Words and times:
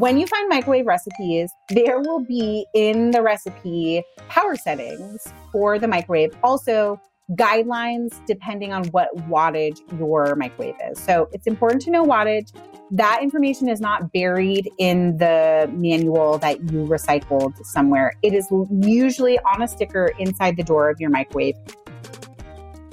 When 0.00 0.16
you 0.16 0.26
find 0.26 0.48
microwave 0.48 0.86
recipes, 0.86 1.52
there 1.68 2.00
will 2.00 2.24
be 2.24 2.64
in 2.74 3.10
the 3.10 3.20
recipe 3.20 4.02
power 4.30 4.56
settings 4.56 5.26
for 5.52 5.78
the 5.78 5.86
microwave. 5.86 6.34
Also, 6.42 6.98
guidelines 7.32 8.18
depending 8.26 8.72
on 8.72 8.82
what 8.88 9.14
wattage 9.28 9.78
your 9.98 10.34
microwave 10.36 10.74
is. 10.90 10.98
So 10.98 11.28
it's 11.32 11.46
important 11.46 11.82
to 11.82 11.90
know 11.90 12.02
wattage. 12.02 12.50
That 12.90 13.20
information 13.22 13.68
is 13.68 13.78
not 13.78 14.10
buried 14.10 14.70
in 14.78 15.18
the 15.18 15.70
manual 15.74 16.38
that 16.38 16.60
you 16.72 16.86
recycled 16.86 17.62
somewhere. 17.66 18.14
It 18.22 18.32
is 18.32 18.48
usually 18.70 19.38
on 19.40 19.60
a 19.60 19.68
sticker 19.68 20.12
inside 20.18 20.56
the 20.56 20.64
door 20.64 20.88
of 20.88 20.98
your 20.98 21.10
microwave. 21.10 21.56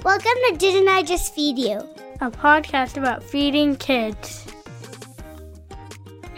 Welcome 0.04 0.32
to 0.50 0.56
Didn't 0.58 0.88
I 0.88 1.02
Just 1.04 1.34
Feed 1.34 1.58
You? 1.58 1.78
A 2.20 2.30
podcast 2.30 2.98
about 2.98 3.22
feeding 3.22 3.76
kids. 3.76 4.44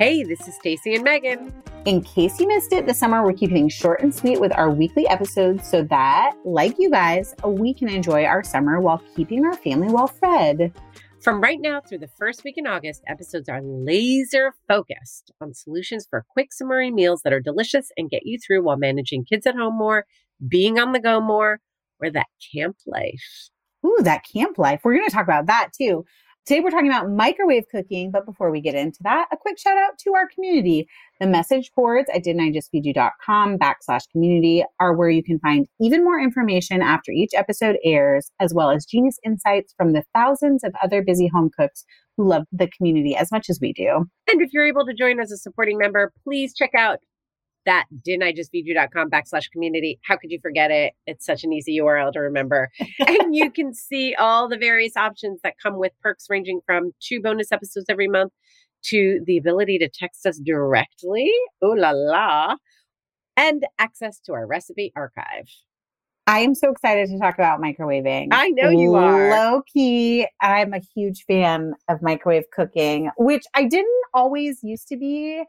Hey, 0.00 0.22
this 0.22 0.48
is 0.48 0.54
Stacy 0.54 0.94
and 0.94 1.04
Megan. 1.04 1.52
In 1.84 2.00
case 2.00 2.40
you 2.40 2.48
missed 2.48 2.72
it, 2.72 2.86
this 2.86 2.98
summer 2.98 3.22
we're 3.22 3.34
keeping 3.34 3.68
short 3.68 4.00
and 4.00 4.14
sweet 4.14 4.40
with 4.40 4.50
our 4.56 4.70
weekly 4.70 5.06
episodes 5.06 5.68
so 5.68 5.82
that, 5.90 6.32
like 6.42 6.76
you 6.78 6.88
guys, 6.88 7.34
we 7.44 7.74
can 7.74 7.90
enjoy 7.90 8.24
our 8.24 8.42
summer 8.42 8.80
while 8.80 9.02
keeping 9.14 9.44
our 9.44 9.52
family 9.52 9.88
well 9.92 10.06
fed. 10.06 10.72
From 11.20 11.42
right 11.42 11.60
now 11.60 11.82
through 11.82 11.98
the 11.98 12.08
first 12.18 12.44
week 12.44 12.54
in 12.56 12.66
August, 12.66 13.02
episodes 13.08 13.50
are 13.50 13.60
laser 13.60 14.54
focused 14.66 15.32
on 15.38 15.52
solutions 15.52 16.06
for 16.08 16.24
quick 16.30 16.54
summery 16.54 16.90
meals 16.90 17.20
that 17.24 17.34
are 17.34 17.40
delicious 17.40 17.90
and 17.98 18.08
get 18.08 18.24
you 18.24 18.38
through 18.38 18.62
while 18.62 18.78
managing 18.78 19.26
kids 19.26 19.46
at 19.46 19.54
home 19.54 19.76
more, 19.76 20.06
being 20.48 20.78
on 20.78 20.92
the 20.92 21.00
go 21.00 21.20
more, 21.20 21.60
or 22.00 22.10
that 22.10 22.28
camp 22.54 22.78
life. 22.86 23.50
Ooh, 23.84 23.98
that 24.00 24.24
camp 24.32 24.56
life. 24.56 24.80
We're 24.82 24.94
going 24.94 25.08
to 25.08 25.14
talk 25.14 25.24
about 25.24 25.44
that 25.48 25.72
too. 25.76 26.06
Today 26.50 26.62
we're 26.62 26.70
talking 26.70 26.90
about 26.90 27.08
microwave 27.08 27.68
cooking, 27.70 28.10
but 28.10 28.26
before 28.26 28.50
we 28.50 28.60
get 28.60 28.74
into 28.74 28.98
that, 29.04 29.28
a 29.30 29.36
quick 29.36 29.56
shout 29.56 29.76
out 29.76 29.96
to 29.98 30.14
our 30.14 30.26
community. 30.34 30.88
The 31.20 31.28
message 31.28 31.70
boards 31.76 32.10
at 32.12 32.24
didn'tijustfeedyou.com 32.24 33.56
backslash 33.56 34.10
community 34.10 34.64
are 34.80 34.92
where 34.92 35.10
you 35.10 35.22
can 35.22 35.38
find 35.38 35.68
even 35.80 36.02
more 36.02 36.18
information 36.18 36.82
after 36.82 37.12
each 37.12 37.30
episode 37.36 37.76
airs, 37.84 38.32
as 38.40 38.52
well 38.52 38.72
as 38.72 38.84
genius 38.84 39.16
insights 39.24 39.72
from 39.76 39.92
the 39.92 40.02
thousands 40.12 40.64
of 40.64 40.72
other 40.82 41.04
busy 41.04 41.28
home 41.28 41.50
cooks 41.56 41.84
who 42.16 42.26
love 42.26 42.42
the 42.50 42.68
community 42.76 43.14
as 43.14 43.30
much 43.30 43.48
as 43.48 43.60
we 43.62 43.72
do. 43.72 44.06
And 44.28 44.42
if 44.42 44.52
you're 44.52 44.66
able 44.66 44.84
to 44.86 44.92
join 44.92 45.20
as 45.20 45.30
a 45.30 45.36
supporting 45.36 45.78
member, 45.78 46.12
please 46.24 46.52
check 46.52 46.72
out 46.76 46.98
that 47.66 47.86
didn't 48.04 48.22
I 48.22 48.32
just 48.32 48.50
feed 48.50 48.66
you.com 48.66 49.10
backslash 49.10 49.50
community. 49.50 49.98
How 50.02 50.16
could 50.16 50.30
you 50.30 50.40
forget 50.40 50.70
it? 50.70 50.94
It's 51.06 51.26
such 51.26 51.44
an 51.44 51.52
easy 51.52 51.78
URL 51.78 52.12
to 52.12 52.20
remember. 52.20 52.70
and 53.06 53.34
you 53.34 53.50
can 53.52 53.74
see 53.74 54.14
all 54.14 54.48
the 54.48 54.56
various 54.56 54.96
options 54.96 55.40
that 55.42 55.54
come 55.62 55.78
with 55.78 55.92
perks 56.02 56.26
ranging 56.28 56.60
from 56.64 56.92
two 57.00 57.20
bonus 57.20 57.52
episodes 57.52 57.86
every 57.88 58.08
month 58.08 58.32
to 58.82 59.20
the 59.26 59.36
ability 59.36 59.78
to 59.78 59.88
text 59.88 60.26
us 60.26 60.38
directly. 60.38 61.30
Ooh 61.64 61.76
la 61.76 61.90
la. 61.90 62.56
And 63.36 63.64
access 63.78 64.20
to 64.20 64.32
our 64.32 64.46
recipe 64.46 64.92
archive. 64.96 65.48
I 66.26 66.40
am 66.40 66.54
so 66.54 66.70
excited 66.70 67.08
to 67.08 67.18
talk 67.18 67.34
about 67.34 67.60
microwaving. 67.60 68.28
I 68.30 68.50
know 68.50 68.70
you 68.70 68.94
are. 68.94 69.30
Low 69.30 69.62
key, 69.62 70.28
I'm 70.40 70.72
a 70.72 70.80
huge 70.94 71.24
fan 71.24 71.72
of 71.88 72.02
microwave 72.02 72.44
cooking, 72.52 73.10
which 73.16 73.42
I 73.54 73.64
didn't 73.64 73.88
always 74.14 74.62
used 74.62 74.88
to 74.88 74.96
be. 74.96 75.42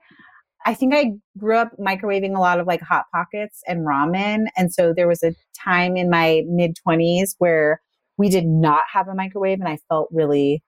I 0.65 0.73
think 0.73 0.93
I 0.93 1.13
grew 1.37 1.57
up 1.57 1.71
microwaving 1.79 2.35
a 2.35 2.39
lot 2.39 2.59
of 2.59 2.67
like 2.67 2.81
hot 2.81 3.05
pockets 3.11 3.61
and 3.67 3.85
ramen. 3.85 4.45
And 4.55 4.73
so 4.73 4.93
there 4.95 5.07
was 5.07 5.23
a 5.23 5.33
time 5.57 5.97
in 5.97 6.09
my 6.09 6.43
mid 6.47 6.77
20s 6.87 7.35
where 7.39 7.81
we 8.17 8.29
did 8.29 8.45
not 8.45 8.83
have 8.91 9.07
a 9.07 9.15
microwave 9.15 9.59
and 9.59 9.67
I 9.67 9.79
felt 9.89 10.09
really 10.11 10.63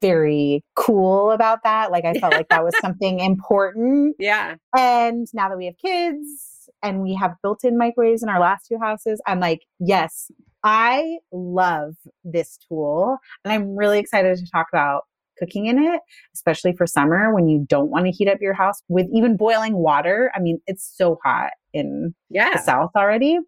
very 0.00 0.64
cool 0.76 1.30
about 1.30 1.62
that. 1.64 1.90
Like 1.90 2.04
I 2.04 2.14
felt 2.14 2.32
like 2.32 2.48
that 2.48 2.64
was 2.64 2.74
something 2.80 3.20
important. 3.20 4.16
Yeah. 4.18 4.56
And 4.76 5.26
now 5.32 5.48
that 5.48 5.58
we 5.58 5.66
have 5.66 5.78
kids 5.78 6.70
and 6.82 7.02
we 7.02 7.14
have 7.14 7.34
built 7.42 7.64
in 7.64 7.78
microwaves 7.78 8.22
in 8.22 8.28
our 8.28 8.40
last 8.40 8.66
two 8.66 8.78
houses, 8.78 9.20
I'm 9.26 9.40
like, 9.40 9.60
yes, 9.78 10.30
I 10.64 11.18
love 11.32 11.94
this 12.24 12.58
tool. 12.68 13.18
And 13.44 13.52
I'm 13.52 13.76
really 13.76 13.98
excited 13.98 14.36
to 14.38 14.50
talk 14.50 14.66
about 14.72 15.04
cooking 15.38 15.66
in 15.66 15.78
it, 15.78 16.00
especially 16.34 16.74
for 16.76 16.86
summer 16.86 17.34
when 17.34 17.48
you 17.48 17.64
don't 17.68 17.90
want 17.90 18.06
to 18.06 18.12
heat 18.12 18.28
up 18.28 18.38
your 18.40 18.54
house 18.54 18.82
with 18.88 19.06
even 19.12 19.36
boiling 19.36 19.76
water. 19.76 20.30
I 20.34 20.40
mean, 20.40 20.60
it's 20.66 20.90
so 20.96 21.18
hot 21.24 21.50
in 21.72 22.14
yeah. 22.30 22.52
the 22.54 22.62
South 22.62 22.90
already. 22.96 23.38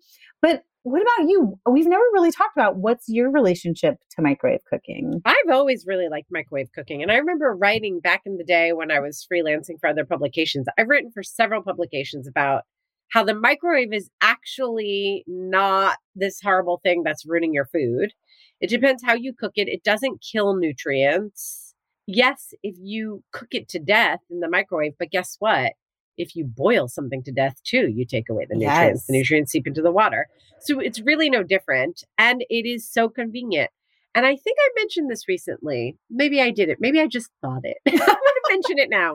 But 0.43 0.63
what 0.83 1.03
about 1.03 1.29
you? 1.29 1.59
We've 1.71 1.87
never 1.87 2.03
really 2.15 2.33
talked 2.33 2.57
about 2.57 2.77
what's 2.77 3.05
your 3.07 3.31
relationship 3.31 3.97
to 4.13 4.23
microwave 4.23 4.65
cooking. 4.69 5.21
I've 5.27 5.51
always 5.53 5.85
really 5.87 6.09
liked 6.09 6.29
microwave 6.31 6.73
cooking. 6.75 7.03
And 7.03 7.13
I 7.13 7.17
remember 7.17 7.55
writing 7.55 8.01
back 8.01 8.23
in 8.25 8.39
the 8.39 8.45
day 8.45 8.73
when 8.73 8.91
I 8.91 9.01
was 9.01 9.27
freelancing 9.31 9.79
for 9.79 9.89
other 9.89 10.07
publications. 10.07 10.67
I've 10.79 10.89
written 10.89 11.11
for 11.13 11.23
several 11.23 11.63
publications 11.63 12.27
about 12.27 12.63
how 13.11 13.25
the 13.25 13.35
microwave 13.35 13.93
is 13.93 14.09
actually 14.23 15.25
not 15.27 15.99
this 16.15 16.41
horrible 16.41 16.81
thing 16.83 17.03
that's 17.03 17.27
ruining 17.27 17.53
your 17.53 17.67
food. 17.67 18.13
It 18.61 18.71
depends 18.71 19.03
how 19.05 19.15
you 19.15 19.35
cook 19.39 19.53
it. 19.57 19.69
It 19.69 19.83
doesn't 19.85 20.23
kill 20.33 20.55
nutrients 20.55 21.70
yes, 22.07 22.55
if 22.63 22.77
you 22.79 23.23
cook 23.33 23.49
it 23.53 23.69
to 23.71 23.79
death 23.79 24.21
in 24.31 24.41
the 24.41 24.49
microwave, 24.49 24.95
but 24.99 25.11
guess 25.11 25.37
what? 25.39 25.73
If 26.17 26.37
you 26.37 26.45
boil 26.45 26.89
something 26.89 27.23
to 27.25 27.33
death 27.33 27.57
too, 27.65 27.89
you 27.89 28.05
take 28.05 28.29
away 28.29 28.47
the 28.49 28.57
nutrients. 28.57 29.01
Yes. 29.03 29.07
The 29.07 29.13
nutrients 29.15 29.53
seep 29.53 29.67
into 29.67 29.81
the 29.81 29.93
water. 29.93 30.27
So 30.61 30.79
it's 30.79 31.01
really 31.01 31.31
no 31.31 31.43
different. 31.43 32.05
And 32.19 32.45
it 32.51 32.69
is 32.69 32.91
so 32.91 33.09
convenient. 33.09 33.71
And 34.15 34.27
I 34.27 34.37
think 34.37 34.59
I 34.61 34.71
mentioned 34.77 35.11
this 35.11 35.29
recently. 35.29 35.97
Maybe 36.11 36.43
I 36.43 36.51
did 36.51 36.69
it. 36.69 36.79
Maybe 36.81 37.01
I 37.01 37.07
just 37.07 37.31
thought 37.41 37.63
it. 37.65 37.79
I'm 37.87 37.97
going 37.97 38.09
to 38.09 38.43
mention 38.51 38.79
it 38.79 38.91
now 38.91 39.15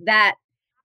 that 0.00 0.34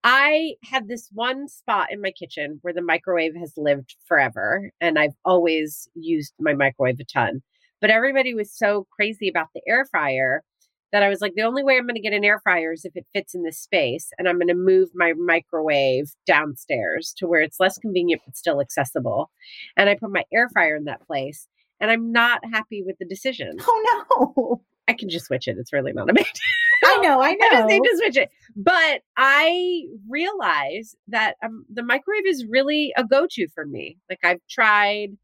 I 0.03 0.55
have 0.63 0.87
this 0.87 1.09
one 1.13 1.47
spot 1.47 1.89
in 1.91 2.01
my 2.01 2.11
kitchen 2.11 2.59
where 2.63 2.73
the 2.73 2.81
microwave 2.81 3.35
has 3.35 3.53
lived 3.57 3.97
forever. 4.07 4.71
And 4.79 4.97
I've 4.97 5.15
always 5.25 5.87
used 5.93 6.33
my 6.39 6.53
microwave 6.53 6.99
a 6.99 7.03
ton. 7.03 7.41
But 7.81 7.89
everybody 7.89 8.33
was 8.33 8.57
so 8.57 8.87
crazy 8.89 9.27
about 9.27 9.47
the 9.53 9.61
air 9.67 9.85
fryer 9.85 10.43
that 10.91 11.03
I 11.03 11.09
was 11.09 11.21
like, 11.21 11.33
the 11.35 11.43
only 11.43 11.63
way 11.63 11.77
I'm 11.77 11.85
going 11.85 11.95
to 11.95 12.01
get 12.01 12.13
an 12.13 12.25
air 12.25 12.39
fryer 12.39 12.73
is 12.73 12.85
if 12.85 12.95
it 12.95 13.05
fits 13.13 13.33
in 13.33 13.43
this 13.43 13.59
space. 13.59 14.09
And 14.17 14.27
I'm 14.27 14.37
going 14.37 14.47
to 14.47 14.53
move 14.53 14.89
my 14.93 15.13
microwave 15.13 16.11
downstairs 16.25 17.13
to 17.17 17.27
where 17.27 17.41
it's 17.41 17.59
less 17.59 17.77
convenient, 17.77 18.21
but 18.25 18.37
still 18.37 18.61
accessible. 18.61 19.31
And 19.77 19.89
I 19.89 19.95
put 19.95 20.11
my 20.11 20.23
air 20.33 20.49
fryer 20.49 20.75
in 20.75 20.85
that 20.85 21.05
place. 21.05 21.47
And 21.79 21.89
I'm 21.89 22.11
not 22.11 22.41
happy 22.51 22.83
with 22.85 22.97
the 22.99 23.05
decision. 23.05 23.57
Oh, 23.61 24.33
no. 24.37 24.61
I 24.87 24.93
can 24.93 25.09
just 25.09 25.25
switch 25.25 25.47
it. 25.47 25.57
It's 25.57 25.73
really 25.73 25.93
not 25.93 26.09
a 26.09 26.13
big 26.13 26.25
I 26.83 26.97
know, 26.97 27.21
I 27.21 27.33
know. 27.33 27.47
I 27.51 27.53
just 27.53 27.67
need 27.67 27.83
to 27.83 27.97
switch 27.97 28.17
it. 28.17 28.29
But 28.55 29.01
I 29.15 29.83
realize 30.09 30.95
that 31.07 31.35
um, 31.43 31.65
the 31.71 31.83
microwave 31.83 32.25
is 32.25 32.45
really 32.49 32.91
a 32.97 33.03
go 33.03 33.27
to 33.31 33.47
for 33.53 33.65
me. 33.65 33.97
Like 34.09 34.19
I've 34.23 34.41
tried 34.49 35.17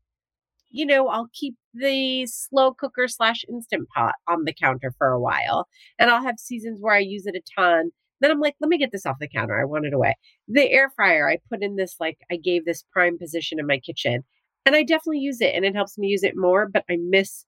you 0.69 0.85
know, 0.85 1.07
I'll 1.07 1.29
keep 1.33 1.55
the 1.79 2.25
slow 2.27 2.73
cooker 2.73 3.07
slash 3.07 3.43
instant 3.49 3.87
pot 3.95 4.15
on 4.27 4.43
the 4.43 4.53
counter 4.53 4.93
for 4.97 5.07
a 5.07 5.19
while. 5.19 5.67
And 5.99 6.09
I'll 6.09 6.23
have 6.23 6.39
seasons 6.39 6.79
where 6.81 6.95
I 6.95 6.99
use 6.99 7.25
it 7.25 7.35
a 7.35 7.41
ton. 7.59 7.91
Then 8.19 8.31
I'm 8.31 8.39
like, 8.39 8.55
let 8.59 8.69
me 8.69 8.77
get 8.77 8.91
this 8.91 9.05
off 9.05 9.17
the 9.19 9.27
counter. 9.27 9.59
I 9.59 9.65
want 9.65 9.85
it 9.85 9.93
away. 9.93 10.15
The 10.47 10.71
air 10.71 10.89
fryer, 10.95 11.29
I 11.29 11.37
put 11.49 11.61
in 11.61 11.75
this, 11.75 11.95
like, 11.99 12.17
I 12.31 12.37
gave 12.37 12.65
this 12.65 12.83
prime 12.91 13.17
position 13.17 13.59
in 13.59 13.67
my 13.67 13.79
kitchen. 13.79 14.23
And 14.65 14.75
I 14.75 14.83
definitely 14.83 15.19
use 15.19 15.39
it 15.39 15.55
and 15.55 15.63
it 15.63 15.75
helps 15.75 15.97
me 15.97 16.07
use 16.07 16.23
it 16.23 16.35
more, 16.35 16.67
but 16.67 16.83
I 16.89 16.97
miss 16.99 17.45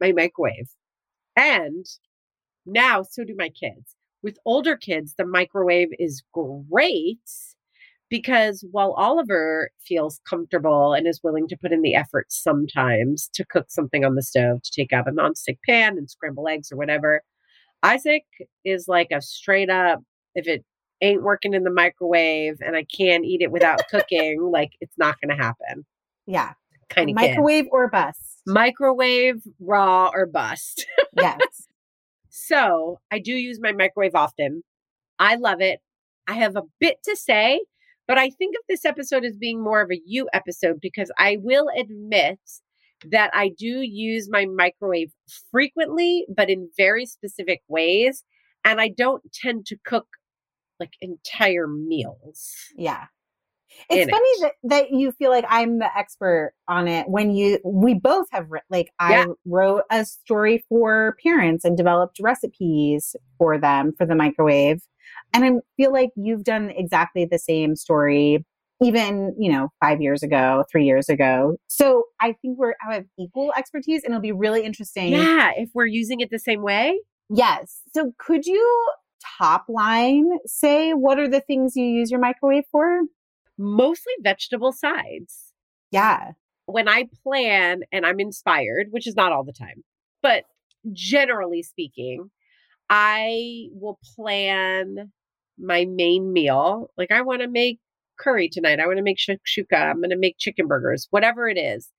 my 0.00 0.12
microwave. 0.12 0.68
And 1.36 1.86
now, 2.66 3.02
so 3.02 3.24
do 3.24 3.34
my 3.36 3.48
kids. 3.48 3.96
With 4.22 4.38
older 4.44 4.76
kids, 4.76 5.14
the 5.16 5.24
microwave 5.24 5.88
is 5.98 6.22
great 6.32 7.18
because 8.10 8.64
while 8.72 8.92
Oliver 8.92 9.70
feels 9.80 10.20
comfortable 10.28 10.92
and 10.92 11.06
is 11.06 11.20
willing 11.22 11.48
to 11.48 11.56
put 11.56 11.72
in 11.72 11.80
the 11.80 11.94
effort 11.94 12.26
sometimes 12.28 13.30
to 13.34 13.46
cook 13.46 13.66
something 13.70 14.04
on 14.04 14.16
the 14.16 14.22
stove, 14.22 14.60
to 14.62 14.70
take 14.72 14.92
out 14.92 15.08
a 15.08 15.12
nonstick 15.12 15.58
pan 15.66 15.96
and 15.96 16.10
scramble 16.10 16.48
eggs 16.48 16.70
or 16.70 16.76
whatever, 16.76 17.22
Isaac 17.82 18.24
is 18.64 18.86
like 18.88 19.08
a 19.12 19.22
straight 19.22 19.70
up, 19.70 20.00
if 20.34 20.46
it 20.46 20.64
ain't 21.00 21.22
working 21.22 21.54
in 21.54 21.64
the 21.64 21.70
microwave 21.70 22.56
and 22.60 22.76
I 22.76 22.84
can't 22.84 23.24
eat 23.24 23.40
it 23.40 23.52
without 23.52 23.80
cooking, 23.90 24.42
like 24.42 24.72
it's 24.80 24.98
not 24.98 25.16
going 25.22 25.34
to 25.34 25.42
happen. 25.42 25.86
Yeah. 26.26 26.52
Kind 26.90 27.10
of 27.10 27.16
microwave 27.16 27.64
kid. 27.64 27.70
or 27.72 27.88
bust. 27.88 28.42
Microwave, 28.46 29.42
raw, 29.60 30.10
or 30.12 30.26
bust. 30.26 30.84
yes. 31.16 31.38
So 32.32 33.00
I 33.10 33.18
do 33.18 33.32
use 33.32 33.58
my 33.60 33.72
microwave 33.72 34.14
often. 34.14 34.62
I 35.18 35.34
love 35.34 35.60
it. 35.60 35.80
I 36.28 36.34
have 36.34 36.54
a 36.54 36.62
bit 36.78 36.98
to 37.02 37.16
say, 37.16 37.60
but 38.10 38.18
I 38.18 38.28
think 38.28 38.56
of 38.56 38.64
this 38.68 38.84
episode 38.84 39.24
as 39.24 39.36
being 39.36 39.62
more 39.62 39.80
of 39.80 39.92
a 39.92 40.00
you 40.04 40.28
episode 40.32 40.80
because 40.82 41.12
I 41.16 41.36
will 41.40 41.68
admit 41.78 42.40
that 43.08 43.30
I 43.32 43.52
do 43.56 43.82
use 43.82 44.28
my 44.28 44.46
microwave 44.46 45.12
frequently, 45.52 46.26
but 46.28 46.50
in 46.50 46.68
very 46.76 47.06
specific 47.06 47.60
ways. 47.68 48.24
And 48.64 48.80
I 48.80 48.88
don't 48.88 49.22
tend 49.32 49.64
to 49.66 49.76
cook 49.84 50.08
like 50.80 50.90
entire 51.00 51.68
meals. 51.68 52.50
Yeah. 52.76 53.04
It's 53.88 54.10
funny 54.10 54.28
it. 54.28 54.40
that, 54.40 54.52
that 54.64 54.90
you 54.90 55.12
feel 55.12 55.30
like 55.30 55.44
I'm 55.48 55.78
the 55.78 55.96
expert 55.96 56.54
on 56.66 56.88
it 56.88 57.08
when 57.08 57.30
you, 57.30 57.60
we 57.64 57.94
both 57.94 58.26
have, 58.32 58.48
like, 58.70 58.90
I 58.98 59.12
yeah. 59.12 59.26
wrote 59.46 59.84
a 59.88 60.04
story 60.04 60.64
for 60.68 61.16
parents 61.22 61.64
and 61.64 61.76
developed 61.76 62.18
recipes 62.20 63.14
for 63.38 63.56
them 63.56 63.92
for 63.96 64.04
the 64.04 64.16
microwave. 64.16 64.80
And 65.32 65.44
I 65.44 65.50
feel 65.76 65.92
like 65.92 66.10
you've 66.16 66.44
done 66.44 66.70
exactly 66.70 67.24
the 67.24 67.38
same 67.38 67.76
story, 67.76 68.44
even, 68.82 69.34
you 69.38 69.50
know, 69.50 69.68
five 69.80 70.00
years 70.00 70.22
ago, 70.22 70.64
three 70.70 70.84
years 70.84 71.08
ago. 71.08 71.56
So 71.68 72.04
I 72.20 72.34
think 72.40 72.58
we're, 72.58 72.74
I 72.86 72.94
have 72.94 73.04
equal 73.18 73.52
expertise 73.56 74.02
and 74.02 74.12
it'll 74.12 74.22
be 74.22 74.32
really 74.32 74.64
interesting. 74.64 75.12
Yeah. 75.12 75.52
If 75.56 75.70
we're 75.74 75.86
using 75.86 76.20
it 76.20 76.30
the 76.30 76.38
same 76.38 76.62
way. 76.62 77.00
Yes. 77.28 77.82
So 77.94 78.12
could 78.18 78.46
you 78.46 78.92
top 79.38 79.66
line 79.68 80.30
say 80.46 80.92
what 80.92 81.18
are 81.18 81.28
the 81.28 81.40
things 81.40 81.76
you 81.76 81.84
use 81.84 82.10
your 82.10 82.20
microwave 82.20 82.64
for? 82.72 83.02
Mostly 83.58 84.12
vegetable 84.22 84.72
sides. 84.72 85.52
Yeah. 85.90 86.32
When 86.66 86.88
I 86.88 87.08
plan 87.22 87.82
and 87.92 88.06
I'm 88.06 88.20
inspired, 88.20 88.88
which 88.90 89.06
is 89.06 89.14
not 89.14 89.32
all 89.32 89.44
the 89.44 89.52
time, 89.52 89.84
but 90.22 90.44
generally 90.92 91.62
speaking, 91.62 92.30
I 92.88 93.66
will 93.72 93.98
plan 94.16 95.12
my 95.60 95.84
main 95.84 96.32
meal. 96.32 96.90
Like 96.96 97.10
I 97.10 97.22
want 97.22 97.42
to 97.42 97.48
make 97.48 97.78
curry 98.18 98.48
tonight. 98.48 98.80
I 98.80 98.86
want 98.86 98.98
to 98.98 99.02
make 99.02 99.18
shakshuka. 99.18 99.72
I'm 99.72 100.00
going 100.00 100.10
to 100.10 100.16
make 100.16 100.38
chicken 100.38 100.66
burgers, 100.66 101.06
whatever 101.10 101.48
it 101.48 101.58
is. 101.58 101.90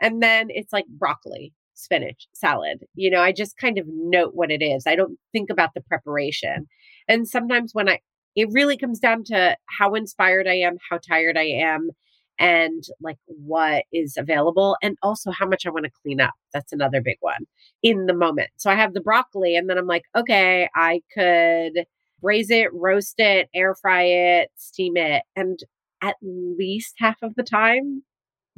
And 0.00 0.22
then 0.22 0.48
it's 0.50 0.72
like 0.72 0.86
broccoli, 0.88 1.52
spinach, 1.74 2.26
salad. 2.32 2.84
You 2.94 3.10
know, 3.10 3.20
I 3.20 3.32
just 3.32 3.56
kind 3.56 3.78
of 3.78 3.86
note 3.88 4.32
what 4.34 4.50
it 4.50 4.62
is. 4.62 4.86
I 4.86 4.96
don't 4.96 5.18
think 5.32 5.50
about 5.50 5.70
the 5.74 5.82
preparation. 5.82 6.66
And 7.08 7.28
sometimes 7.28 7.70
when 7.72 7.88
I, 7.88 8.00
it 8.36 8.48
really 8.52 8.76
comes 8.76 8.98
down 8.98 9.24
to 9.24 9.56
how 9.78 9.94
inspired 9.94 10.46
I 10.46 10.54
am, 10.54 10.76
how 10.88 10.98
tired 10.98 11.36
I 11.36 11.44
am, 11.44 11.90
and 12.38 12.82
like 13.02 13.18
what 13.26 13.84
is 13.92 14.16
available, 14.16 14.76
and 14.82 14.96
also 15.02 15.30
how 15.30 15.46
much 15.46 15.66
I 15.66 15.70
want 15.70 15.84
to 15.84 15.90
clean 16.02 16.20
up. 16.20 16.32
That's 16.54 16.72
another 16.72 17.02
big 17.02 17.18
one 17.20 17.46
in 17.82 18.06
the 18.06 18.14
moment. 18.14 18.48
So 18.56 18.70
I 18.70 18.76
have 18.76 18.94
the 18.94 19.00
broccoli, 19.00 19.56
and 19.56 19.68
then 19.68 19.76
I'm 19.76 19.86
like, 19.86 20.04
okay, 20.16 20.68
I 20.74 21.02
could 21.12 21.84
braise 22.20 22.50
it, 22.50 22.72
roast 22.72 23.14
it, 23.18 23.48
air 23.54 23.74
fry 23.74 24.02
it, 24.04 24.50
steam 24.56 24.96
it. 24.96 25.22
And 25.36 25.58
at 26.02 26.16
least 26.22 26.94
half 26.98 27.16
of 27.22 27.34
the 27.34 27.42
time 27.42 28.02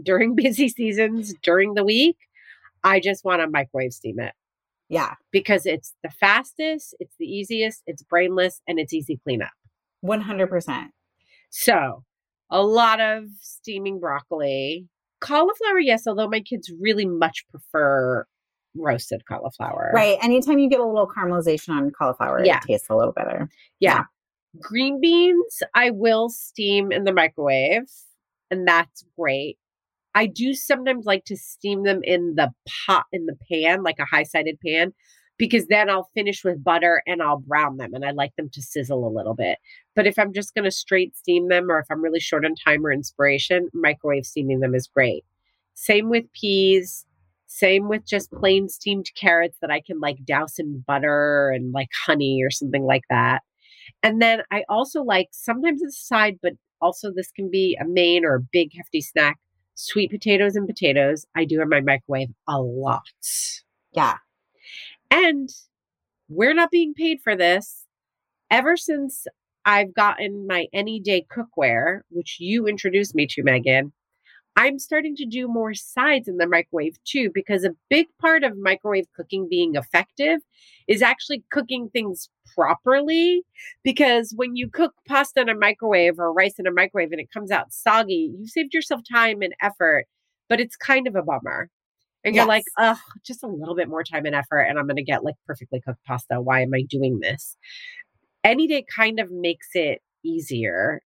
during 0.03 0.35
busy 0.37 0.69
seasons, 0.69 1.35
during 1.43 1.75
the 1.75 1.85
week, 1.85 2.17
I 2.85 3.01
just 3.01 3.25
want 3.25 3.43
to 3.43 3.49
microwave 3.49 3.93
steam 3.93 4.19
it. 4.21 4.33
Yeah. 4.89 5.15
Because 5.31 5.65
it's 5.65 5.95
the 6.03 6.11
fastest, 6.11 6.95
it's 7.01 7.15
the 7.19 7.27
easiest, 7.27 7.83
it's 7.87 8.03
brainless, 8.03 8.61
and 8.67 8.79
it's 8.79 8.93
easy 8.93 9.19
cleanup. 9.25 9.53
100%. 10.05 10.89
So, 11.51 12.05
a 12.51 12.63
lot 12.63 13.01
of 13.01 13.25
steaming 13.41 14.01
broccoli. 14.01 14.89
Cauliflower, 15.21 15.79
yes, 15.79 16.07
although 16.07 16.29
my 16.29 16.41
kids 16.41 16.71
really 16.81 17.07
much 17.07 17.47
prefer 17.51 18.27
roasted 18.77 19.25
cauliflower. 19.27 19.93
Right. 19.95 20.19
Anytime 20.23 20.59
you 20.59 20.69
get 20.69 20.81
a 20.81 20.87
little 20.87 21.09
caramelization 21.09 21.71
on 21.71 21.91
cauliflower, 21.91 22.45
yeah. 22.45 22.59
it 22.59 22.67
tastes 22.67 22.89
a 22.91 22.97
little 22.97 23.13
better. 23.13 23.49
Yeah. 23.81 23.95
yeah. 23.95 24.05
Green 24.61 25.01
beans, 25.01 25.63
I 25.75 25.91
will 25.91 26.29
steam 26.29 26.93
in 26.93 27.05
the 27.05 27.13
microwave, 27.13 27.91
and 28.51 28.69
that's 28.69 29.05
great. 29.19 29.59
I 30.15 30.27
do 30.27 30.53
sometimes 30.55 31.07
like 31.07 31.25
to 31.27 31.37
steam 31.37 31.85
them 31.85 32.01
in 32.03 32.35
the 32.37 32.53
pot, 32.87 33.07
in 33.13 33.27
the 33.27 33.37
pan, 33.51 33.83
like 33.83 33.99
a 33.99 34.05
high 34.05 34.25
sided 34.25 34.59
pan, 34.61 34.93
because 35.39 35.67
then 35.69 35.89
I'll 35.89 36.11
finish 36.15 36.45
with 36.45 36.63
butter 36.63 37.03
and 37.07 37.23
I'll 37.23 37.39
brown 37.39 37.79
them 37.79 37.95
and 37.95 38.05
I 38.05 38.11
like 38.11 38.37
them 38.37 38.51
to 38.51 38.63
sizzle 38.63 39.07
a 39.07 39.17
little 39.17 39.35
bit. 39.35 39.59
But 39.97 40.07
if 40.07 40.19
I'm 40.19 40.33
just 40.33 40.55
going 40.55 40.65
to 40.65 40.71
straight 40.71 41.17
steam 41.17 41.49
them 41.49 41.71
or 41.71 41.79
if 41.79 41.87
I'm 41.91 42.03
really 42.03 42.21
short 42.21 42.45
on 42.45 42.55
time 42.55 42.85
or 42.85 42.93
inspiration, 42.93 43.71
microwave 43.73 44.27
steaming 44.27 44.61
them 44.61 44.75
is 44.75 44.87
great. 44.87 45.25
Same 45.75 46.11
with 46.11 46.31
peas. 46.33 47.07
Same 47.55 47.87
with 47.87 48.07
just 48.07 48.33
plain 48.33 48.71
steamed 48.71 49.11
carrots 49.15 49.59
that 49.61 49.71
I 49.71 49.83
can 49.83 50.01
like 50.01 50.25
douse 50.25 50.59
in 50.59 50.83
butter 50.87 51.51
and 51.51 51.71
like 51.71 51.91
honey 52.07 52.41
or 52.43 52.51
something 52.51 52.85
like 52.85 53.03
that. 53.11 53.43
And 54.03 54.23
then 54.23 54.43
I 54.51 54.65
also 54.71 55.03
like 55.03 55.29
sometimes 55.33 55.83
it's 55.83 56.01
a 56.01 56.05
side, 56.05 56.39
but 56.43 56.55
also 56.81 57.13
this 57.13 57.31
can 57.31 57.51
be 57.51 57.77
a 57.79 57.85
main 57.85 58.25
or 58.25 58.37
a 58.37 58.41
big 58.41 58.71
hefty 58.75 59.03
snack. 59.03 59.39
Sweet 59.75 60.11
potatoes 60.11 60.57
and 60.57 60.67
potatoes. 60.67 61.27
I 61.37 61.45
do 61.45 61.61
in 61.61 61.69
my 61.69 61.83
microwave 61.83 62.31
a 62.49 62.59
lot. 62.59 63.03
Yeah. 63.93 64.17
And 65.11 65.51
we're 66.29 66.55
not 66.55 66.71
being 66.71 66.95
paid 66.95 67.21
for 67.23 67.37
this. 67.37 67.85
Ever 68.51 68.79
since 68.79 69.27
I've 69.67 69.95
gotten 69.95 70.47
my 70.47 70.69
Anyday 70.73 71.27
cookware, 71.31 72.01
which 72.09 72.39
you 72.41 72.67
introduced 72.67 73.15
me 73.15 73.27
to, 73.29 73.43
Megan, 73.43 73.93
I'm 74.55 74.79
starting 74.79 75.17
to 75.17 75.27
do 75.27 75.49
more 75.49 75.73
sides 75.75 76.29
in 76.29 76.37
the 76.37 76.47
microwave 76.47 76.97
too, 77.05 77.31
because 77.33 77.65
a 77.65 77.75
big 77.89 78.07
part 78.21 78.45
of 78.45 78.53
microwave 78.59 79.07
cooking 79.17 79.47
being 79.49 79.75
effective 79.77 80.41
is 80.89 81.01
actually 81.01 81.43
cooking 81.51 81.89
things 81.91 82.29
properly. 82.55 83.45
Because 83.83 84.35
when 84.37 84.57
you 84.57 84.69
cook 84.69 84.93
pasta 85.09 85.41
in 85.41 85.49
a 85.49 85.57
microwave 85.57 86.19
or 86.19 86.33
rice 86.33 86.55
in 86.59 86.67
a 86.67 86.73
microwave 86.73 87.13
and 87.13 87.21
it 87.21 87.31
comes 87.33 87.51
out 87.51 87.73
soggy, 87.73 88.31
you've 88.39 88.51
saved 88.51 88.75
yourself 88.75 89.01
time 89.11 89.41
and 89.41 89.55
effort, 89.63 90.05
but 90.49 90.61
it's 90.61 90.77
kind 90.77 91.07
of 91.07 91.17
a 91.17 91.23
bummer. 91.23 91.71
And 92.25 92.37
you're 92.37 92.47
like, 92.47 92.65
oh, 92.79 93.01
just 93.27 93.43
a 93.43 93.49
little 93.49 93.75
bit 93.75 93.89
more 93.89 94.05
time 94.05 94.27
and 94.27 94.35
effort, 94.35 94.61
and 94.61 94.79
I'm 94.79 94.87
going 94.87 94.95
to 94.95 95.03
get 95.03 95.25
like 95.25 95.35
perfectly 95.45 95.81
cooked 95.81 96.05
pasta. 96.07 96.41
Why 96.41 96.61
am 96.61 96.71
I 96.73 96.83
doing 96.89 97.19
this? 97.21 97.57
Anyday 98.45 98.85
kind 98.95 99.19
of 99.19 99.31
makes 99.33 99.69
it 99.75 100.03
easier. 100.25 101.01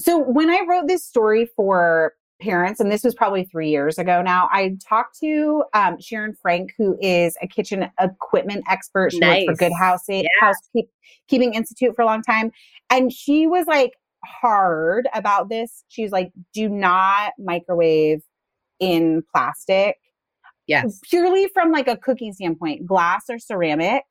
So 0.00 0.18
when 0.18 0.50
I 0.50 0.64
wrote 0.68 0.88
this 0.88 1.04
story 1.04 1.48
for 1.54 2.14
parents, 2.42 2.80
and 2.80 2.90
this 2.90 3.04
was 3.04 3.14
probably 3.14 3.44
three 3.44 3.70
years 3.70 3.98
ago 3.98 4.20
now, 4.20 4.48
I 4.50 4.76
talked 4.86 5.18
to 5.20 5.64
um, 5.74 6.00
Sharon 6.00 6.34
Frank, 6.40 6.72
who 6.76 6.98
is 7.00 7.36
a 7.40 7.46
kitchen 7.46 7.88
equipment 8.00 8.64
expert. 8.68 9.12
She 9.12 9.20
nice. 9.20 9.46
worked 9.46 9.58
for 9.58 9.68
Good 9.68 9.76
House, 9.78 10.02
yeah. 10.08 10.22
Housekeeping 10.40 11.54
Institute 11.54 11.94
for 11.94 12.02
a 12.02 12.06
long 12.06 12.22
time. 12.22 12.50
And 12.90 13.12
she 13.12 13.46
was 13.46 13.66
like 13.66 13.92
hard 14.24 15.08
about 15.14 15.48
this. 15.48 15.84
She's 15.88 16.10
like, 16.10 16.32
do 16.52 16.68
not 16.68 17.32
microwave 17.38 18.22
in 18.80 19.22
plastic. 19.32 19.96
Yes. 20.66 21.00
Purely 21.08 21.48
from 21.54 21.72
like 21.72 21.88
a 21.88 21.96
cooking 21.96 22.32
standpoint, 22.32 22.86
glass 22.86 23.24
or 23.28 23.38
ceramic. 23.38 24.04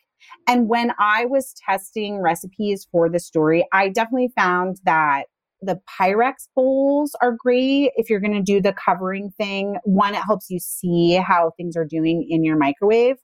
And 0.48 0.68
when 0.68 0.94
I 1.00 1.26
was 1.26 1.54
testing 1.66 2.18
recipes 2.18 2.88
for 2.92 3.10
the 3.10 3.20
story, 3.20 3.68
I 3.74 3.90
definitely 3.90 4.32
found 4.36 4.80
that 4.86 5.26
the 5.62 5.80
Pyrex 6.00 6.48
bowls 6.56 7.16
are 7.22 7.36
great 7.38 7.92
if 7.96 8.10
you're 8.10 8.20
going 8.20 8.34
to 8.34 8.42
do 8.42 8.62
the 8.62 8.74
covering 8.74 9.32
thing. 9.38 9.78
One, 9.84 10.16
it 10.16 10.22
helps 10.26 10.50
you 10.50 10.60
see 10.60 11.16
how 11.16 11.52
things 11.58 11.76
are 11.78 11.86
doing 11.86 12.26
in 12.30 12.44
your 12.44 12.58
microwave. 12.58 13.18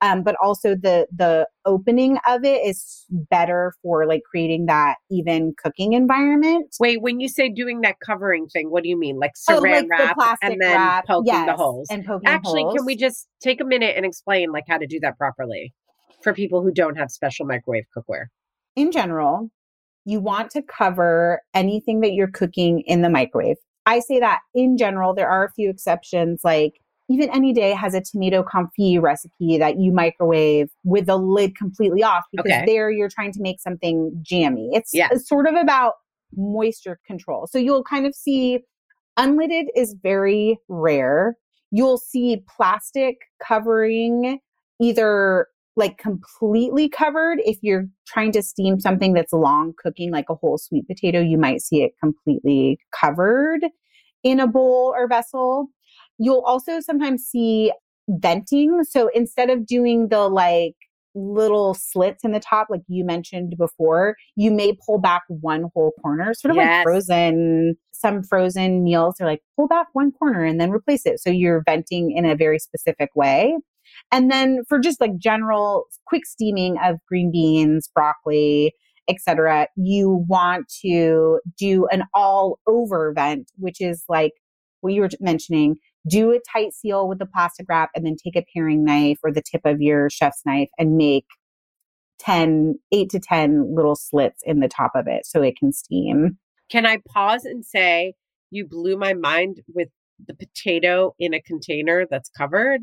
Um, 0.00 0.22
but 0.22 0.34
also 0.42 0.74
the 0.74 1.06
the 1.14 1.46
opening 1.64 2.18
of 2.28 2.44
it 2.44 2.66
is 2.66 3.04
better 3.10 3.72
for 3.82 4.06
like 4.06 4.22
creating 4.28 4.66
that 4.66 4.96
even 5.10 5.54
cooking 5.62 5.92
environment. 5.92 6.74
Wait, 6.80 7.00
when 7.00 7.20
you 7.20 7.28
say 7.28 7.48
doing 7.48 7.80
that 7.82 7.96
covering 8.04 8.48
thing, 8.48 8.70
what 8.70 8.82
do 8.82 8.88
you 8.88 8.98
mean? 8.98 9.18
Like 9.18 9.32
saran 9.32 9.58
oh, 9.58 9.60
like 9.60 9.88
wrap 9.90 10.38
and 10.42 10.56
then 10.60 10.76
wrap, 10.76 11.06
poking 11.06 11.32
yes, 11.32 11.46
the 11.46 11.56
holes. 11.56 11.88
And 11.90 12.04
poking 12.04 12.28
Actually, 12.28 12.62
holes. 12.62 12.76
can 12.76 12.86
we 12.86 12.96
just 12.96 13.28
take 13.42 13.60
a 13.60 13.64
minute 13.64 13.94
and 13.96 14.04
explain 14.04 14.52
like 14.52 14.64
how 14.68 14.78
to 14.78 14.86
do 14.86 14.98
that 15.00 15.16
properly 15.16 15.72
for 16.22 16.32
people 16.32 16.62
who 16.62 16.72
don't 16.72 16.96
have 16.96 17.10
special 17.10 17.46
microwave 17.46 17.84
cookware? 17.96 18.26
In 18.76 18.90
general, 18.90 19.50
you 20.04 20.20
want 20.20 20.50
to 20.50 20.62
cover 20.62 21.40
anything 21.54 22.00
that 22.00 22.12
you're 22.12 22.30
cooking 22.30 22.80
in 22.80 23.02
the 23.02 23.08
microwave. 23.08 23.56
I 23.86 24.00
say 24.00 24.20
that 24.20 24.40
in 24.54 24.76
general, 24.76 25.14
there 25.14 25.28
are 25.28 25.44
a 25.44 25.52
few 25.52 25.68
exceptions, 25.70 26.40
like 26.44 26.80
even 27.10 27.28
Anyday 27.30 27.72
has 27.72 27.94
a 27.94 28.00
tomato 28.00 28.42
confit 28.42 29.00
recipe 29.02 29.58
that 29.58 29.78
you 29.78 29.92
microwave 29.92 30.70
with 30.84 31.06
the 31.06 31.18
lid 31.18 31.56
completely 31.56 32.02
off 32.02 32.24
because 32.32 32.50
okay. 32.50 32.64
there 32.66 32.90
you're 32.90 33.10
trying 33.10 33.32
to 33.32 33.42
make 33.42 33.60
something 33.60 34.10
jammy. 34.22 34.70
It's, 34.72 34.90
yeah. 34.94 35.08
it's 35.10 35.28
sort 35.28 35.46
of 35.46 35.54
about 35.54 35.94
moisture 36.34 36.98
control. 37.06 37.46
So 37.46 37.58
you'll 37.58 37.84
kind 37.84 38.06
of 38.06 38.14
see 38.14 38.60
unlidded 39.18 39.66
is 39.76 39.94
very 40.02 40.58
rare. 40.68 41.36
You'll 41.70 41.98
see 41.98 42.42
plastic 42.56 43.18
covering 43.46 44.38
either 44.80 45.48
like 45.76 45.98
completely 45.98 46.88
covered. 46.88 47.38
If 47.44 47.58
you're 47.62 47.86
trying 48.06 48.32
to 48.32 48.42
steam 48.42 48.78
something 48.80 49.12
that's 49.12 49.32
long 49.32 49.74
cooking, 49.82 50.10
like 50.12 50.26
a 50.30 50.34
whole 50.34 50.58
sweet 50.58 50.86
potato, 50.86 51.20
you 51.20 51.38
might 51.38 51.62
see 51.62 51.82
it 51.82 51.92
completely 52.00 52.78
covered 52.98 53.60
in 54.22 54.40
a 54.40 54.46
bowl 54.46 54.94
or 54.96 55.08
vessel. 55.08 55.66
You'll 56.18 56.42
also 56.46 56.80
sometimes 56.80 57.22
see 57.24 57.72
venting. 58.08 58.82
So 58.84 59.10
instead 59.14 59.50
of 59.50 59.66
doing 59.66 60.08
the 60.08 60.28
like 60.28 60.74
little 61.16 61.74
slits 61.74 62.24
in 62.24 62.32
the 62.32 62.40
top, 62.40 62.68
like 62.70 62.82
you 62.88 63.04
mentioned 63.04 63.54
before, 63.58 64.16
you 64.36 64.50
may 64.50 64.76
pull 64.86 64.98
back 64.98 65.22
one 65.28 65.70
whole 65.74 65.92
corner, 66.02 66.34
sort 66.34 66.50
of 66.52 66.56
Yes. 66.56 66.68
like 66.78 66.82
frozen. 66.84 67.76
Some 67.92 68.22
frozen 68.22 68.82
meals 68.84 69.20
are 69.20 69.26
like 69.26 69.40
pull 69.56 69.66
back 69.68 69.86
one 69.92 70.12
corner 70.12 70.44
and 70.44 70.60
then 70.60 70.70
replace 70.70 71.06
it. 71.06 71.20
So 71.20 71.30
you're 71.30 71.62
venting 71.64 72.12
in 72.16 72.24
a 72.26 72.34
very 72.36 72.58
specific 72.58 73.10
way. 73.14 73.56
And 74.12 74.30
then 74.30 74.62
for 74.68 74.78
just 74.78 75.00
like 75.00 75.18
general 75.18 75.86
quick 76.06 76.26
steaming 76.26 76.76
of 76.82 76.96
green 77.06 77.30
beans, 77.30 77.88
broccoli, 77.94 78.74
etc., 79.08 79.68
you 79.76 80.24
want 80.28 80.68
to 80.82 81.40
do 81.58 81.86
an 81.90 82.04
all 82.14 82.58
over 82.66 83.12
vent, 83.12 83.50
which 83.58 83.80
is 83.80 84.04
like 84.08 84.32
what 84.80 84.92
you 84.92 85.00
were 85.00 85.10
mentioning. 85.20 85.76
Do 86.06 86.32
a 86.32 86.40
tight 86.52 86.74
seal 86.74 87.08
with 87.08 87.18
the 87.18 87.26
plastic 87.26 87.66
wrap 87.68 87.90
and 87.94 88.04
then 88.04 88.16
take 88.16 88.36
a 88.36 88.44
paring 88.54 88.84
knife 88.84 89.18
or 89.22 89.32
the 89.32 89.42
tip 89.42 89.62
of 89.64 89.80
your 89.80 90.10
chef's 90.10 90.42
knife 90.44 90.68
and 90.78 90.96
make 90.96 91.26
10, 92.18 92.78
8 92.92 93.10
to 93.10 93.20
10 93.20 93.74
little 93.74 93.96
slits 93.96 94.42
in 94.44 94.60
the 94.60 94.68
top 94.68 94.92
of 94.94 95.06
it 95.06 95.26
so 95.26 95.42
it 95.42 95.56
can 95.58 95.72
steam. 95.72 96.38
Can 96.70 96.86
I 96.86 96.98
pause 97.08 97.44
and 97.44 97.64
say 97.64 98.14
you 98.50 98.66
blew 98.66 98.96
my 98.96 99.14
mind 99.14 99.62
with 99.74 99.88
the 100.26 100.34
potato 100.34 101.14
in 101.18 101.34
a 101.34 101.40
container 101.40 102.06
that's 102.10 102.30
covered? 102.30 102.82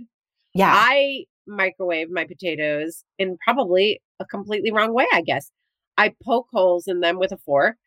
Yeah. 0.53 0.71
I 0.73 1.25
microwave 1.47 2.09
my 2.11 2.25
potatoes 2.25 3.03
in 3.17 3.37
probably 3.43 4.01
a 4.19 4.25
completely 4.25 4.71
wrong 4.71 4.93
way, 4.93 5.07
I 5.13 5.21
guess. 5.21 5.49
I 5.97 6.13
poke 6.23 6.47
holes 6.51 6.87
in 6.87 6.99
them 6.99 7.19
with 7.19 7.31
a 7.31 7.37
fork 7.37 7.77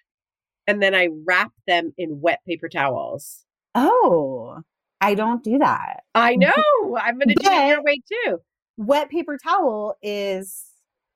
and 0.67 0.83
then 0.83 0.95
I 0.95 1.09
wrap 1.27 1.53
them 1.67 1.93
in 1.99 2.21
wet 2.21 2.41
paper 2.47 2.69
towels. 2.69 3.45
oh, 3.75 4.61
I 5.01 5.15
don't 5.15 5.43
do 5.45 5.59
that. 5.59 6.01
I 6.15 6.37
know. 6.37 6.53
I'm 6.99 7.19
going 7.19 7.29
to 7.29 7.35
do 7.35 7.51
it 7.51 7.69
your 7.69 7.83
way 7.83 8.01
too. 8.11 8.39
wet 8.79 9.11
paper 9.11 9.37
towel 9.37 9.97
is 10.03 10.65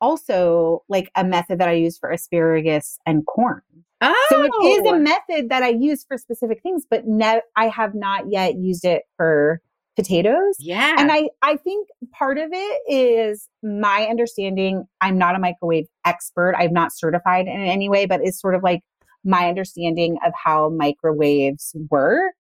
also 0.01 0.85
like 0.89 1.11
a 1.17 1.25
method 1.25 1.59
that 1.61 1.69
I 1.69 1.73
use 1.73 1.99
for 1.99 2.11
asparagus 2.11 2.99
and 3.07 3.25
corn. 3.27 3.63
Oh, 4.01 4.27
So 4.31 4.43
it 4.45 4.53
is 4.65 4.87
a 4.87 4.95
oh! 4.95 4.99
method 4.99 5.49
that 5.49 5.63
I 5.63 5.71
use 5.71 6.05
for 6.05 6.19
specific 6.19 6.63
things, 6.63 6.85
but 6.89 7.07
ne- 7.07 7.41
I 7.57 7.69
have 7.69 7.95
not 7.95 8.31
yet 8.31 8.57
used 8.57 8.85
it 8.85 9.03
for 9.17 9.61
potatoes. 9.99 10.55
yeah. 10.61 10.95
And 10.97 11.11
I, 11.11 11.29
I 11.43 11.57
think 11.57 11.89
part 12.17 12.39
of 12.39 12.51
it 12.53 12.81
is 12.89 13.49
my 13.65 14.07
understanding. 14.09 14.85
I'm 15.01 15.19
not 15.19 15.35
a 15.35 15.41
microwave 15.41 15.87
expert. 16.07 16.55
I'm 16.57 16.73
not 16.73 16.93
certified 16.95 17.47
in 17.47 17.61
any 17.61 17.89
way, 17.89 18.07
but 18.07 18.21
it's 18.23 18.41
sort 18.41 18.55
of 18.55 18.63
like 18.63 18.81
my 19.25 19.49
understanding 19.49 20.17
of 20.25 20.33
how 20.41 20.69
microwaves 20.69 21.75
work, 21.91 22.35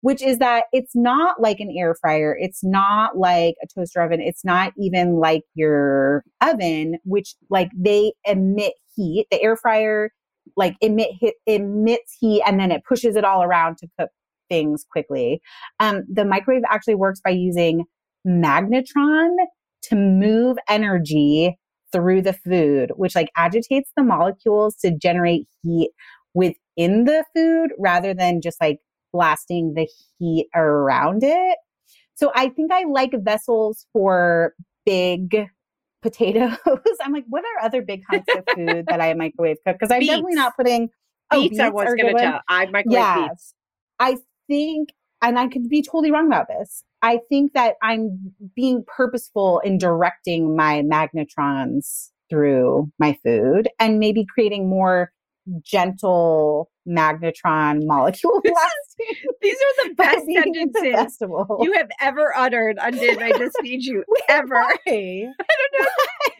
which 0.00 0.20
is 0.22 0.38
that 0.38 0.64
it's 0.72 0.96
not 0.96 1.40
like 1.40 1.60
an 1.60 1.72
air 1.78 1.94
fryer. 1.94 2.36
It's 2.36 2.64
not 2.64 3.16
like 3.16 3.54
a 3.62 3.66
toaster 3.72 4.02
oven. 4.02 4.20
It's 4.20 4.44
not 4.44 4.72
even 4.76 5.20
like 5.20 5.42
your 5.54 6.24
oven, 6.40 6.98
which 7.04 7.36
like 7.48 7.70
they 7.76 8.12
emit 8.24 8.72
heat. 8.96 9.28
The 9.30 9.40
air 9.40 9.54
fryer 9.54 10.10
like 10.56 10.74
emit 10.80 11.10
hit, 11.20 11.34
emits 11.46 12.16
heat 12.18 12.42
and 12.44 12.58
then 12.58 12.72
it 12.72 12.82
pushes 12.84 13.14
it 13.16 13.24
all 13.24 13.42
around 13.42 13.76
to 13.78 13.86
cook 13.98 14.10
things 14.48 14.84
quickly. 14.90 15.40
Um, 15.80 16.04
the 16.12 16.24
microwave 16.24 16.62
actually 16.68 16.94
works 16.94 17.20
by 17.20 17.30
using 17.30 17.84
magnetron 18.26 19.36
to 19.82 19.96
move 19.96 20.56
energy 20.68 21.56
through 21.92 22.22
the 22.22 22.32
food, 22.32 22.92
which 22.96 23.14
like 23.14 23.30
agitates 23.36 23.90
the 23.96 24.02
molecules 24.02 24.76
to 24.76 24.90
generate 24.90 25.46
heat 25.62 25.90
within 26.34 27.04
the 27.04 27.24
food 27.34 27.70
rather 27.78 28.14
than 28.14 28.40
just 28.40 28.60
like 28.60 28.78
blasting 29.12 29.74
the 29.74 29.88
heat 30.18 30.48
around 30.54 31.22
it. 31.22 31.58
So 32.14 32.32
I 32.34 32.48
think 32.48 32.72
I 32.72 32.84
like 32.84 33.12
vessels 33.22 33.86
for 33.92 34.52
big 34.84 35.48
potatoes. 36.02 36.56
I'm 37.00 37.12
like, 37.12 37.24
what 37.28 37.44
are 37.44 37.64
other 37.64 37.82
big 37.82 38.02
hunks 38.10 38.28
of 38.34 38.44
food 38.54 38.86
that 38.88 39.00
I 39.00 39.14
microwave 39.14 39.56
cook? 39.66 39.76
Because 39.78 39.90
I'm 39.90 40.04
definitely 40.04 40.34
not 40.34 40.56
putting 40.56 40.90
oh, 41.30 41.42
beets, 41.42 41.60
I 41.60 41.68
was 41.68 41.94
going 41.94 42.14
to 42.14 42.20
tell. 42.20 42.40
I 42.48 42.66
microwave 42.66 42.84
Yeah. 42.92 43.28
beets. 43.28 43.54
I 44.00 44.16
think, 44.48 44.88
and 45.22 45.38
I 45.38 45.46
could 45.48 45.68
be 45.68 45.82
totally 45.82 46.10
wrong 46.10 46.26
about 46.26 46.48
this. 46.48 46.82
I 47.02 47.20
think 47.28 47.52
that 47.52 47.74
I'm 47.82 48.32
being 48.56 48.84
purposeful 48.86 49.60
in 49.60 49.78
directing 49.78 50.56
my 50.56 50.82
magnetrons 50.82 52.10
through 52.28 52.90
my 52.98 53.16
food 53.24 53.68
and 53.78 53.98
maybe 53.98 54.26
creating 54.32 54.68
more 54.68 55.12
gentle 55.62 56.70
magnetron 56.88 57.84
molecule 57.86 58.40
blasting 58.42 59.30
These 59.42 59.54
are 59.56 59.88
the 59.88 59.94
best 59.96 60.24
the 60.26 60.34
sentences 60.34 60.82
festival. 60.94 61.58
you 61.62 61.72
have 61.74 61.88
ever 62.00 62.32
uttered 62.36 62.78
on 62.78 62.92
Did 62.92 63.20
I 63.22 63.32
Just 63.36 63.56
Feed 63.60 63.84
You 63.84 64.04
ever. 64.28 64.54
Why? 64.54 64.74
I 64.86 64.92
don't 64.92 65.82
know. 65.82 65.88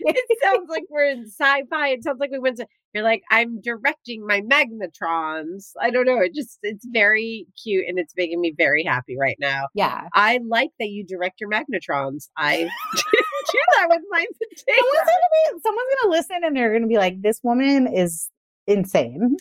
It 0.01 0.39
sounds 0.43 0.69
like 0.71 0.85
we're 0.89 1.05
in 1.11 1.27
sci-fi. 1.27 1.89
It 1.89 2.03
sounds 2.05 2.19
like 2.21 2.31
we 2.31 2.39
went 2.39 2.57
to. 2.59 2.67
You're 2.95 3.05
like, 3.05 3.23
I'm 3.31 3.61
directing 3.61 4.27
my 4.27 4.41
magnetrons. 4.41 5.73
I 5.81 5.91
don't 5.91 6.07
know. 6.07 6.21
It 6.21 6.35
just, 6.35 6.59
it's 6.63 6.87
very 6.91 7.47
cute 7.63 7.85
and 7.87 7.99
it's 7.99 8.15
making 8.17 8.41
me 8.41 8.55
very 8.57 8.83
happy 8.83 9.17
right 9.21 9.37
now. 9.39 9.67
yeah. 9.75 10.09
I 10.15 10.41
like 10.49 10.71
that 10.79 10.89
you 10.89 11.05
direct 11.05 11.39
your 11.41 11.51
magnetrons. 11.51 12.29
I 12.39 12.57
do 12.95 13.59
that 13.77 13.89
with 13.91 14.01
my 14.11 14.25
Someone's 14.57 14.63
gonna, 14.67 15.55
be, 15.55 15.61
someone's 15.63 15.95
gonna 16.03 16.11
listen 16.17 16.37
and 16.45 16.57
they're 16.57 16.73
gonna 16.73 16.87
be 16.87 16.97
like, 16.97 17.21
this 17.21 17.41
woman 17.43 17.87
is 17.95 18.31
insane. 18.67 19.37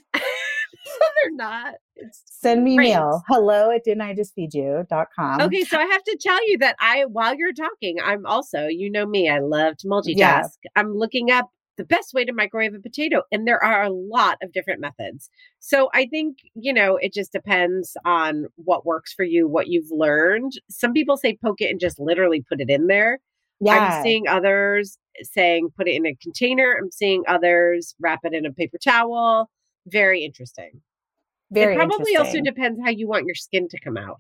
They're 1.24 1.36
not. 1.36 1.76
It's 1.96 2.22
Send 2.26 2.64
me 2.64 2.76
great. 2.76 2.90
mail. 2.90 3.24
Hello 3.28 3.72
at 3.72 3.84
didn't 3.84 4.02
I 4.02 4.14
just 4.14 4.34
feed 4.36 4.54
you.com. 4.54 5.42
Okay, 5.42 5.64
so 5.64 5.78
I 5.78 5.86
have 5.86 6.04
to 6.04 6.18
tell 6.22 6.50
you 6.50 6.58
that 6.60 6.76
I, 6.80 7.06
while 7.06 7.36
you're 7.36 7.54
talking, 7.54 7.98
I'm 8.04 8.26
also, 8.26 8.68
you 8.68 8.92
know 8.92 9.06
me, 9.06 9.30
I 9.30 9.40
love 9.40 9.78
to 9.78 9.88
multitask. 9.88 10.16
Yeah. 10.16 10.72
I'm 10.76 10.94
looking 10.94 11.32
up 11.32 11.50
the 11.78 11.86
best 11.86 12.14
way 12.14 12.26
to 12.26 12.34
microwave 12.34 12.74
a 12.74 12.80
potato, 12.80 13.22
and 13.32 13.48
there 13.48 13.64
are 13.64 13.84
a 13.84 13.90
lot 13.90 14.38
of 14.42 14.52
different 14.52 14.82
methods. 14.82 15.30
So 15.60 15.90
I 15.94 16.08
think, 16.08 16.38
you 16.56 16.74
know, 16.74 16.98
it 16.98 17.14
just 17.14 17.32
depends 17.32 17.96
on 18.04 18.48
what 18.56 18.86
works 18.86 19.14
for 19.14 19.24
you, 19.24 19.48
what 19.48 19.68
you've 19.68 19.92
learned. 19.92 20.54
Some 20.70 20.94
people 20.94 21.18
say 21.18 21.38
poke 21.44 21.62
it 21.62 21.70
and 21.70 21.80
just 21.80 22.00
literally 22.00 22.44
put 22.48 22.62
it 22.62 22.70
in 22.70 22.88
there. 22.88 23.20
Yeah. 23.60 23.74
I'm 23.74 24.04
seeing 24.04 24.28
others 24.28 24.98
saying 25.22 25.70
put 25.76 25.88
it 25.88 25.96
in 25.96 26.06
a 26.06 26.16
container. 26.16 26.76
I'm 26.80 26.92
seeing 26.92 27.24
others 27.28 27.96
wrap 28.00 28.20
it 28.24 28.34
in 28.34 28.46
a 28.46 28.52
paper 28.52 28.78
towel. 28.84 29.50
Very 29.88 30.24
interesting. 30.24 30.82
Very 31.52 31.76
it 31.76 31.78
probably 31.78 32.16
also 32.18 32.42
depends 32.42 32.80
how 32.84 32.90
you 32.90 33.08
want 33.08 33.26
your 33.26 33.36
skin 33.36 33.68
to 33.70 33.80
come 33.80 33.98
out. 33.98 34.20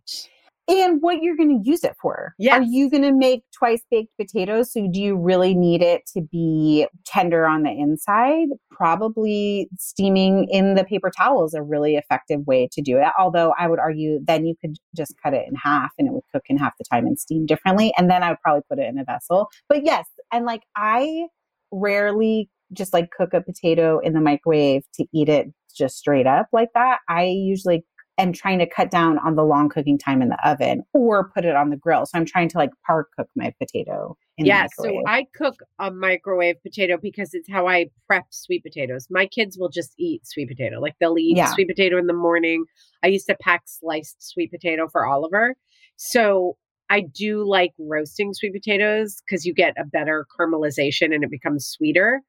and 0.69 1.01
what 1.01 1.21
you're 1.21 1.37
going 1.37 1.63
to 1.63 1.69
use 1.69 1.83
it 1.83 1.95
for. 2.01 2.33
Are 2.51 2.61
you 2.61 2.89
going 2.89 3.03
to 3.03 3.13
make 3.13 3.43
twice 3.57 3.81
baked 3.89 4.11
potatoes? 4.19 4.73
So 4.73 4.87
do 4.91 4.99
you 5.01 5.15
really 5.17 5.55
need 5.55 5.81
it 5.81 6.01
to 6.13 6.21
be 6.21 6.87
tender 7.05 7.45
on 7.45 7.63
the 7.63 7.71
inside? 7.71 8.49
Probably 8.69 9.69
steaming 9.77 10.47
in 10.49 10.75
the 10.75 10.83
paper 10.83 11.09
towel 11.09 11.45
is 11.45 11.53
a 11.53 11.63
really 11.63 11.95
effective 11.95 12.45
way 12.45 12.67
to 12.73 12.81
do 12.81 12.97
it. 12.97 13.07
Although 13.17 13.53
I 13.57 13.67
would 13.67 13.79
argue 13.79 14.19
then 14.23 14.45
you 14.45 14.55
could 14.59 14.75
just 14.95 15.15
cut 15.23 15.33
it 15.33 15.47
in 15.47 15.55
half 15.55 15.91
and 15.97 16.07
it 16.07 16.11
would 16.11 16.23
cook 16.33 16.43
in 16.49 16.57
half 16.57 16.73
the 16.77 16.83
time 16.83 17.05
and 17.05 17.17
steam 17.17 17.45
differently. 17.45 17.93
And 17.97 18.09
then 18.09 18.21
I 18.21 18.29
would 18.29 18.41
probably 18.41 18.63
put 18.69 18.79
it 18.79 18.89
in 18.89 18.97
a 18.99 19.05
vessel. 19.05 19.49
But 19.69 19.85
yes, 19.85 20.05
and 20.33 20.45
like 20.45 20.63
I 20.75 21.27
rarely 21.71 22.49
just 22.73 22.93
like 22.93 23.09
cook 23.11 23.33
a 23.33 23.41
potato 23.41 23.99
in 23.99 24.13
the 24.13 24.21
microwave 24.21 24.83
to 24.95 25.05
eat 25.13 25.29
it 25.29 25.47
just 25.75 25.97
straight 25.97 26.27
up 26.27 26.47
like 26.51 26.69
that. 26.73 26.99
I 27.07 27.25
usually 27.25 27.85
am 28.17 28.33
trying 28.33 28.57
to 28.59 28.65
cut 28.67 28.89
down 28.89 29.19
on 29.19 29.35
the 29.35 29.43
long 29.43 29.69
cooking 29.69 29.97
time 29.97 30.21
in 30.21 30.29
the 30.29 30.47
oven 30.49 30.83
or 30.93 31.29
put 31.29 31.45
it 31.45 31.55
on 31.55 31.69
the 31.69 31.77
grill. 31.77 32.05
So 32.05 32.17
I'm 32.17 32.25
trying 32.25 32.49
to 32.49 32.57
like 32.57 32.71
par 32.85 33.07
cook 33.15 33.27
my 33.35 33.53
potato 33.59 34.17
in 34.37 34.45
yeah, 34.45 34.67
so. 34.75 35.03
I 35.05 35.25
cook 35.35 35.55
a 35.79 35.91
microwave 35.91 36.61
potato 36.63 36.97
because 37.01 37.33
it's 37.33 37.49
how 37.49 37.67
I 37.67 37.87
prep 38.07 38.25
sweet 38.31 38.63
potatoes. 38.63 39.07
My 39.09 39.27
kids 39.27 39.57
will 39.57 39.69
just 39.69 39.93
eat 39.97 40.25
sweet 40.25 40.47
potato. 40.47 40.79
Like 40.79 40.95
they'll 40.99 41.17
eat 41.17 41.37
Yeah. 41.37 41.53
sweet 41.53 41.67
potato 41.67 41.97
in 41.97 42.07
the 42.07 42.13
morning. 42.13 42.65
I 43.03 43.07
used 43.07 43.27
to 43.27 43.37
pack 43.39 43.63
sliced 43.65 44.15
sweet 44.19 44.51
potato 44.51 44.87
for 44.87 45.05
Oliver. 45.05 45.55
So 45.95 46.57
I 46.89 47.01
do 47.01 47.43
like 47.47 47.73
roasting 47.77 48.33
sweet 48.33 48.53
potatoes 48.53 49.17
because 49.27 49.45
you 49.45 49.53
get 49.53 49.73
a 49.77 49.85
better 49.85 50.25
caramelization 50.39 51.13
and 51.13 51.23
it 51.23 51.29
becomes 51.29 51.67
sweeter. 51.67 52.21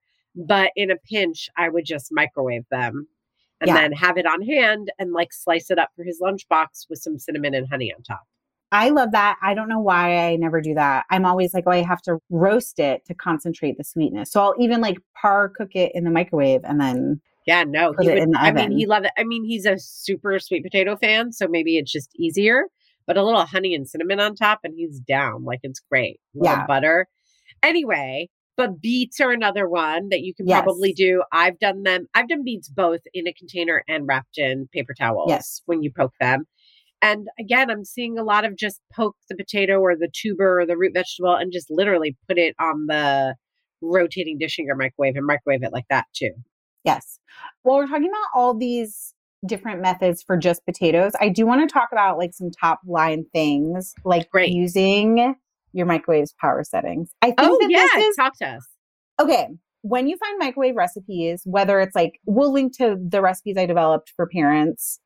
But 0.46 0.70
in 0.76 0.90
a 0.90 0.96
pinch, 0.96 1.48
I 1.56 1.68
would 1.68 1.84
just 1.84 2.12
microwave 2.12 2.64
them 2.70 3.08
and 3.60 3.68
Yeah. 3.68 3.74
then 3.74 3.92
have 3.92 4.16
it 4.16 4.24
on 4.26 4.40
hand 4.42 4.92
and 4.98 5.12
like 5.12 5.32
slice 5.32 5.70
it 5.70 5.78
up 5.78 5.90
for 5.96 6.04
his 6.04 6.20
lunchbox 6.22 6.88
with 6.88 7.00
some 7.00 7.18
cinnamon 7.18 7.54
and 7.54 7.68
honey 7.68 7.92
on 7.92 8.02
top. 8.04 8.22
I 8.70 8.90
love 8.90 9.12
that. 9.12 9.36
I 9.42 9.54
don't 9.54 9.68
know 9.68 9.80
why 9.80 10.16
I 10.28 10.36
never 10.36 10.60
do 10.60 10.74
that. 10.74 11.06
I'm 11.10 11.24
always 11.24 11.54
like, 11.54 11.64
oh, 11.66 11.70
I 11.70 11.82
have 11.82 12.02
to 12.02 12.18
roast 12.30 12.78
it 12.78 13.04
to 13.06 13.14
concentrate 13.14 13.78
the 13.78 13.84
sweetness. 13.84 14.30
So 14.30 14.40
I'll 14.42 14.54
even 14.60 14.80
like 14.80 14.98
par 15.20 15.48
cook 15.48 15.74
it 15.74 15.90
in 15.94 16.04
the 16.04 16.10
microwave 16.10 16.60
and 16.64 16.80
then 16.80 17.20
Yeah, 17.46 17.64
no, 17.64 17.94
Put 17.94 18.04
he 18.04 18.10
it 18.10 18.14
would, 18.14 18.22
in 18.24 18.30
the 18.32 18.38
I 18.38 18.52
mean, 18.52 18.70
he 18.72 18.84
loved 18.86 19.06
it. 19.06 19.12
I 19.18 19.24
mean, 19.24 19.42
he's 19.44 19.64
a 19.66 19.78
super 19.78 20.38
sweet 20.38 20.62
potato 20.62 20.96
fan, 20.96 21.32
so 21.32 21.48
maybe 21.48 21.78
it's 21.78 21.90
just 21.90 22.10
easier. 22.16 22.64
But 23.06 23.16
a 23.16 23.24
little 23.24 23.44
honey 23.46 23.74
and 23.74 23.88
cinnamon 23.88 24.20
on 24.20 24.34
top, 24.34 24.60
and 24.64 24.74
he's 24.76 25.00
down. 25.00 25.44
Like 25.44 25.60
it's 25.62 25.80
great. 25.90 26.20
Yeah. 26.34 26.66
butter. 26.66 27.08
Anyway, 27.62 28.28
but 28.58 28.80
beets 28.82 29.20
are 29.20 29.30
another 29.30 29.66
one 29.68 30.08
that 30.10 30.20
you 30.20 30.34
can 30.34 30.46
Yes. 30.46 30.62
probably 30.62 30.92
do. 30.92 31.22
I've 31.32 31.58
done 31.60 31.84
them. 31.84 32.06
I've 32.14 32.28
done 32.28 32.42
beets 32.44 32.68
both 32.68 33.00
in 33.14 33.26
a 33.26 33.32
container 33.32 33.82
and 33.88 34.06
wrapped 34.06 34.36
in 34.36 34.68
paper 34.74 34.92
towels 34.92 35.30
Yes. 35.30 35.62
when 35.66 35.82
you 35.82 35.90
poke 35.96 36.12
them. 36.20 36.44
And 37.00 37.28
again, 37.38 37.70
I'm 37.70 37.84
seeing 37.84 38.18
a 38.18 38.24
lot 38.24 38.44
of 38.44 38.56
just 38.56 38.80
poke 38.92 39.16
the 39.28 39.36
potato 39.36 39.78
or 39.78 39.94
the 39.96 40.10
tuber 40.12 40.60
or 40.60 40.66
the 40.66 40.76
root 40.76 40.92
vegetable 40.92 41.34
and 41.36 41.52
just 41.52 41.70
literally 41.70 42.16
put 42.28 42.36
it 42.36 42.56
on 42.58 42.86
the 42.86 43.36
rotating 43.80 44.36
dish 44.38 44.58
in 44.58 44.66
your 44.66 44.74
microwave 44.74 45.14
and 45.14 45.24
microwave 45.24 45.62
it 45.62 45.72
like 45.72 45.86
that 45.88 46.06
too. 46.12 46.32
Yes. 46.82 47.20
Well, 47.62 47.76
we're 47.76 47.86
talking 47.86 48.08
about 48.08 48.28
all 48.34 48.54
these 48.54 49.14
different 49.46 49.80
methods 49.80 50.20
for 50.24 50.36
just 50.36 50.66
potatoes. 50.66 51.12
I 51.20 51.28
do 51.28 51.46
want 51.46 51.60
to 51.68 51.72
talk 51.72 51.90
about 51.92 52.18
like 52.18 52.34
some 52.34 52.50
top 52.50 52.80
line 52.84 53.24
things 53.32 53.94
like 54.04 54.28
Great. 54.30 54.50
using 54.50 55.36
your 55.72 55.86
microwave's 55.86 56.34
power 56.40 56.64
settings. 56.64 57.10
I 57.22 57.26
think 57.28 57.36
Oh, 57.40 57.58
that 57.60 57.70
yeah. 57.70 57.86
this 57.94 58.06
is 58.08 58.16
Talk 58.16 58.36
to 58.38 58.46
us. 58.48 58.66
okay. 59.20 59.48
When 59.82 60.08
you 60.08 60.16
find 60.16 60.36
microwave 60.40 60.74
recipes, 60.74 61.42
whether 61.44 61.80
it's 61.80 61.94
like 61.94 62.18
we'll 62.26 62.52
link 62.52 62.76
to 62.78 62.96
the 63.00 63.22
recipes 63.22 63.56
I 63.56 63.64
developed 63.64 64.12
for 64.16 64.26
parents, 64.26 64.98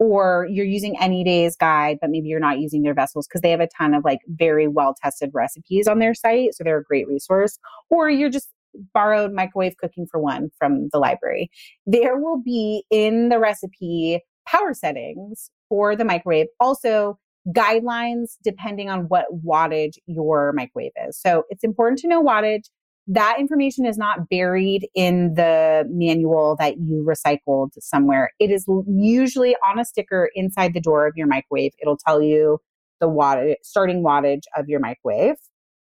or 0.00 0.48
you're 0.50 0.66
using 0.66 0.96
Anyday's 0.96 1.54
guide, 1.56 1.98
but 2.00 2.10
maybe 2.10 2.28
you're 2.28 2.40
not 2.40 2.58
using 2.58 2.82
their 2.82 2.92
vessels 2.92 3.28
because 3.28 3.40
they 3.42 3.52
have 3.52 3.60
a 3.60 3.68
ton 3.78 3.94
of 3.94 4.04
like 4.04 4.18
very 4.26 4.66
well 4.66 4.94
tested 5.00 5.30
recipes 5.32 5.86
on 5.86 6.00
their 6.00 6.12
site. 6.12 6.54
So 6.54 6.64
they're 6.64 6.78
a 6.78 6.82
great 6.84 7.06
resource. 7.06 7.56
Or 7.88 8.10
you're 8.10 8.28
just 8.28 8.48
borrowed 8.92 9.32
microwave 9.32 9.76
cooking 9.78 10.06
for 10.10 10.20
one 10.20 10.50
from 10.58 10.88
the 10.92 10.98
library. 10.98 11.48
There 11.86 12.18
will 12.18 12.42
be 12.42 12.82
in 12.90 13.28
the 13.28 13.38
recipe 13.38 14.20
power 14.46 14.74
settings 14.74 15.50
for 15.68 15.94
the 15.94 16.04
microwave. 16.04 16.46
Also, 16.58 17.16
guidelines 17.52 18.36
depending 18.42 18.90
on 18.90 19.02
what 19.02 19.26
wattage 19.44 19.98
your 20.06 20.52
microwave 20.52 20.92
is. 21.08 21.18
So 21.20 21.44
it's 21.50 21.64
important 21.64 21.98
to 22.00 22.08
know 22.08 22.22
wattage 22.22 22.64
that 23.08 23.36
information 23.38 23.86
is 23.86 23.96
not 23.96 24.28
buried 24.28 24.88
in 24.94 25.34
the 25.34 25.84
manual 25.88 26.56
that 26.58 26.78
you 26.78 27.06
recycled 27.08 27.70
somewhere. 27.78 28.32
It 28.40 28.50
is 28.50 28.66
usually 28.88 29.54
on 29.68 29.78
a 29.78 29.84
sticker 29.84 30.30
inside 30.34 30.74
the 30.74 30.80
door 30.80 31.06
of 31.06 31.12
your 31.16 31.28
microwave. 31.28 31.72
It'll 31.80 31.96
tell 31.96 32.20
you 32.20 32.58
the 33.00 33.08
wattage, 33.08 33.56
starting 33.62 34.02
wattage 34.02 34.42
of 34.56 34.68
your 34.68 34.80
microwave. 34.80 35.36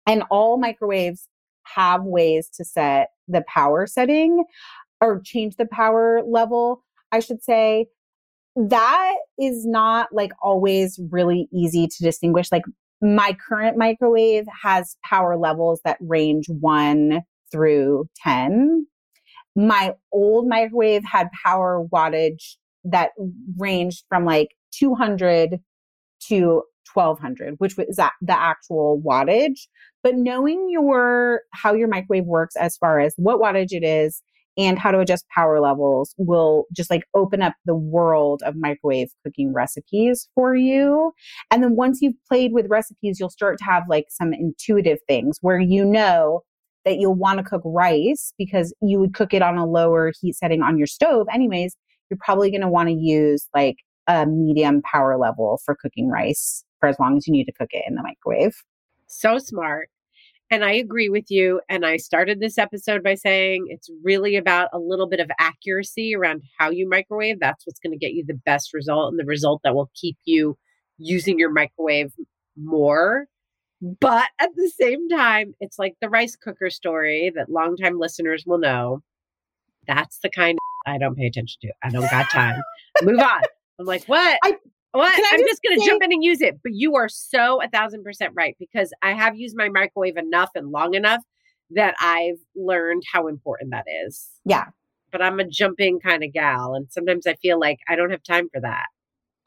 And 0.06 0.24
all 0.30 0.60
microwaves 0.60 1.28
have 1.64 2.04
ways 2.04 2.48
to 2.56 2.66
set 2.66 3.10
the 3.28 3.44
power 3.48 3.88
setting 3.88 4.44
or 5.02 5.22
change 5.24 5.56
the 5.56 5.66
power 5.66 6.22
level, 6.26 6.84
I 7.12 7.22
should 7.22 7.44
say. 7.44 7.88
That 8.56 9.16
is 9.38 9.66
not 9.66 10.10
like 10.12 10.32
always 10.42 11.00
really 11.12 11.48
easy 11.54 11.88
to 11.88 12.04
distinguish. 12.04 12.52
Like 12.52 12.64
my 13.02 13.38
current 13.48 13.78
microwave 13.78 14.46
has 14.62 14.98
power 15.04 15.38
levels 15.38 15.80
that 15.86 15.98
range 16.02 16.48
one 16.50 17.22
through 17.52 18.08
10. 18.24 18.86
My 19.56 19.94
old 20.12 20.48
microwave 20.48 21.04
had 21.06 21.30
power 21.44 21.86
wattage 21.92 22.56
that 22.84 23.12
ranged 23.58 24.04
from 24.10 24.26
like 24.26 24.50
200 24.72 25.60
to 26.28 26.64
1200, 26.94 27.56
which 27.60 27.78
was 27.78 27.96
that 27.98 28.14
the 28.22 28.38
actual 28.38 29.02
wattage. 29.06 29.68
But 30.04 30.16
knowing 30.16 30.70
your 30.70 31.42
how 31.52 31.74
your 31.74 31.88
microwave 31.88 32.26
works 32.26 32.56
as 32.56 32.78
far 32.78 33.00
as 33.00 33.14
what 33.18 33.40
wattage 33.40 33.72
it 33.72 33.84
is 33.84 34.22
and 34.60 34.78
how 34.78 34.92
to 34.92 35.00
adjust 35.00 35.26
power 35.30 35.62
levels 35.62 36.14
will 36.18 36.66
just 36.76 36.92
like 36.92 37.04
open 37.16 37.42
up 37.42 37.54
the 37.66 37.76
world 37.76 38.42
of 38.46 38.56
microwave 38.58 39.08
cooking 39.24 39.54
recipes 39.54 40.28
for 40.36 40.54
you. 40.54 41.14
And 41.50 41.64
then 41.64 41.78
once 41.78 42.02
you've 42.02 42.22
played 42.28 42.52
with 42.52 42.68
recipes, 42.70 43.20
you'll 43.20 43.30
start 43.30 43.58
to 43.60 43.64
have 43.64 43.84
like 43.90 44.08
some 44.10 44.34
intuitive 44.34 45.00
things 45.08 45.38
where 45.42 45.60
you 45.60 45.86
know 45.86 46.42
that 46.84 46.98
you'll 46.98 47.16
want 47.16 47.38
to 47.38 47.44
cook 47.44 47.62
rice 47.64 48.34
because 48.38 48.74
you 48.82 49.00
would 49.00 49.14
cook 49.14 49.34
it 49.34 49.42
on 49.42 49.58
a 49.58 49.66
lower 49.66 50.12
heat 50.20 50.36
setting 50.36 50.62
on 50.62 50.78
your 50.78 50.88
stove 50.88 51.28
anyways. 51.32 51.78
You're 52.10 52.20
probably 52.22 52.52
going 52.52 52.62
to 52.62 52.68
want 52.68 52.90
to 52.90 52.96
use 52.96 53.48
like 53.56 53.78
a 54.08 54.26
medium 54.26 54.82
power 54.82 55.18
level 55.18 55.62
for 55.64 55.78
cooking 55.82 56.10
rice 56.10 56.66
for 56.82 56.90
as 56.90 56.98
long 57.00 57.16
as 57.16 57.28
you 57.28 57.32
need 57.32 57.46
to 57.46 57.54
cook 57.54 57.70
it 57.72 57.86
in 57.88 57.96
the 57.96 58.04
microwave. 58.04 58.56
So 59.08 59.38
smart. 59.38 59.90
And 60.52 60.66
I 60.66 60.72
agree 60.74 61.10
with 61.10 61.30
you. 61.30 61.62
And 61.70 61.86
I 61.86 61.98
started 61.98 62.40
this 62.40 62.58
episode 62.58 63.04
by 63.04 63.16
saying 63.16 63.68
it's 63.70 63.90
really 64.04 64.36
about 64.36 64.70
a 64.74 64.80
little 64.80 65.08
bit 65.08 65.20
of 65.20 65.30
accuracy 65.40 66.16
around 66.16 66.42
how 66.58 66.72
you 66.72 66.90
microwave. 66.90 67.40
That's 67.40 67.66
what's 67.68 67.80
going 67.80 67.92
to 67.92 68.00
get 68.00 68.14
you 68.14 68.26
the 68.26 68.34
best 68.34 68.74
result 68.74 69.12
and 69.12 69.20
the 69.20 69.26
result 69.26 69.62
that 69.64 69.76
will 69.76 69.92
keep 69.94 70.18
you 70.26 70.58
using 70.98 71.38
your 71.38 71.52
microwave 71.52 72.12
more. 72.58 73.28
But 73.82 74.30
at 74.40 74.50
the 74.56 74.72
same 74.80 75.08
time, 75.08 75.54
it's 75.60 75.78
like 75.80 75.96
the 76.02 76.10
rice 76.10 76.36
cooker 76.36 76.70
story 76.70 77.32
that 77.36 77.50
longtime 77.50 78.00
listeners 78.00 78.44
will 78.46 78.58
know. 78.58 79.02
That's 79.88 80.20
the 80.20 80.30
kind 80.30 80.58
I 80.86 80.98
don't 80.98 81.16
pay 81.16 81.28
attention 81.28 81.60
to. 81.62 81.72
I 81.84 81.90
don't 81.90 82.10
got 82.10 82.30
time. 82.32 82.62
Move 83.04 83.20
on. 83.20 83.42
I'm 83.80 83.86
like, 83.86 84.06
what? 84.06 84.40
I- 84.44 84.58
what? 84.92 85.14
Can 85.14 85.26
I'm 85.32 85.40
just 85.40 85.50
just 85.50 85.62
going 85.64 85.80
to 85.80 85.86
jump 85.86 86.04
in 86.04 86.12
and 86.12 86.24
use 86.24 86.42
it. 86.42 86.60
But 86.64 86.74
you 86.74 86.96
are 86.96 87.10
so 87.10 87.62
a 87.62 87.68
thousand 87.70 88.04
percent 88.04 88.34
right 88.36 88.56
because 88.60 88.92
I 89.02 89.14
have 89.14 89.36
used 89.38 89.56
my 89.58 89.70
microwave 89.70 90.18
enough 90.18 90.50
and 90.56 90.70
long 90.70 90.94
enough 90.94 91.22
that 91.72 91.96
I've 92.00 92.40
learned 92.56 93.04
how 93.12 93.28
important 93.28 93.72
that 93.72 93.86
is. 94.06 94.28
Yeah. 94.46 94.66
But 95.12 95.22
I'm 95.22 95.40
a 95.40 95.48
jumping 95.48 96.00
kind 96.00 96.24
of 96.24 96.34
gal. 96.34 96.74
And 96.76 96.88
sometimes 96.90 97.28
I 97.28 97.36
feel 97.36 97.60
like 97.60 97.80
I 97.88 97.96
don't 97.96 98.12
have 98.12 98.24
time 98.24 98.48
for 98.52 98.62
that. 98.62 98.86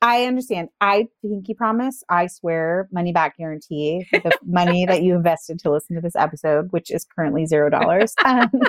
I 0.00 0.24
understand. 0.24 0.68
I 0.80 1.06
pinky 1.24 1.54
promise, 1.54 2.02
I 2.08 2.26
swear, 2.26 2.88
money 2.90 3.12
back 3.12 3.36
guarantee 3.38 4.04
the 4.10 4.36
money 4.44 4.84
that 4.84 5.02
you 5.02 5.14
invested 5.16 5.60
to 5.60 5.70
listen 5.70 5.94
to 5.94 6.02
this 6.02 6.16
episode, 6.16 6.72
which 6.72 6.90
is 6.90 7.04
currently 7.04 7.46
zero 7.46 7.70
dollars. 7.70 8.12
Um, 8.24 8.50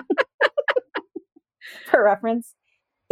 for 1.90 2.04
reference, 2.04 2.54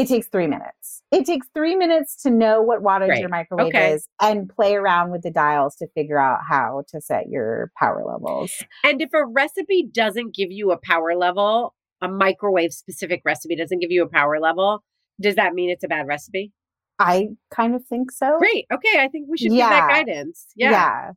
it 0.01 0.07
takes 0.07 0.27
three 0.27 0.47
minutes. 0.47 1.01
It 1.11 1.25
takes 1.25 1.47
three 1.53 1.75
minutes 1.75 2.15
to 2.23 2.29
know 2.29 2.61
what 2.61 2.81
wattage 2.81 3.07
Great. 3.07 3.19
your 3.19 3.29
microwave 3.29 3.67
Okay. 3.67 3.93
is 3.93 4.07
and 4.21 4.49
play 4.49 4.75
around 4.75 5.11
with 5.11 5.21
the 5.21 5.31
dials 5.31 5.75
to 5.77 5.87
figure 5.95 6.17
out 6.19 6.39
how 6.47 6.83
to 6.89 7.01
set 7.01 7.29
your 7.29 7.71
power 7.77 8.03
levels. 8.05 8.51
And 8.83 9.01
if 9.01 9.09
a 9.13 9.25
recipe 9.25 9.87
doesn't 9.91 10.33
give 10.35 10.51
you 10.51 10.71
a 10.71 10.77
power 10.77 11.15
level, 11.15 11.73
a 12.01 12.07
microwave 12.07 12.73
specific 12.73 13.21
recipe 13.25 13.55
doesn't 13.55 13.79
give 13.79 13.91
you 13.91 14.03
a 14.03 14.09
power 14.09 14.39
level, 14.39 14.83
does 15.19 15.35
that 15.35 15.53
mean 15.53 15.69
it's 15.69 15.83
a 15.83 15.87
bad 15.87 16.07
recipe? 16.07 16.51
I 16.97 17.29
kind 17.49 17.75
of 17.75 17.85
think 17.85 18.11
so. 18.11 18.37
Great. 18.39 18.65
Okay. 18.71 18.99
I 18.99 19.07
think 19.07 19.27
we 19.29 19.37
should 19.37 19.49
give 19.51 19.57
that 19.57 19.87
Yeah. 19.89 20.03
guidance. 20.03 20.47
Yeah. 20.55 21.11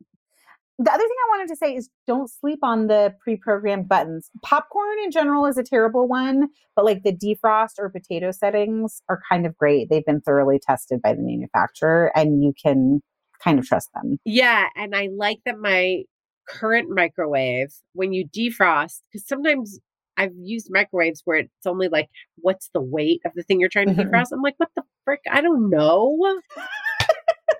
The 0.79 0.91
other 0.91 1.03
thing 1.03 1.09
I 1.27 1.39
wanted 1.39 1.49
to 1.51 1.57
say 1.57 1.75
is 1.77 1.89
don't 2.07 2.29
sleep 2.29 2.59
on 2.63 2.89
the 2.89 3.15
pre 3.21 3.37
programmed 3.37 3.89
buttons. 3.89 4.31
Popcorn 4.43 4.97
in 5.05 5.11
general 5.13 5.47
is 5.47 5.57
a 5.57 5.63
terrible 5.63 6.09
one, 6.09 6.49
but 6.75 6.85
like 6.85 7.05
the 7.05 7.13
defrost 7.13 7.79
or 7.79 7.89
potato 7.89 8.33
settings 8.33 9.01
are 9.09 9.21
kind 9.31 9.47
of 9.47 9.57
great. 9.57 9.89
They've 9.89 10.05
been 10.05 10.21
thoroughly 10.21 10.59
tested 10.59 11.01
by 11.01 11.15
the 11.15 11.23
manufacturer 11.23 12.11
and 12.17 12.43
you 12.43 12.53
can 12.61 13.01
kind 13.43 13.59
of 13.61 13.67
trust 13.67 13.91
them. 13.95 14.19
Yeah, 14.25 14.67
and 14.75 14.97
I 14.97 15.11
like 15.17 15.39
that 15.45 15.59
my 15.61 16.03
current 16.49 16.89
microwave, 16.91 17.69
when 17.93 18.13
you 18.13 18.27
defrost, 18.27 19.01
because 19.13 19.27
sometimes 19.29 19.79
I've 20.17 20.35
used 20.41 20.69
microwaves 20.71 21.23
where 21.25 21.39
it's 21.39 21.67
only 21.67 21.89
like, 21.89 22.09
what's 22.37 22.69
the 22.75 22.81
weight 22.81 23.21
of 23.25 23.33
the 23.35 23.43
thing 23.43 23.61
you're 23.61 23.69
trying 23.69 23.89
to 23.89 23.95
Mhm. 23.95 24.11
defrost? 24.11 24.33
I'm 24.33 24.43
like, 24.43 24.55
what 24.59 24.71
the 24.75 24.83
frick? 25.05 25.21
I 25.31 25.41
don't 25.41 25.71
know. 25.71 26.41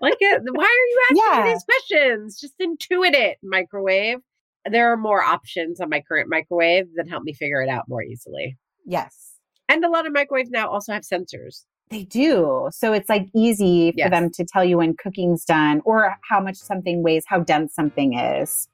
Like, 0.01 0.15
uh, 0.15 0.39
why 0.53 0.65
are 0.65 0.87
you 0.89 1.01
asking 1.11 1.17
me 1.17 1.23
Yeah. 1.47 1.53
these 1.53 1.65
questions? 1.65 2.41
Just 2.41 2.55
intuit 2.59 3.15
it, 3.15 3.39
microwave. 3.43 4.19
There 4.71 4.93
are 4.93 4.97
more 4.97 5.23
options 5.23 5.81
on 5.81 5.91
my 5.91 6.01
current 6.01 6.29
microwave 6.31 6.87
that 6.97 7.09
help 7.09 7.23
me 7.25 7.35
figure 7.35 7.61
it 7.63 7.69
out 7.69 7.89
more 7.89 8.03
easily. 8.03 8.57
Yes. 8.87 9.33
And 9.69 9.85
a 9.85 9.89
lot 9.89 10.07
of 10.07 10.13
microwaves 10.13 10.51
now 10.51 10.69
also 10.69 10.93
have 10.93 11.03
sensors. 11.03 11.65
They 11.91 12.05
do. 12.05 12.69
So 12.73 12.93
it's 12.95 13.09
like 13.11 13.29
easy 13.35 13.93
for 13.93 13.99
Yes. 13.99 14.11
them 14.11 14.31
to 14.31 14.45
tell 14.45 14.65
you 14.65 14.79
when 14.79 14.97
cooking's 14.97 15.45
done 15.45 15.83
or 15.85 16.17
how 16.29 16.41
much 16.41 16.57
something 16.57 17.03
weighs, 17.03 17.25
how 17.27 17.41
dense 17.41 17.75
something 17.75 18.15
is. 18.19 18.69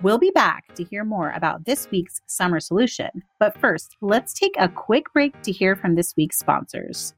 We'll 0.00 0.18
be 0.18 0.30
back 0.30 0.72
to 0.76 0.84
hear 0.84 1.04
more 1.04 1.32
about 1.32 1.64
this 1.64 1.90
week's 1.90 2.20
summer 2.28 2.60
solution. 2.60 3.10
But 3.40 3.58
first, 3.58 3.96
let's 4.00 4.32
take 4.32 4.54
a 4.56 4.68
quick 4.68 5.12
break 5.12 5.40
to 5.42 5.50
hear 5.52 5.74
from 5.74 5.96
this 5.96 6.14
week's 6.16 6.38
sponsors. 6.38 7.14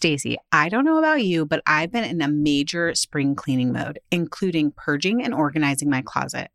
Stacy, 0.00 0.38
I 0.50 0.70
don't 0.70 0.86
know 0.86 0.96
about 0.96 1.24
you, 1.24 1.44
but 1.44 1.62
I've 1.66 1.92
been 1.92 2.04
in 2.04 2.22
a 2.22 2.28
major 2.28 2.94
spring 2.94 3.34
cleaning 3.34 3.70
mode, 3.70 3.98
including 4.10 4.70
purging 4.70 5.22
and 5.22 5.34
organizing 5.34 5.90
my 5.90 6.00
closet. 6.00 6.50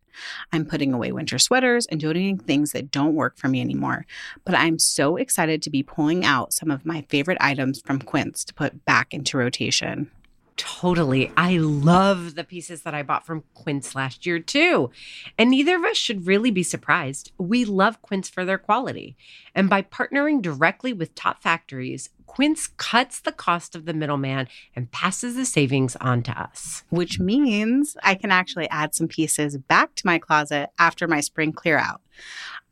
I'm 0.52 0.66
putting 0.66 0.94
away 0.94 1.12
winter 1.12 1.38
sweaters 1.38 1.86
and 1.86 2.02
donating 2.02 2.40
things 2.40 2.72
that 2.72 2.90
don't 2.90 3.14
work 3.14 3.38
for 3.38 3.48
me 3.48 3.62
anymore. 3.62 4.08
But 4.46 4.56
I'm 4.56 4.80
so 4.80 5.16
excited 5.16 5.62
to 5.62 5.70
be 5.70 5.84
pulling 5.84 6.26
out 6.26 6.54
some 6.54 6.72
of 6.72 6.88
my 6.88 7.04
favorite 7.08 7.38
items 7.40 7.84
from 7.86 8.00
Quince 8.00 8.44
to 8.46 8.54
put 8.56 8.84
back 8.84 9.14
into 9.14 9.38
rotation. 9.38 10.10
Totally. 10.58 11.32
I 11.36 11.58
love 11.58 12.36
the 12.36 12.44
pieces 12.46 12.84
that 12.84 12.96
I 12.96 13.04
bought 13.04 13.26
from 13.26 13.44
Quince 13.54 13.94
last 13.94 14.26
year, 14.26 14.40
too. 14.40 14.90
And 15.38 15.50
neither 15.52 15.76
of 15.76 15.84
us 15.84 15.98
should 15.98 16.28
really 16.28 16.50
be 16.50 16.64
surprised. 16.64 17.34
We 17.38 17.66
love 17.66 18.02
Quince 18.02 18.30
for 18.30 18.46
their 18.46 18.58
quality. 18.58 19.18
And 19.54 19.70
by 19.70 19.82
partnering 19.82 20.42
directly 20.42 20.94
with 20.94 21.14
top 21.14 21.44
factories, 21.44 22.10
Quince 22.36 22.68
cuts 22.76 23.22
the 23.22 23.32
cost 23.32 23.78
of 23.78 23.86
the 23.86 23.94
middleman 23.94 24.50
and 24.76 24.92
passes 24.92 25.38
the 25.38 25.46
savings 25.46 25.96
on 26.02 26.22
to 26.24 26.38
us. 26.38 26.84
which 26.90 27.18
means 27.18 27.96
I 28.04 28.16
can 28.16 28.30
actually 28.30 28.70
add 28.70 28.94
some 28.94 29.08
pieces 29.08 29.56
back 29.58 29.96
to 29.96 30.06
my 30.06 30.20
closet 30.20 30.70
after 30.78 31.08
my 31.08 31.22
spring 31.22 31.54
clear 31.54 31.78
out. 31.78 32.02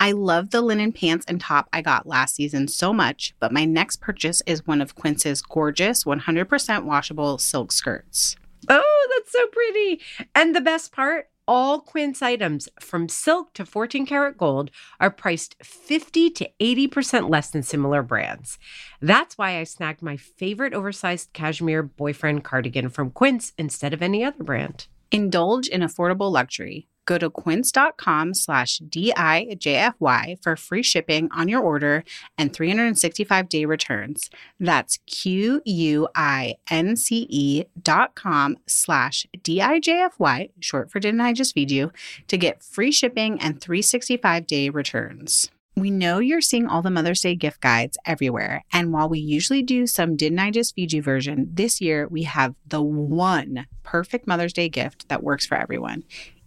I 0.01 0.11
love 0.11 0.49
the 0.49 0.59
linen 0.59 0.91
pants 0.91 1.25
and 1.29 1.39
top 1.39 1.69
I 1.71 1.81
got 1.81 2.05
last 2.05 2.35
season 2.35 2.67
so 2.67 2.91
much, 2.91 3.33
but 3.39 3.53
my 3.53 3.63
next 3.63 4.01
purchase 4.01 4.41
is 4.45 4.67
one 4.67 4.81
of 4.81 4.95
Quince's 4.95 5.41
gorgeous 5.41 6.03
100% 6.03 6.83
washable 6.83 7.37
silk 7.37 7.71
skirts. 7.71 8.35
Oh, 8.67 9.07
that's 9.15 9.31
so 9.31 9.47
pretty. 9.47 10.01
And 10.35 10.53
the 10.53 10.61
best 10.61 10.91
part 10.91 11.29
all 11.47 11.79
Quince 11.81 12.21
items 12.21 12.69
from 12.79 13.09
silk 13.09 13.53
to 13.53 13.65
14 13.65 14.05
karat 14.05 14.37
gold 14.37 14.71
are 14.99 15.11
priced 15.11 15.55
50 15.63 16.29
to 16.31 16.49
80% 16.59 17.29
less 17.29 17.49
than 17.49 17.63
similar 17.63 18.01
brands. 18.01 18.57
That's 19.01 19.37
why 19.37 19.59
I 19.59 19.63
snagged 19.63 20.01
my 20.01 20.17
favorite 20.17 20.73
oversized 20.73 21.33
cashmere 21.33 21.83
boyfriend 21.83 22.43
cardigan 22.43 22.89
from 22.89 23.11
Quince 23.11 23.53
instead 23.57 23.93
of 23.93 24.01
any 24.01 24.23
other 24.23 24.43
brand. 24.43 24.87
Indulge 25.11 25.67
in 25.67 25.81
affordable 25.81 26.31
luxury. 26.31 26.87
Go 27.05 27.17
to 27.17 27.29
quince.com 27.29 28.33
slash 28.33 28.79
DIJFY 28.79 30.41
for 30.41 30.55
free 30.55 30.83
shipping 30.83 31.29
on 31.31 31.49
your 31.49 31.61
order 31.61 32.03
and 32.37 32.53
365 32.53 33.49
day 33.49 33.65
returns. 33.65 34.29
That's 34.59 34.99
Q 35.05 35.61
U 35.65 36.07
I 36.15 36.55
N 36.69 36.95
C 36.95 37.27
E 37.29 37.65
dot 37.81 38.15
com 38.15 38.57
slash 38.67 39.25
DIJFY, 39.39 40.51
short 40.59 40.91
for 40.91 40.99
Didn't 40.99 41.21
I 41.21 41.33
Just 41.33 41.53
Feed 41.53 41.71
You, 41.71 41.91
to 42.27 42.37
get 42.37 42.63
free 42.63 42.91
shipping 42.91 43.39
and 43.39 43.59
365 43.59 44.47
day 44.47 44.69
returns. 44.69 45.49
We 45.75 45.89
know 45.89 46.19
you're 46.19 46.41
seeing 46.41 46.67
all 46.67 46.83
the 46.83 46.91
Mother's 46.91 47.21
Day 47.21 47.35
gift 47.35 47.59
guides 47.59 47.97
everywhere. 48.05 48.63
And 48.71 48.93
while 48.93 49.09
we 49.09 49.19
usually 49.19 49.63
do 49.63 49.87
some 49.87 50.15
Didn't 50.15 50.37
I 50.37 50.51
Just 50.51 50.75
Feed 50.75 50.93
You 50.93 51.01
version, 51.01 51.49
this 51.51 51.81
year 51.81 52.07
we 52.07 52.23
have 52.23 52.53
the 52.67 52.81
one 52.81 53.65
perfect 53.81 54.27
Mother's 54.27 54.53
Day 54.53 54.69
gift 54.69 55.09
that 55.09 55.23
works 55.23 55.47
for 55.47 55.55
everyone, 55.55 56.03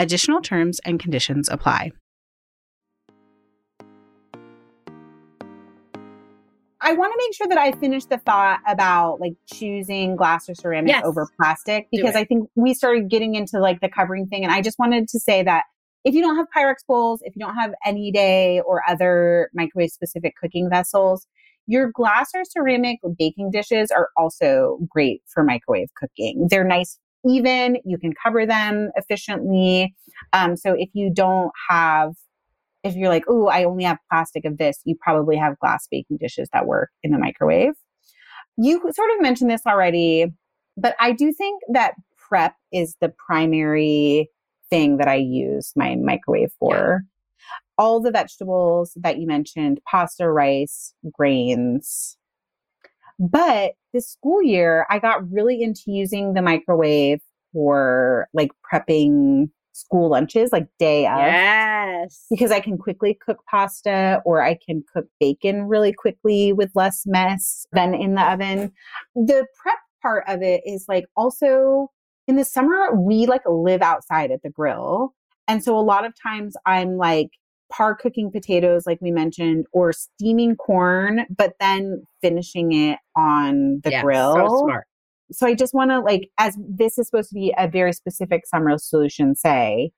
Additional 0.00 0.40
terms 0.40 0.80
and 0.86 0.98
conditions 0.98 1.50
apply. 1.50 1.92
I 6.80 6.94
want 6.94 7.12
to 7.12 7.18
make 7.18 7.34
sure 7.36 7.46
that 7.48 7.58
I 7.58 7.72
finish 7.72 8.06
the 8.06 8.16
thought 8.16 8.60
about 8.66 9.20
like 9.20 9.34
choosing 9.52 10.16
glass 10.16 10.48
or 10.48 10.54
ceramic 10.54 10.88
Yes. 10.88 11.04
over 11.04 11.28
plastic 11.38 11.88
because. 11.92 12.16
I 12.16 12.24
think 12.24 12.48
we 12.54 12.72
started 12.72 13.10
getting 13.10 13.34
into 13.34 13.60
like 13.60 13.82
the 13.82 13.90
covering 13.90 14.26
thing. 14.26 14.42
And 14.42 14.50
I 14.52 14.62
just 14.62 14.78
wanted 14.78 15.06
to 15.08 15.20
say 15.20 15.42
that 15.42 15.64
if 16.04 16.14
you 16.14 16.22
don't 16.22 16.36
have 16.36 16.46
Pyrex 16.56 16.76
bowls, 16.88 17.20
if 17.22 17.36
you 17.36 17.44
don't 17.44 17.54
have 17.56 17.72
Anyday 17.84 18.62
or 18.66 18.80
other 18.88 19.50
microwave 19.52 19.90
specific 19.90 20.32
cooking 20.40 20.70
vessels, 20.70 21.26
your 21.66 21.92
glass 21.92 22.30
or 22.34 22.42
ceramic 22.46 23.00
baking 23.18 23.50
dishes 23.50 23.90
are 23.90 24.08
also 24.16 24.78
great 24.88 25.20
for 25.26 25.44
microwave 25.44 25.88
cooking. 25.94 26.46
They're 26.48 26.64
nice, 26.64 26.98
even. 27.28 27.78
You 27.84 27.98
can 27.98 28.12
cover 28.22 28.46
them 28.46 28.90
efficiently. 28.96 29.94
Um, 30.32 30.56
so 30.56 30.74
if 30.78 30.88
you 30.92 31.12
don't 31.12 31.50
have, 31.68 32.12
if 32.82 32.94
you're 32.94 33.08
like, 33.08 33.24
oh, 33.28 33.48
I 33.48 33.64
only 33.64 33.84
have 33.84 33.98
plastic 34.10 34.44
of 34.44 34.58
this, 34.58 34.80
you 34.84 34.96
probably 35.00 35.36
have 35.36 35.58
glass 35.58 35.86
baking 35.90 36.18
dishes 36.18 36.48
that 36.52 36.66
work 36.66 36.90
in 37.02 37.10
the 37.10 37.18
microwave. 37.18 37.74
You 38.56 38.80
sort 38.80 39.10
of 39.14 39.22
mentioned 39.22 39.50
this 39.50 39.66
already, 39.66 40.26
but 40.76 40.94
I 40.98 41.12
do 41.12 41.32
think 41.32 41.62
that 41.72 41.94
prep 42.16 42.54
is 42.72 42.96
the 43.00 43.12
primary 43.26 44.30
thing 44.70 44.98
that 44.98 45.08
I 45.08 45.16
use 45.16 45.72
my 45.76 45.96
microwave 45.96 46.52
for. 46.58 47.02
All 47.76 48.00
the 48.00 48.10
vegetables 48.10 48.92
that 48.96 49.18
you 49.18 49.26
mentioned, 49.26 49.80
pasta, 49.90 50.30
rice, 50.30 50.94
grains. 51.10 52.16
But 53.20 53.72
this 53.92 54.08
school 54.08 54.42
year, 54.42 54.86
I 54.88 54.98
got 54.98 55.30
really 55.30 55.62
into 55.62 55.82
using 55.92 56.32
the 56.32 56.40
microwave 56.42 57.20
for 57.52 58.26
like 58.32 58.50
prepping 58.72 59.50
school 59.72 60.10
lunches, 60.10 60.52
like 60.52 60.66
day 60.78 61.06
of 61.06 61.18
Yes. 61.18 62.26
because 62.30 62.50
I 62.50 62.60
can 62.60 62.78
quickly 62.78 63.18
cook 63.24 63.38
pasta 63.48 64.22
or 64.24 64.42
I 64.42 64.58
can 64.66 64.82
cook 64.92 65.06
bacon 65.20 65.64
really 65.64 65.92
quickly 65.92 66.52
with 66.52 66.70
less 66.74 67.02
mess 67.06 67.66
than 67.72 67.94
in 67.94 68.14
the 68.14 68.22
oven. 68.22 68.72
The 69.14 69.46
prep 69.62 69.78
part 70.02 70.24
of 70.26 70.42
it 70.42 70.62
is 70.64 70.86
like 70.88 71.04
also 71.14 71.90
in 72.26 72.36
the 72.36 72.44
summer, 72.44 72.94
we 72.94 73.26
like 73.26 73.42
live 73.46 73.82
outside 73.82 74.30
at 74.30 74.42
the 74.42 74.50
grill. 74.50 75.14
And 75.46 75.62
so 75.62 75.76
a 75.76 75.80
lot 75.80 76.04
of 76.04 76.14
times 76.22 76.54
I'm 76.64 76.96
like 76.96 77.30
par 77.70 77.94
cooking 77.94 78.30
potatoes, 78.30 78.84
like 78.86 78.98
we 79.00 79.10
mentioned, 79.10 79.66
or 79.72 79.92
steaming 79.92 80.56
corn, 80.56 81.26
but 81.34 81.54
then 81.60 82.02
finishing 82.20 82.72
it 82.72 82.98
on 83.16 83.80
the 83.84 83.90
Yes, 83.90 84.02
grill 84.02 84.34
So 84.34 84.64
smart. 84.64 84.86
so 85.32 85.46
I 85.46 85.54
just 85.54 85.74
want 85.74 85.90
to 85.90 86.00
like, 86.00 86.28
as 86.38 86.56
this 86.68 86.98
is 86.98 87.06
supposed 87.08 87.28
to 87.30 87.34
be 87.34 87.54
a 87.56 87.68
very 87.68 87.92
specific 87.92 88.46
summer 88.46 88.76
solution, 88.78 89.34
say 89.34 89.92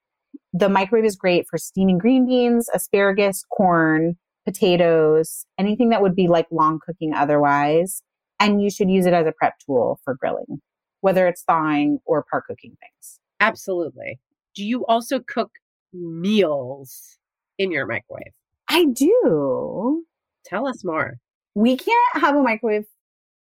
the 0.52 0.68
microwave 0.68 1.04
is 1.04 1.16
great 1.16 1.46
for 1.48 1.58
steaming 1.58 1.98
green 1.98 2.26
beans, 2.26 2.68
asparagus, 2.74 3.44
corn, 3.56 4.16
potatoes, 4.44 5.44
anything 5.58 5.90
that 5.90 6.02
would 6.02 6.14
be 6.14 6.28
like 6.28 6.46
long 6.50 6.78
cooking 6.85 7.14
otherwise. 7.14 8.02
And 8.40 8.61
you 8.61 8.70
should 8.70 8.90
use 8.90 9.06
it 9.06 9.12
as 9.12 9.26
a 9.26 9.32
prep 9.32 9.54
tool 9.64 10.00
for 10.04 10.16
grilling, 10.16 10.61
whether 11.00 11.28
it's 11.28 11.42
thawing 11.44 11.98
or 12.04 12.24
par 12.28 12.42
cooking 12.46 12.76
things. 12.80 13.20
Absolutely. 13.40 14.18
Do 14.54 14.64
you 14.64 14.85
also 14.87 15.20
cook 15.20 15.50
meals 15.92 17.18
in 17.58 17.70
your 17.70 17.86
microwave? 17.86 18.32
I 18.68 18.86
do. 18.86 20.04
Tell 20.44 20.66
us 20.66 20.84
more. 20.84 21.18
We 21.54 21.76
can't 21.76 21.98
have 22.14 22.34
a 22.34 22.42
microwave 22.42 22.86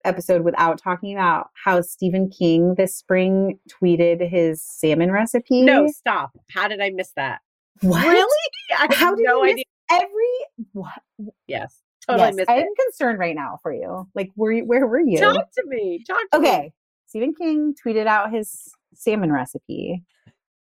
episode 0.05 0.43
without 0.43 0.81
talking 0.81 1.13
about 1.13 1.49
how 1.65 1.81
Stephen 1.81 2.29
King 2.29 2.75
this 2.75 2.95
spring 2.95 3.59
tweeted 3.69 4.27
his 4.29 4.63
salmon 4.63 5.11
recipe. 5.11 5.61
No, 5.63 5.87
stop. 5.87 6.31
How 6.51 6.67
did 6.67 6.79
I 6.79 6.91
miss 6.91 7.11
that? 7.15 7.41
What? 7.81 8.05
Really? 8.05 8.49
I 8.71 8.87
How 8.93 9.07
have 9.07 9.17
did 9.17 9.25
no 9.25 9.43
idea. 9.43 9.63
every 9.91 10.67
what? 10.73 11.01
Yes. 11.47 11.81
Totally 12.07 12.27
yes, 12.27 12.35
missed 12.35 12.49
I 12.49 12.57
it. 12.59 12.61
am 12.61 12.73
concerned 12.85 13.19
right 13.19 13.35
now 13.35 13.57
for 13.61 13.73
you. 13.73 14.07
Like, 14.15 14.29
were 14.35 14.51
you, 14.53 14.65
where 14.65 14.87
were 14.87 15.01
you? 15.01 15.19
Talk 15.19 15.51
to 15.53 15.63
me. 15.67 16.03
Talk 16.07 16.19
to 16.31 16.39
me. 16.39 16.47
Okay. 16.47 16.71
Stephen 17.07 17.33
King 17.35 17.73
tweeted 17.85 18.07
out 18.07 18.31
his 18.31 18.71
salmon 18.93 19.31
recipe, 19.31 20.03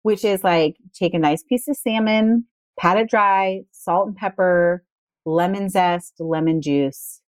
which 0.02 0.26
is 0.26 0.44
like 0.44 0.76
take 0.94 1.14
a 1.14 1.20
nice 1.20 1.44
piece 1.44 1.68
of 1.68 1.78
salmon, 1.78 2.46
pat 2.80 2.98
it 2.98 3.10
dry, 3.10 3.62
salt 3.72 4.08
and 4.08 4.16
pepper, 4.16 4.84
lemon 5.26 5.70
zest, 5.70 6.14
lemon 6.20 6.62
juice, 6.62 7.22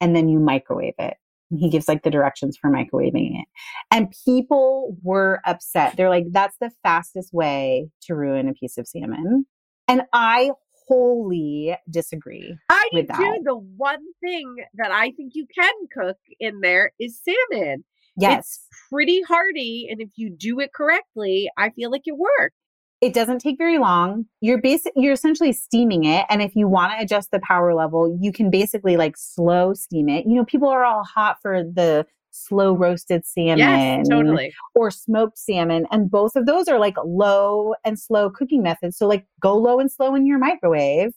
and 0.00 0.14
then 0.14 0.28
you 0.28 0.38
microwave 0.38 0.94
it. 0.98 1.14
He 1.56 1.70
gives 1.70 1.88
like 1.88 2.02
the 2.02 2.10
directions 2.10 2.58
for 2.60 2.70
microwaving 2.70 3.40
it. 3.40 3.46
And 3.90 4.14
people 4.24 4.96
were 5.02 5.40
upset. 5.46 5.96
They're 5.96 6.10
like, 6.10 6.26
that's 6.30 6.56
the 6.60 6.70
fastest 6.82 7.32
way 7.32 7.88
to 8.02 8.14
ruin 8.14 8.48
a 8.48 8.52
piece 8.52 8.76
of 8.76 8.86
salmon. 8.86 9.46
And 9.86 10.02
I 10.12 10.50
wholly 10.86 11.76
disagree. 11.88 12.54
I 12.68 12.88
do 12.90 12.98
with 12.98 13.06
too. 13.06 13.14
that. 13.14 13.40
The 13.44 13.56
one 13.56 14.04
thing 14.22 14.56
that 14.74 14.90
I 14.90 15.12
think 15.12 15.32
you 15.34 15.46
can 15.54 15.72
cook 15.90 16.18
in 16.38 16.60
there 16.60 16.92
is 17.00 17.18
salmon. 17.22 17.84
Yes. 18.18 18.38
It's 18.38 18.66
pretty 18.90 19.22
hearty. 19.22 19.86
And 19.90 20.02
if 20.02 20.10
you 20.16 20.28
do 20.28 20.60
it 20.60 20.74
correctly, 20.74 21.48
I 21.56 21.70
feel 21.70 21.90
like 21.90 22.02
it 22.06 22.16
works. 22.18 22.56
It 23.00 23.14
doesn't 23.14 23.38
take 23.38 23.58
very 23.58 23.78
long. 23.78 24.26
You're 24.40 24.60
basic 24.60 24.92
you're 24.96 25.12
essentially 25.12 25.52
steaming 25.52 26.04
it 26.04 26.26
and 26.28 26.42
if 26.42 26.56
you 26.56 26.66
want 26.68 26.92
to 26.92 26.98
adjust 27.02 27.30
the 27.30 27.40
power 27.40 27.74
level, 27.74 28.16
you 28.20 28.32
can 28.32 28.50
basically 28.50 28.96
like 28.96 29.16
slow 29.16 29.74
steam 29.74 30.08
it. 30.08 30.26
You 30.26 30.34
know, 30.34 30.44
people 30.44 30.68
are 30.68 30.84
all 30.84 31.04
hot 31.04 31.36
for 31.40 31.62
the 31.62 32.06
slow 32.30 32.72
roasted 32.72 33.24
salmon 33.26 33.58
Yes, 33.58 34.08
totally. 34.08 34.52
or 34.74 34.90
smoked 34.90 35.38
salmon 35.38 35.86
and 35.90 36.10
both 36.10 36.36
of 36.36 36.46
those 36.46 36.68
are 36.68 36.78
like 36.78 36.94
low 37.04 37.74
and 37.84 37.98
slow 37.98 38.30
cooking 38.30 38.62
methods. 38.62 38.96
So 38.96 39.06
like 39.06 39.26
go 39.40 39.56
low 39.56 39.78
and 39.80 39.90
slow 39.90 40.14
in 40.14 40.26
your 40.26 40.38
microwave. 40.38 41.08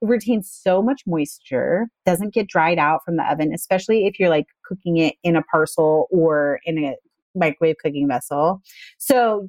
It 0.00 0.06
retains 0.08 0.50
so 0.50 0.80
much 0.82 1.02
moisture, 1.06 1.88
doesn't 2.06 2.32
get 2.32 2.48
dried 2.48 2.78
out 2.78 3.00
from 3.04 3.16
the 3.16 3.24
oven, 3.30 3.52
especially 3.52 4.06
if 4.06 4.18
you're 4.18 4.30
like 4.30 4.46
cooking 4.64 4.96
it 4.98 5.16
in 5.22 5.36
a 5.36 5.42
parcel 5.42 6.06
or 6.10 6.60
in 6.64 6.78
a 6.78 6.94
microwave 7.34 7.76
cooking 7.82 8.08
vessel. 8.08 8.62
So 8.98 9.48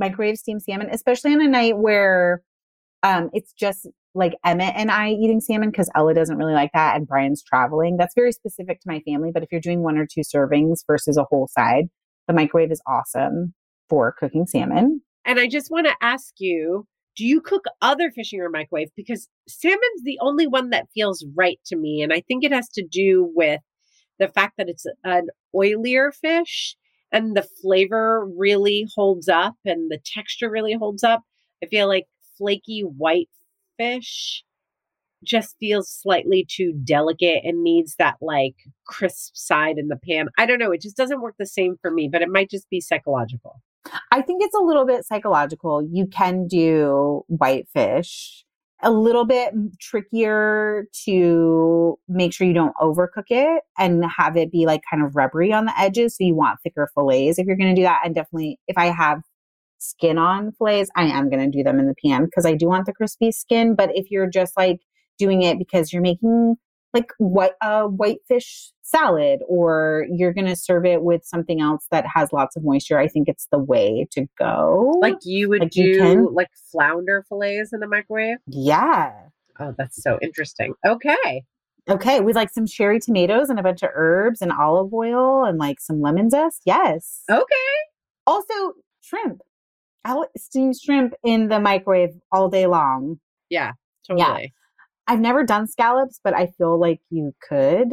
microwave 0.00 0.38
steamed 0.38 0.62
salmon, 0.62 0.88
especially 0.90 1.32
on 1.32 1.40
a 1.40 1.48
night 1.48 1.78
where 1.78 2.42
um, 3.04 3.30
it's 3.32 3.52
just 3.52 3.86
like 4.14 4.34
Emmett 4.44 4.74
and 4.76 4.90
I 4.90 5.10
eating 5.10 5.40
salmon 5.40 5.70
because 5.70 5.88
Ella 5.94 6.14
doesn't 6.14 6.36
really 6.36 6.54
like 6.54 6.72
that 6.74 6.96
and 6.96 7.06
Brian's 7.06 7.44
traveling. 7.44 7.96
That's 7.96 8.14
very 8.14 8.32
specific 8.32 8.80
to 8.80 8.88
my 8.88 9.00
family. 9.00 9.30
But 9.32 9.44
if 9.44 9.52
you're 9.52 9.60
doing 9.60 9.82
one 9.82 9.96
or 9.96 10.06
two 10.06 10.22
servings 10.22 10.80
versus 10.86 11.16
a 11.16 11.24
whole 11.24 11.48
side, 11.48 11.84
the 12.26 12.34
microwave 12.34 12.72
is 12.72 12.82
awesome 12.88 13.54
for 13.88 14.12
cooking 14.18 14.46
salmon. 14.46 15.02
And 15.24 15.38
I 15.38 15.46
just 15.46 15.70
want 15.70 15.86
to 15.86 15.94
ask 16.02 16.34
you 16.38 16.86
do 17.16 17.26
you 17.26 17.40
cook 17.40 17.64
other 17.82 18.10
fish 18.10 18.32
in 18.32 18.38
your 18.38 18.50
microwave? 18.50 18.88
Because 18.96 19.28
salmon's 19.46 20.02
the 20.04 20.18
only 20.22 20.46
one 20.46 20.70
that 20.70 20.88
feels 20.94 21.24
right 21.36 21.58
to 21.66 21.76
me. 21.76 22.02
And 22.02 22.12
I 22.12 22.20
think 22.20 22.44
it 22.44 22.52
has 22.52 22.68
to 22.70 22.86
do 22.86 23.30
with 23.34 23.60
the 24.18 24.28
fact 24.28 24.54
that 24.58 24.68
it's 24.68 24.86
an 25.04 25.28
oilier 25.54 26.14
fish 26.14 26.76
and 27.12 27.36
the 27.36 27.46
flavor 27.62 28.28
really 28.36 28.86
holds 28.94 29.28
up 29.28 29.54
and 29.64 29.90
the 29.90 29.98
texture 30.04 30.50
really 30.50 30.74
holds 30.74 31.02
up. 31.02 31.22
I 31.62 31.66
feel 31.66 31.88
like 31.88 32.06
flaky 32.38 32.82
white 32.82 33.28
fish 33.76 34.44
just 35.22 35.56
feels 35.60 35.90
slightly 35.90 36.46
too 36.48 36.72
delicate 36.84 37.42
and 37.44 37.62
needs 37.62 37.96
that 37.98 38.16
like 38.20 38.54
crisp 38.86 39.36
side 39.36 39.76
in 39.76 39.88
the 39.88 39.98
pan. 40.08 40.28
I 40.38 40.46
don't 40.46 40.58
know. 40.58 40.72
It 40.72 40.80
just 40.80 40.96
doesn't 40.96 41.20
work 41.20 41.34
the 41.38 41.46
same 41.46 41.76
for 41.82 41.90
me, 41.90 42.08
but 42.10 42.22
it 42.22 42.30
might 42.30 42.50
just 42.50 42.70
be 42.70 42.80
psychological. 42.80 43.60
I 44.12 44.22
think 44.22 44.42
it's 44.42 44.54
a 44.54 44.62
little 44.62 44.86
bit 44.86 45.06
psychological. 45.06 45.86
You 45.90 46.06
can 46.06 46.46
do 46.46 47.22
whitefish. 47.28 48.44
A 48.82 48.90
little 48.90 49.24
bit 49.24 49.52
trickier 49.78 50.86
to 51.04 51.98
make 52.08 52.32
sure 52.32 52.46
you 52.46 52.54
don't 52.54 52.74
overcook 52.80 53.26
it 53.30 53.62
and 53.78 54.04
have 54.04 54.36
it 54.36 54.50
be 54.50 54.64
like 54.66 54.82
kind 54.90 55.04
of 55.04 55.14
rubbery 55.16 55.52
on 55.52 55.66
the 55.66 55.78
edges. 55.78 56.16
So 56.16 56.24
you 56.24 56.34
want 56.34 56.60
thicker 56.62 56.88
fillets 56.94 57.38
if 57.38 57.46
you're 57.46 57.56
going 57.56 57.74
to 57.74 57.80
do 57.80 57.84
that. 57.84 58.02
And 58.04 58.14
definitely, 58.14 58.58
if 58.68 58.78
I 58.78 58.86
have 58.86 59.20
skin 59.78 60.18
on 60.18 60.52
fillets, 60.52 60.90
I 60.96 61.04
am 61.04 61.28
going 61.28 61.50
to 61.50 61.56
do 61.56 61.62
them 61.62 61.78
in 61.78 61.88
the 61.88 61.94
pan 62.04 62.24
because 62.24 62.46
I 62.46 62.54
do 62.54 62.68
want 62.68 62.86
the 62.86 62.92
crispy 62.92 63.32
skin. 63.32 63.74
But 63.74 63.90
if 63.94 64.10
you're 64.10 64.28
just 64.28 64.56
like 64.56 64.80
doing 65.18 65.42
it 65.42 65.58
because 65.58 65.92
you're 65.92 66.02
making 66.02 66.56
like 66.92 67.12
what 67.18 67.56
a 67.62 67.86
whitefish 67.86 68.72
salad 68.82 69.40
or 69.48 70.06
you're 70.10 70.32
going 70.32 70.46
to 70.46 70.56
serve 70.56 70.84
it 70.84 71.02
with 71.02 71.24
something 71.24 71.60
else 71.60 71.86
that 71.90 72.04
has 72.12 72.32
lots 72.32 72.56
of 72.56 72.64
moisture 72.64 72.98
i 72.98 73.06
think 73.06 73.28
it's 73.28 73.46
the 73.52 73.58
way 73.58 74.06
to 74.10 74.26
go 74.38 74.98
Like 75.00 75.18
you 75.22 75.48
would 75.48 75.60
Like 75.62 75.76
you 75.76 75.94
do 75.94 75.98
can? 75.98 76.34
like 76.34 76.50
flounder 76.72 77.24
fillets 77.28 77.72
in 77.72 77.80
the 77.80 77.86
microwave. 77.86 78.38
yeah 78.46 79.12
Oh, 79.62 79.74
that's 79.76 80.02
so 80.02 80.18
interesting. 80.22 80.72
Okay. 80.86 81.44
okay 81.88 82.20
with 82.20 82.34
like 82.34 82.48
some 82.50 82.66
cherry 82.66 82.98
tomatoes 82.98 83.50
and 83.50 83.58
a 83.58 83.62
bunch 83.62 83.82
of 83.82 83.90
herbs 83.94 84.40
and 84.42 84.50
olive 84.52 84.92
oil 84.94 85.44
and 85.44 85.58
like 85.58 85.78
some 85.80 86.00
lemon 86.00 86.30
zest 86.30 86.62
yes 86.64 87.22
Okay. 87.30 87.44
also 88.26 88.54
shrimp 89.02 89.40
i'll 90.04 90.26
steam 90.36 90.72
shrimp 90.72 91.14
in 91.22 91.48
the 91.48 91.60
microwave 91.60 92.10
all 92.32 92.48
day 92.48 92.66
long 92.66 93.20
Yeah, 93.50 93.72
Yeah. 94.08 94.46
I've 95.10 95.20
never 95.20 95.42
done 95.42 95.66
scallops, 95.66 96.20
but 96.22 96.34
I 96.34 96.46
feel 96.56 96.78
like 96.78 97.00
you 97.10 97.34
could. 97.46 97.92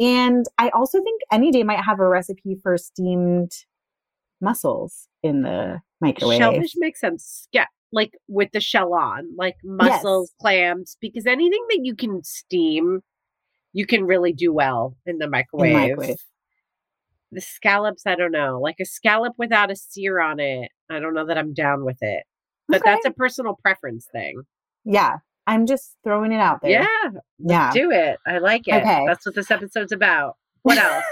And 0.00 0.46
I 0.56 0.70
also 0.70 0.98
think 1.02 1.20
Anyday 1.30 1.62
might 1.62 1.84
have 1.84 2.00
a 2.00 2.08
recipe 2.08 2.56
for 2.62 2.78
steamed 2.78 3.52
mussels 4.40 5.08
in 5.22 5.42
the 5.42 5.82
microwave. 6.00 6.38
Shellfish 6.38 6.72
makes 6.76 7.00
sense. 7.00 7.46
Yeah, 7.52 7.66
like 7.92 8.12
with 8.28 8.50
the 8.52 8.60
shell 8.60 8.94
on, 8.94 9.36
like 9.36 9.56
mussels, 9.62 10.32
clams, 10.40 10.96
because 11.02 11.26
anything 11.26 11.62
that 11.68 11.80
you 11.82 11.94
can 11.94 12.24
steam, 12.24 13.00
you 13.74 13.84
can 13.84 14.04
really 14.04 14.32
do 14.32 14.50
well 14.50 14.96
in 15.04 15.18
the 15.18 15.26
in 15.26 15.30
microwave. 15.30 15.68
the 15.68 15.88
microwave. 15.88 16.16
The 17.30 17.40
scallops, 17.42 18.06
I 18.06 18.14
don't 18.14 18.32
know. 18.32 18.58
Like 18.58 18.76
a 18.80 18.86
scallop 18.86 19.34
without 19.36 19.70
a 19.70 19.76
sear 19.76 20.18
on 20.18 20.40
it, 20.40 20.70
I 20.88 20.98
don't 20.98 21.12
know 21.12 21.26
that 21.26 21.36
I'm 21.36 21.52
down 21.52 21.84
with 21.84 21.98
it. 22.00 22.24
But 22.68 22.78
Okay. 22.78 22.90
that's 22.90 23.04
a 23.04 23.10
personal 23.10 23.54
preference 23.62 24.06
thing. 24.10 24.44
Yeah. 24.86 25.18
I'm 25.48 25.66
just 25.66 25.96
throwing 26.04 26.30
it 26.30 26.40
out 26.40 26.60
there. 26.62 26.70
Yeah, 26.70 27.10
Yeah. 27.38 27.70
do 27.72 27.90
it. 27.90 28.18
I 28.26 28.38
like 28.38 28.68
it. 28.68 28.74
Okay. 28.74 29.04
That's 29.06 29.24
what 29.26 29.34
this 29.34 29.50
episode's 29.50 29.92
about. 29.92 30.34
What 30.62 30.76
else? 30.78 31.04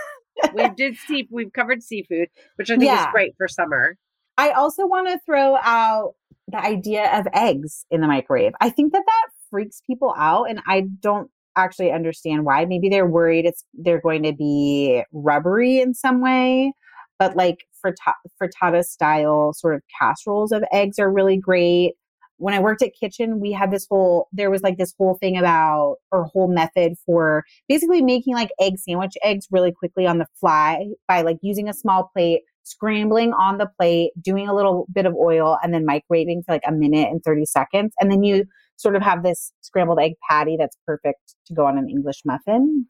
we 0.55 0.69
did 0.77 0.97
sea 0.97 1.27
we've 1.31 1.53
covered 1.53 1.83
seafood, 1.83 2.29
which 2.57 2.71
I 2.71 2.75
think 2.75 2.85
Yeah. 2.91 3.07
is 3.07 3.13
great 3.13 3.35
for 3.39 3.49
summer. 3.49 3.97
I 4.37 4.51
also 4.51 4.87
want 4.87 5.09
to 5.09 5.19
throw 5.25 5.57
out 5.63 6.13
the 6.49 6.59
idea 6.59 7.19
of 7.19 7.27
eggs 7.33 7.87
in 7.91 8.03
the 8.03 8.07
microwave. 8.07 8.53
I 8.61 8.69
think 8.69 8.93
that 8.93 9.03
that 9.07 9.27
freaks 9.51 9.81
people 9.87 10.15
out, 10.17 10.51
and 10.51 10.61
I 10.67 10.83
don't 11.01 11.31
actually 11.57 11.91
understand 11.91 12.45
why. 12.45 12.67
Maybe 12.67 12.91
they're 12.91 13.07
worried 13.09 13.47
it's 13.47 13.65
they're 13.73 14.01
going 14.03 14.23
to 14.25 14.35
be 14.35 15.03
rubbery 15.13 15.81
in 15.81 15.95
some 15.95 16.21
way, 16.21 16.75
but 17.19 17.35
like 17.35 17.65
frittata, 17.83 18.13
frittata 18.41 18.85
style 18.85 19.55
sort 19.55 19.75
of 19.75 19.83
casseroles 19.99 20.53
of 20.53 20.63
eggs 20.71 20.99
are 20.99 21.11
really 21.11 21.39
great. 21.39 21.95
When 22.39 22.55
I 22.55 22.61
worked 22.61 22.83
at 22.83 22.93
Kitchn, 23.01 23.41
we 23.41 23.53
had 23.53 23.71
this 23.71 23.87
whole 23.89 24.29
there 24.33 24.51
was 24.51 24.63
like 24.63 24.79
this 24.79 24.95
whole 24.99 25.17
thing 25.21 25.39
about 25.39 25.97
or 26.13 26.25
whole 26.25 26.49
method 26.49 26.95
for 27.05 27.45
basically 27.69 28.03
making 28.03 28.35
like 28.35 28.51
egg 28.61 28.79
sandwich 28.79 29.17
eggs 29.23 29.47
really 29.51 29.73
quickly 29.73 30.07
on 30.07 30.19
the 30.19 30.27
fly 30.39 30.87
by 31.09 31.23
like 31.23 31.39
using 31.43 31.69
a 31.69 31.75
small 31.75 32.11
plate 32.15 32.43
scrambling 32.67 33.33
on 33.33 33.59
the 33.59 33.71
plate, 33.79 34.11
doing 34.21 34.49
a 34.49 34.55
little 34.55 34.87
bit 34.93 35.07
of 35.07 35.15
oil, 35.15 35.57
and 35.63 35.73
then 35.73 35.87
microwaving 35.87 36.45
for 36.45 36.53
like 36.53 36.63
a 36.67 36.73
minute 36.73 37.09
and 37.09 37.23
30 37.25 37.47
seconds. 37.47 37.95
And 38.01 38.11
then 38.11 38.23
you 38.23 38.45
sort 38.77 38.97
of 38.97 39.03
have 39.03 39.23
this 39.23 39.53
scrambled 39.61 40.01
egg 40.01 40.13
patty 40.29 40.57
that's 40.59 40.77
perfect 40.85 41.37
to 41.47 41.55
go 41.55 41.65
on 41.65 41.79
an 41.79 41.89
English 41.89 42.23
muffin. 42.25 42.87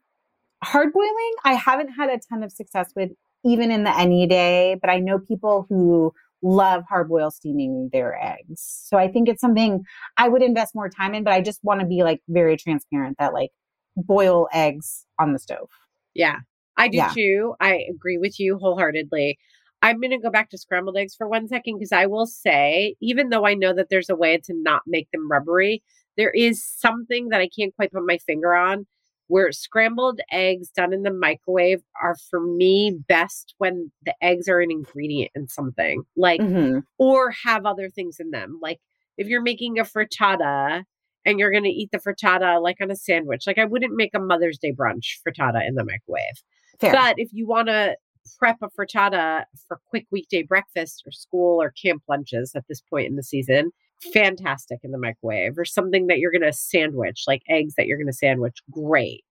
Hard 0.63 0.91
boiling, 0.91 1.33
I 1.45 1.53
haven't 1.53 1.89
had 1.89 2.09
a 2.09 2.19
ton 2.29 2.43
of 2.43 2.51
success 2.51 2.91
with, 2.95 3.11
even 3.45 3.71
in 3.71 3.83
the 3.83 3.95
Anyday, 3.95 4.75
but 4.81 4.89
I 4.89 4.97
know 4.97 5.19
people 5.19 5.67
who 5.69 6.11
love 6.41 6.83
hard 6.87 7.09
boil 7.09 7.31
steaming 7.31 7.89
their 7.91 8.17
eggs. 8.23 8.61
So 8.85 8.97
I 8.97 9.07
think 9.11 9.27
it's 9.27 9.41
something 9.41 9.83
I 10.17 10.29
would 10.29 10.41
invest 10.41 10.75
more 10.75 10.89
time 10.89 11.13
in, 11.13 11.23
but 11.23 11.33
I 11.33 11.41
just 11.41 11.63
want 11.63 11.81
to 11.81 11.85
be 11.85 12.03
like 12.03 12.21
very 12.27 12.57
transparent 12.57 13.17
that 13.19 13.33
like 13.33 13.49
boil 13.95 14.47
eggs 14.53 15.05
on 15.19 15.33
the 15.33 15.39
stove. 15.39 15.69
Yeah. 16.13 16.37
I 16.77 16.87
do 16.87 16.97
Yeah. 16.97 17.11
too. 17.13 17.55
I 17.59 17.85
agree 17.89 18.17
with 18.17 18.39
you 18.39 18.57
wholeheartedly. 18.57 19.37
I'm 19.81 19.99
going 19.99 20.11
to 20.11 20.19
go 20.19 20.31
back 20.31 20.49
to 20.51 20.57
scrambled 20.57 20.97
eggs 20.97 21.15
for 21.15 21.27
one 21.27 21.47
second 21.47 21.75
because 21.75 21.91
I 21.91 22.05
will 22.07 22.25
say, 22.25 22.95
even 23.01 23.29
though 23.29 23.45
I 23.45 23.53
know 23.53 23.73
that 23.73 23.87
there's 23.89 24.09
a 24.09 24.15
way 24.15 24.37
to 24.37 24.53
not 24.55 24.81
make 24.87 25.09
them 25.11 25.29
rubbery, 25.29 25.83
there 26.17 26.31
is 26.31 26.63
something 26.65 27.29
that 27.29 27.41
I 27.41 27.49
can't 27.49 27.75
quite 27.75 27.91
put 27.91 28.03
my 28.05 28.17
finger 28.19 28.55
on 28.55 28.85
where 29.27 29.51
scrambled 29.51 30.19
eggs 30.31 30.69
done 30.69 30.93
in 30.93 31.03
the 31.03 31.11
microwave 31.13 31.81
are 32.01 32.15
for 32.29 32.39
me 32.39 32.97
best 33.07 33.53
when 33.57 33.91
the 34.05 34.13
eggs 34.21 34.47
are 34.47 34.59
an 34.59 34.71
ingredient 34.71 35.31
in 35.35 35.47
something 35.47 36.03
like 36.15 36.41
Mhm. 36.41 36.83
or 36.97 37.31
have 37.43 37.65
other 37.65 37.89
things 37.89 38.19
in 38.19 38.31
them 38.31 38.59
like 38.61 38.79
if 39.17 39.27
you're 39.27 39.41
making 39.41 39.79
a 39.79 39.83
frittata 39.83 40.83
and 41.25 41.39
you're 41.39 41.51
going 41.51 41.63
to 41.63 41.69
eat 41.69 41.89
the 41.91 41.99
frittata 41.99 42.61
like 42.61 42.77
on 42.81 42.91
a 42.91 42.95
sandwich 42.95 43.45
like 43.47 43.57
i 43.57 43.65
wouldn't 43.65 43.95
make 43.95 44.13
a 44.15 44.19
mother's 44.19 44.57
day 44.57 44.71
brunch 44.71 45.19
frittata 45.27 45.67
in 45.67 45.75
the 45.75 45.83
microwave 45.83 46.41
Fair. 46.79 46.93
but 46.93 47.15
if 47.17 47.29
you 47.33 47.47
want 47.47 47.67
to 47.67 47.95
prep 48.37 48.57
a 48.61 48.67
frittata 48.69 49.45
for 49.67 49.79
quick 49.89 50.05
weekday 50.11 50.43
breakfast 50.43 51.03
or 51.05 51.11
school 51.11 51.61
or 51.61 51.71
camp 51.71 52.03
lunches 52.09 52.53
at 52.55 52.65
this 52.67 52.81
point 52.81 53.07
in 53.07 53.15
the 53.15 53.23
season 53.23 53.71
fantastic 54.13 54.79
in 54.83 54.91
the 54.91 54.97
microwave 54.97 55.57
or 55.57 55.65
something 55.65 56.07
that 56.07 56.19
you're 56.19 56.31
going 56.31 56.41
to 56.41 56.53
sandwich 56.53 57.23
like 57.27 57.41
eggs 57.49 57.73
that 57.77 57.87
you're 57.87 57.97
going 57.97 58.07
to 58.07 58.13
sandwich 58.13 58.57
great 58.71 59.23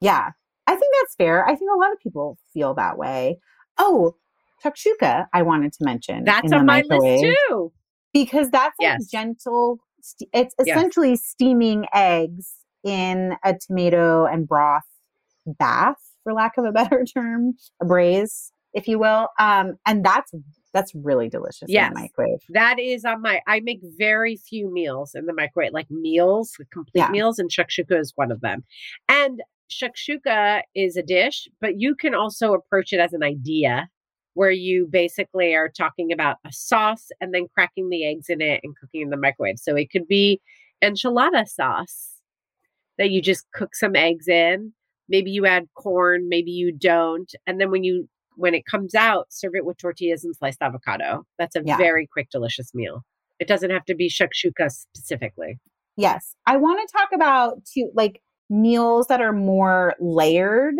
Yeah, 0.00 0.30
I 0.66 0.72
think 0.74 0.92
that's 1.02 1.14
fair. 1.16 1.44
I 1.46 1.54
think 1.54 1.70
a 1.74 1.78
lot 1.78 1.92
of 1.92 1.98
people 2.00 2.38
feel 2.52 2.74
that 2.74 2.96
way. 2.98 3.38
Oh, 3.78 4.16
shakshuka, 4.64 5.26
I 5.32 5.42
wanted 5.42 5.72
to 5.74 5.84
mention. 5.84 6.24
that's 6.24 6.52
on 6.52 6.66
my 6.66 6.82
list 6.88 7.24
too 7.48 7.72
because 8.12 8.50
that's 8.50 8.78
like 8.78 8.98
Yes. 8.98 9.06
gentle. 9.10 9.78
St- 10.02 10.30
it's 10.32 10.54
Yes. 10.58 10.76
essentially 10.76 11.16
steaming 11.16 11.86
eggs 11.94 12.54
in 12.84 13.34
a 13.44 13.54
tomato 13.54 14.24
and 14.26 14.48
broth 14.48 14.82
bath, 15.46 15.96
for 16.24 16.32
lack 16.32 16.56
of 16.58 16.64
a 16.64 16.72
better 16.80 17.04
term, 17.04 17.54
a 17.80 17.84
braise, 17.84 18.52
if 18.74 18.88
you 18.88 18.98
will. 18.98 19.28
Um, 19.38 19.74
and 19.86 20.04
that's 20.04 20.32
that's 20.72 20.94
really 20.94 21.28
delicious 21.28 21.68
the 21.68 21.90
microwave. 21.92 22.40
That 22.50 22.78
is 22.78 23.04
on 23.04 23.22
my. 23.22 23.40
I 23.46 23.60
make 23.60 23.80
very 23.82 24.36
few 24.36 24.72
meals 24.72 25.14
in 25.14 25.26
the 25.26 25.32
microwave, 25.32 25.72
like 25.72 25.90
meals, 25.90 26.56
complete 26.72 27.00
Yeah. 27.00 27.10
meals, 27.10 27.38
and 27.38 27.50
shakshuka 27.50 27.98
is 27.98 28.12
one 28.14 28.30
of 28.30 28.40
them. 28.40 28.64
And 29.08 29.42
shakshuka 29.70 30.62
is 30.74 30.96
a 30.96 31.02
dish, 31.02 31.48
but 31.60 31.80
you 31.80 31.94
can 31.94 32.14
also 32.14 32.52
approach 32.54 32.92
it 32.92 33.00
as 33.00 33.12
an 33.12 33.22
idea, 33.22 33.88
where 34.34 34.50
you 34.50 34.86
basically 34.90 35.54
are 35.54 35.68
talking 35.68 36.12
about 36.12 36.36
a 36.46 36.52
sauce 36.52 37.08
and 37.20 37.34
then 37.34 37.46
cracking 37.52 37.88
the 37.88 38.04
eggs 38.04 38.28
in 38.28 38.40
it 38.40 38.60
and 38.62 38.76
cooking 38.76 39.02
in 39.02 39.10
the 39.10 39.16
microwave. 39.16 39.58
So 39.58 39.74
it 39.76 39.90
could 39.90 40.06
be 40.06 40.40
enchilada 40.82 41.48
sauce 41.48 42.12
that 42.96 43.10
you 43.10 43.20
just 43.20 43.50
cook 43.52 43.74
some 43.74 43.96
eggs 43.96 44.28
in. 44.28 44.72
Maybe 45.08 45.32
you 45.32 45.46
add 45.46 45.66
corn, 45.74 46.28
maybe 46.28 46.52
you 46.52 46.70
don't, 46.70 47.32
and 47.44 47.60
then 47.60 47.72
when 47.72 47.82
you 47.82 48.08
when 48.40 48.54
it 48.54 48.64
comes 48.64 48.94
out, 48.94 49.26
serve 49.28 49.54
it 49.54 49.66
with 49.66 49.76
tortillas 49.76 50.24
and 50.24 50.34
sliced 50.34 50.62
avocado. 50.62 51.24
That's 51.38 51.54
a 51.56 51.62
Yeah. 51.64 51.76
very 51.76 52.06
quick, 52.06 52.28
delicious 52.30 52.74
meal. 52.74 53.02
It 53.38 53.46
doesn't 53.46 53.70
have 53.70 53.84
to 53.84 53.94
be 53.94 54.08
shakshuka 54.08 54.70
specifically. 54.70 55.58
Yes. 55.96 56.34
I 56.46 56.56
want 56.56 56.80
to 56.80 56.96
talk 56.98 57.10
about 57.14 57.58
two 57.66 57.90
like 57.94 58.22
meals 58.48 59.06
that 59.08 59.20
are 59.20 59.32
more 59.32 59.94
layered, 60.00 60.76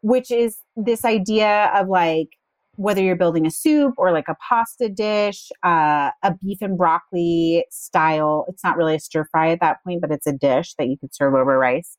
which 0.00 0.30
is 0.30 0.58
this 0.74 1.04
idea 1.04 1.70
of 1.74 1.88
like 1.88 2.28
whether 2.76 3.02
you're 3.02 3.16
building 3.16 3.46
a 3.46 3.50
soup 3.50 3.94
or 3.98 4.12
like 4.12 4.28
a 4.28 4.36
pasta 4.48 4.88
dish, 4.88 5.50
uh, 5.64 6.10
a 6.22 6.34
beef 6.42 6.58
and 6.60 6.76
broccoli 6.78 7.64
style. 7.70 8.44
It's 8.48 8.64
not 8.64 8.76
really 8.76 8.94
a 8.94 9.00
stir 9.00 9.26
fry 9.30 9.50
at 9.50 9.60
that 9.60 9.82
point, 9.84 10.00
but 10.00 10.10
it's 10.10 10.26
a 10.26 10.32
dish 10.32 10.74
that 10.78 10.88
you 10.88 10.96
could 10.98 11.14
serve 11.14 11.34
over 11.34 11.58
rice. 11.58 11.96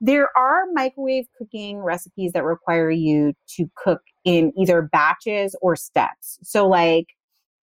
There 0.00 0.28
are 0.36 0.64
microwave 0.72 1.26
cooking 1.38 1.78
recipes 1.78 2.32
that 2.32 2.44
require 2.44 2.90
you 2.90 3.32
to 3.56 3.66
cook 3.76 4.02
in 4.24 4.52
either 4.58 4.82
batches 4.82 5.56
or 5.62 5.76
steps. 5.76 6.38
So, 6.42 6.68
like 6.68 7.06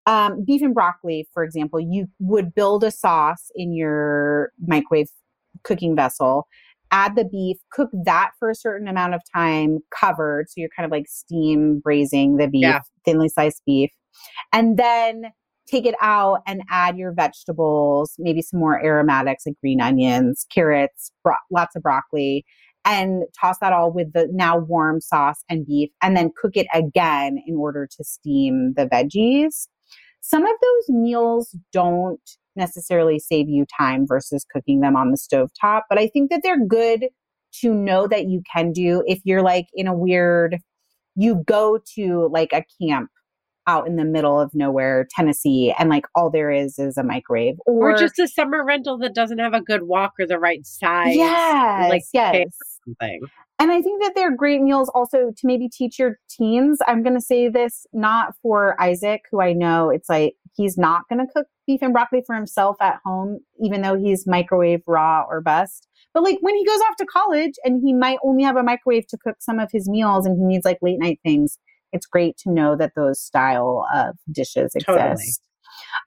um, 0.05 0.43
beef 0.43 0.61
and 0.61 0.73
broccoli, 0.73 1.27
for 1.33 1.43
example, 1.43 1.79
you 1.79 2.07
would 2.19 2.53
build 2.53 2.83
a 2.83 2.91
sauce 2.91 3.51
in 3.55 3.73
your 3.73 4.51
microwave 4.65 5.09
cooking 5.63 5.95
vessel, 5.95 6.47
add 6.91 7.15
the 7.15 7.23
beef, 7.23 7.57
cook 7.71 7.89
that 8.05 8.31
for 8.39 8.49
a 8.49 8.55
certain 8.55 8.87
amount 8.87 9.13
of 9.13 9.21
time 9.33 9.79
covered. 9.97 10.49
So 10.49 10.55
you're 10.57 10.69
kind 10.75 10.85
of 10.85 10.91
like 10.91 11.05
steam 11.07 11.79
braising 11.79 12.37
the 12.37 12.47
beef, 12.47 12.61
Yeah. 12.63 12.79
thinly 13.05 13.29
sliced 13.29 13.63
beef. 13.65 13.91
And 14.51 14.77
then 14.77 15.31
take 15.67 15.86
it 15.86 15.95
out 16.02 16.41
and 16.45 16.62
add 16.69 16.97
your 16.97 17.13
vegetables, 17.13 18.13
maybe 18.17 18.41
some 18.41 18.60
more 18.60 18.84
aromatics 18.84 19.45
like 19.45 19.56
green 19.62 19.82
onions, 19.82 20.45
carrots, 20.54 21.12
bro- 21.23 21.36
lots 21.52 21.76
of 21.76 21.84
broccoli, 21.84 22.45
and 22.86 23.23
toss 23.39 23.58
that 23.60 23.73
all 23.73 23.91
with 23.91 24.12
the 24.13 24.28
now 24.32 24.58
warm 24.58 24.99
sauce 24.99 25.43
and 25.49 25.65
beef, 25.65 25.89
and 26.02 26.17
then 26.17 26.32
cook 26.36 26.56
it 26.56 26.67
again 26.73 27.41
in 27.47 27.56
order 27.56 27.88
to 27.88 28.04
steam 28.04 28.73
the 28.76 28.86
veggies. 28.86 29.67
Some 30.21 30.43
of 30.43 30.56
those 30.62 30.95
meals 30.95 31.56
don't 31.71 32.19
necessarily 32.56 33.19
save 33.19 33.49
you 33.49 33.65
time 33.78 34.06
versus 34.06 34.45
cooking 34.52 34.82
them 34.82 34.95
on 34.95 35.12
the 35.12 35.17
stove 35.17 35.49
top, 35.60 35.86
but 35.89 35.97
I 35.97 36.08
think 36.08 36.30
that 36.30 36.41
they're 36.43 36.65
good 36.65 37.08
to 37.62 37.73
know 37.73 38.08
that 38.08 38.28
you 38.28 38.41
can 38.54 38.71
do 38.71 39.04
if 39.06 39.19
you're 39.23 39.41
like 39.41 39.67
in 39.73 39.88
a 39.88 39.93
weird, 39.93 40.58
you 41.15 41.43
go 41.45 41.80
to 41.95 42.30
like 42.32 42.52
a 42.52 42.65
camp 42.82 43.10
out 43.67 43.88
in 43.88 43.95
the 43.95 44.06
middle 44.06 44.39
of 44.39 44.54
nowhere, 44.54 45.08
Tennessee, 45.10 45.73
and 45.78 45.89
like 45.89 46.06
all 46.15 46.30
there 46.30 46.52
is 46.52 46.80
is 46.80 46.97
a 46.97 47.04
microwave 47.04 47.56
Or, 47.65 47.95
just 47.97 48.19
a 48.19 48.28
summer 48.28 48.63
rental 48.63 48.97
that 48.99 49.15
doesn't 49.15 49.39
have 49.39 49.54
a 49.54 49.62
good 49.62 49.84
wok 49.84 50.13
or 50.19 50.26
the 50.26 50.39
right 50.39 50.65
size. 50.65 51.15
yes, 51.15 51.89
like 51.89 52.04
yes. 52.13 52.47
something. 52.86 53.21
And 53.60 53.71
I 53.71 53.82
think 53.82 54.02
that 54.02 54.13
they're 54.15 54.36
great 54.36 54.62
meals 54.62 54.89
also 54.93 55.32
to 55.32 55.47
maybe 55.47 55.69
teach 55.69 55.99
your 55.99 56.19
teens. 56.30 56.80
I'm 56.88 57.04
going 57.04 57.15
to 57.15 57.21
say 57.21 57.47
this 57.47 57.86
not 57.93 58.34
for 58.41 58.80
Isaac, 58.82 59.21
who 59.32 59.41
I 59.41 59.54
know 59.54 59.89
it's 59.89 60.10
like 60.10 60.36
he's 60.54 60.78
not 60.78 61.08
going 61.08 61.26
to 61.26 61.32
cook 61.32 61.47
beef 61.65 61.82
and 61.82 61.93
broccoli 61.93 62.23
for 62.26 62.36
himself 62.36 62.76
at 62.82 62.99
home, 63.06 63.39
even 63.63 63.82
though 63.82 63.95
he's 63.97 64.28
microwave 64.28 64.82
raw 64.88 65.23
or 65.30 65.39
bust. 65.39 65.88
But 66.13 66.23
like 66.23 66.38
when 66.41 66.56
he 66.56 66.65
goes 66.65 66.80
off 66.89 66.95
to 66.97 67.06
college 67.06 67.54
and 67.63 67.82
he 67.84 67.93
might 67.93 68.19
only 68.23 68.43
have 68.43 68.58
a 68.58 68.63
microwave 68.63 69.08
to 69.08 69.17
cook 69.17 69.38
some 69.39 69.60
of 69.60 69.69
his 69.71 69.88
meals 69.88 70.26
and 70.26 70.38
he 70.38 70.45
needs 70.45 70.65
like 70.65 70.80
late 70.82 70.99
night 70.99 71.19
things, 71.23 71.58
it's 71.93 72.06
great 72.06 72.38
to 72.39 72.51
know 72.51 72.75
that 72.75 72.93
those 72.95 73.21
style 73.21 73.86
of 73.93 74.17
dishes 74.32 74.75
exist. 74.75 74.86
Totally. 74.86 75.23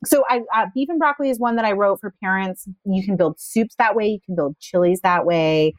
So 0.05 0.25
I 0.29 0.41
uh, 0.55 0.67
beef 0.75 0.89
and 0.89 0.99
broccoli 0.99 1.31
is 1.31 1.39
one 1.39 1.57
that 1.57 1.65
I 1.65 1.73
wrote 1.73 2.01
for 2.01 2.13
parents. 2.23 2.69
You 2.85 3.05
can 3.05 3.17
build 3.17 3.41
soups 3.41 3.75
that 3.79 3.97
way. 3.97 4.09
You 4.09 4.21
can 4.25 4.37
build 4.37 4.59
chilies 4.61 5.01
that 5.03 5.25
way. 5.25 5.73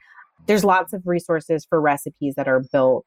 There's 0.47 0.63
lots 0.63 0.93
of 0.93 1.03
resources 1.05 1.65
for 1.69 1.79
recipes 1.79 2.35
that 2.35 2.47
are 2.47 2.63
built 2.71 3.05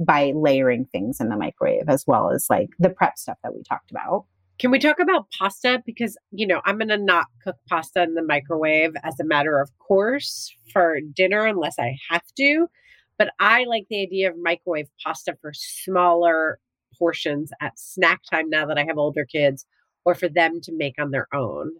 by 0.00 0.32
layering 0.34 0.86
things 0.92 1.20
in 1.20 1.28
the 1.28 1.36
microwave, 1.36 1.88
as 1.88 2.04
well 2.06 2.30
as 2.30 2.46
like 2.48 2.68
the 2.78 2.90
prep 2.90 3.18
stuff 3.18 3.38
that 3.42 3.54
we 3.54 3.62
talked 3.68 3.90
about. 3.90 4.24
Can 4.58 4.70
we 4.70 4.78
talk 4.78 4.98
about 4.98 5.26
pasta? 5.38 5.82
Because, 5.86 6.16
you 6.32 6.46
know, 6.46 6.60
I'm 6.64 6.78
going 6.78 6.88
to 6.88 6.98
not 6.98 7.26
cook 7.44 7.56
pasta 7.68 8.02
in 8.02 8.14
the 8.14 8.24
microwave 8.24 8.92
as 9.04 9.18
a 9.20 9.24
matter 9.24 9.60
of 9.60 9.70
course 9.78 10.52
for 10.72 10.98
dinner 11.14 11.44
unless 11.44 11.78
I 11.78 11.96
have 12.10 12.24
to. 12.38 12.66
But 13.18 13.30
I 13.40 13.64
like 13.64 13.86
the 13.90 14.02
idea 14.02 14.30
of 14.30 14.36
microwave 14.38 14.88
pasta 15.04 15.36
for 15.40 15.52
smaller 15.52 16.60
portions 16.98 17.50
at 17.60 17.78
snack 17.78 18.20
time 18.30 18.48
now 18.48 18.66
that 18.66 18.78
I 18.78 18.84
have 18.84 18.98
older 18.98 19.24
kids 19.24 19.66
or 20.04 20.14
for 20.14 20.28
them 20.28 20.60
to 20.62 20.72
make 20.72 20.94
on 20.98 21.10
their 21.10 21.26
own. 21.34 21.72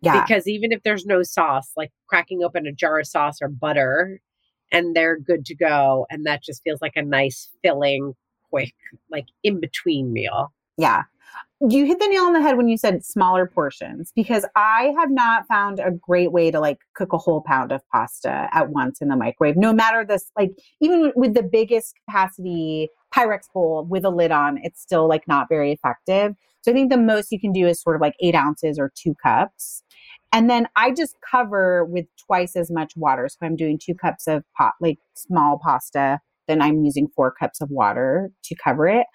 Yeah, 0.00 0.20
Because 0.20 0.48
even 0.48 0.72
if 0.72 0.82
there's 0.82 1.06
no 1.06 1.22
sauce, 1.22 1.72
like 1.76 1.92
cracking 2.08 2.42
open 2.42 2.66
a 2.66 2.72
jar 2.72 2.98
of 2.98 3.06
sauce 3.06 3.38
or 3.40 3.48
butter 3.48 4.20
and 4.72 4.96
they're 4.96 5.18
good 5.18 5.44
to 5.46 5.54
go. 5.54 6.06
And 6.10 6.26
that 6.26 6.42
just 6.42 6.62
feels 6.64 6.82
like 6.82 6.96
a 6.96 7.02
nice, 7.02 7.48
filling, 7.62 8.14
quick, 8.50 8.74
like 9.10 9.26
in 9.44 9.60
between 9.60 10.12
meal. 10.12 10.52
yeah. 10.76 11.02
You 11.68 11.86
hit 11.86 12.00
the 12.00 12.08
nail 12.08 12.24
on 12.24 12.32
the 12.32 12.40
head 12.40 12.56
when 12.56 12.68
you 12.68 12.76
said 12.76 13.04
smaller 13.04 13.46
portions 13.46 14.10
because 14.16 14.44
I 14.56 14.92
have 14.98 15.12
not 15.12 15.46
found 15.46 15.78
a 15.78 15.92
great 15.92 16.32
way 16.32 16.50
to 16.50 16.58
like 16.58 16.78
cook 16.96 17.12
a 17.12 17.18
whole 17.18 17.40
pound 17.40 17.70
of 17.70 17.82
pasta 17.92 18.48
at 18.52 18.70
once 18.70 19.00
in 19.00 19.06
the 19.06 19.16
microwave. 19.16 19.56
No 19.56 19.72
matter 19.72 20.04
this, 20.04 20.32
like 20.36 20.50
even 20.80 21.12
with 21.14 21.34
the 21.34 21.42
biggest 21.42 21.94
capacity 22.04 22.88
Pyrex 23.14 23.42
bowl 23.54 23.86
with 23.88 24.04
a 24.04 24.10
lid 24.10 24.32
on, 24.32 24.58
it's 24.64 24.82
still 24.82 25.06
like 25.08 25.28
not 25.28 25.48
very 25.48 25.70
effective. 25.70 26.34
So 26.62 26.72
I 26.72 26.74
think 26.74 26.90
the 26.90 26.96
most 26.96 27.30
you 27.30 27.38
can 27.38 27.52
do 27.52 27.68
is 27.68 27.80
sort 27.80 27.94
of 27.94 28.02
like 28.02 28.14
eight 28.20 28.34
ounces 28.34 28.76
or 28.76 28.90
two 28.96 29.14
cups. 29.22 29.84
And 30.32 30.50
then 30.50 30.66
I 30.74 30.90
just 30.90 31.16
cover 31.30 31.84
with 31.84 32.06
twice 32.26 32.56
as 32.56 32.72
much 32.72 32.94
water. 32.96 33.28
So 33.28 33.36
I'm 33.42 33.54
doing 33.54 33.78
two 33.78 33.94
cups 33.94 34.26
of 34.26 34.42
pot, 34.56 34.72
like 34.80 34.98
small 35.14 35.60
pasta. 35.62 36.20
Then 36.48 36.60
I'm 36.62 36.82
using 36.84 37.08
four 37.14 37.30
cups 37.32 37.60
of 37.60 37.70
water 37.70 38.30
to 38.44 38.54
cover 38.62 38.86
it. 38.88 39.06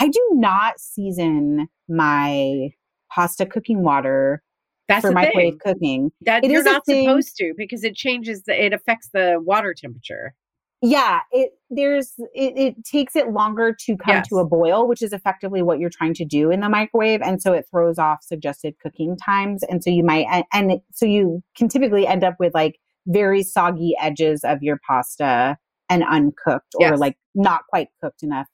I 0.00 0.08
do 0.08 0.28
not 0.32 0.78
season 0.80 1.68
my 1.88 2.70
pasta 3.12 3.46
cooking 3.46 3.82
water 3.82 4.42
That's 4.88 5.02
for 5.02 5.12
microwave 5.12 5.54
thing. 5.54 5.74
cooking. 5.74 6.12
That 6.22 6.44
It 6.44 6.50
you're 6.50 6.62
not 6.62 6.84
supposed 6.86 7.36
to 7.38 7.54
because 7.56 7.84
it 7.84 7.94
changes 7.94 8.42
the 8.44 8.64
it 8.64 8.72
affects 8.72 9.08
the 9.12 9.36
water 9.40 9.74
temperature. 9.76 10.34
Yeah, 10.82 11.20
it 11.32 11.52
there's 11.70 12.12
it, 12.34 12.52
it 12.56 12.84
takes 12.84 13.16
it 13.16 13.30
longer 13.32 13.74
to 13.86 13.96
come 13.96 14.16
Yes. 14.16 14.28
to 14.28 14.36
a 14.36 14.44
boil, 14.46 14.86
which 14.86 15.00
is 15.02 15.12
effectively 15.12 15.62
what 15.62 15.78
you're 15.78 15.90
trying 15.90 16.12
to 16.14 16.24
do 16.24 16.50
in 16.50 16.60
the 16.60 16.68
microwave, 16.68 17.22
and 17.22 17.40
so 17.40 17.52
it 17.54 17.64
throws 17.70 17.98
off 17.98 18.18
suggested 18.22 18.74
cooking 18.82 19.16
times, 19.16 19.62
and 19.64 19.82
so 19.82 19.88
you 19.90 20.04
might 20.04 20.26
and, 20.30 20.44
and 20.52 20.72
it- 20.72 20.82
so 20.92 21.06
you 21.06 21.42
can 21.56 21.68
typically 21.68 22.06
end 22.06 22.22
up 22.24 22.34
with 22.38 22.52
like 22.54 22.78
very 23.06 23.42
soggy 23.42 23.94
edges 24.00 24.44
of 24.44 24.62
your 24.62 24.78
pasta 24.86 25.56
and 25.88 26.02
uncooked 26.04 26.74
or 26.76 26.88
Yes. 26.90 26.98
like 26.98 27.16
not 27.34 27.62
quite 27.68 27.88
cooked 28.02 28.22
enough 28.22 28.48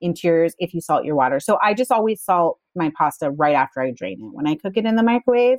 into 0.00 0.28
yours 0.28 0.54
if 0.58 0.74
you 0.74 0.80
salt 0.80 1.04
your 1.04 1.16
water. 1.16 1.40
So 1.40 1.58
I 1.62 1.74
just 1.74 1.90
always 1.90 2.22
salt 2.22 2.58
my 2.74 2.92
pasta 2.96 3.30
right 3.30 3.54
after 3.54 3.80
I 3.80 3.92
drain 3.96 4.18
it. 4.20 4.34
When 4.34 4.46
I 4.46 4.54
cook 4.56 4.74
it 4.76 4.84
in 4.84 4.96
the 4.96 5.02
microwave, 5.02 5.58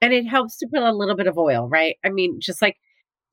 And 0.00 0.12
it 0.12 0.26
helps 0.26 0.56
to 0.58 0.68
put 0.72 0.82
a 0.82 0.92
little 0.92 1.16
bit 1.16 1.26
of 1.26 1.36
oil, 1.38 1.68
right? 1.68 1.96
I 2.04 2.10
mean, 2.10 2.38
just 2.40 2.62
like 2.62 2.76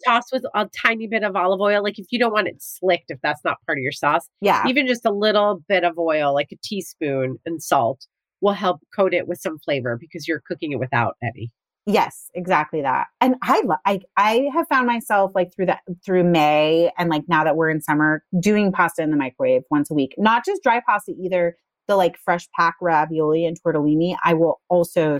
toss 0.03 0.31
with 0.31 0.43
a 0.55 0.67
tiny 0.75 1.07
bit 1.07 1.23
of 1.23 1.35
olive 1.35 1.61
oil. 1.61 1.83
Like 1.83 1.99
if 1.99 2.07
you 2.09 2.17
don't 2.17 2.33
want 2.33 2.47
it 2.47 2.55
slicked, 2.59 3.11
if 3.11 3.19
that's 3.21 3.41
not 3.45 3.57
part 3.67 3.77
of 3.77 3.83
your 3.83 3.91
sauce, 3.91 4.27
yeah. 4.41 4.63
even 4.67 4.87
just 4.87 5.05
a 5.05 5.11
little 5.11 5.63
bit 5.67 5.83
of 5.83 5.97
oil, 5.99 6.33
like 6.33 6.47
a 6.51 6.57
teaspoon 6.63 7.37
and 7.45 7.61
salt, 7.61 8.07
will 8.41 8.53
help 8.53 8.81
coat 8.95 9.13
it 9.13 9.27
with 9.27 9.39
some 9.39 9.59
flavor 9.59 9.95
because 9.99 10.27
you're 10.27 10.41
cooking 10.47 10.71
it 10.71 10.79
without 10.79 11.15
any. 11.21 11.51
Yes, 11.87 12.31
exactly 12.33 12.81
that. 12.81 13.07
And 13.21 13.35
I 13.43 13.61
I 13.85 13.99
I 14.17 14.49
have 14.53 14.67
found 14.67 14.87
myself 14.87 15.31
like 15.35 15.53
through 15.53 15.67
that 15.67 15.81
through 16.03 16.23
May 16.23 16.91
and 16.97 17.09
like 17.09 17.23
now 17.27 17.43
that 17.43 17.55
we're 17.55 17.69
in 17.69 17.81
summer 17.81 18.23
doing 18.39 18.71
pasta 18.71 19.03
in 19.03 19.11
the 19.11 19.17
microwave 19.17 19.61
once 19.69 19.91
a 19.91 19.93
week. 19.93 20.15
Not 20.17 20.43
just 20.43 20.63
dry 20.63 20.81
pasta 20.85 21.13
either, 21.19 21.55
the 21.87 21.95
like 21.95 22.17
fresh 22.17 22.47
pack 22.57 22.75
ravioli 22.81 23.45
and 23.45 23.61
tortellini, 23.61 24.15
I 24.23 24.33
will 24.33 24.61
also 24.67 25.19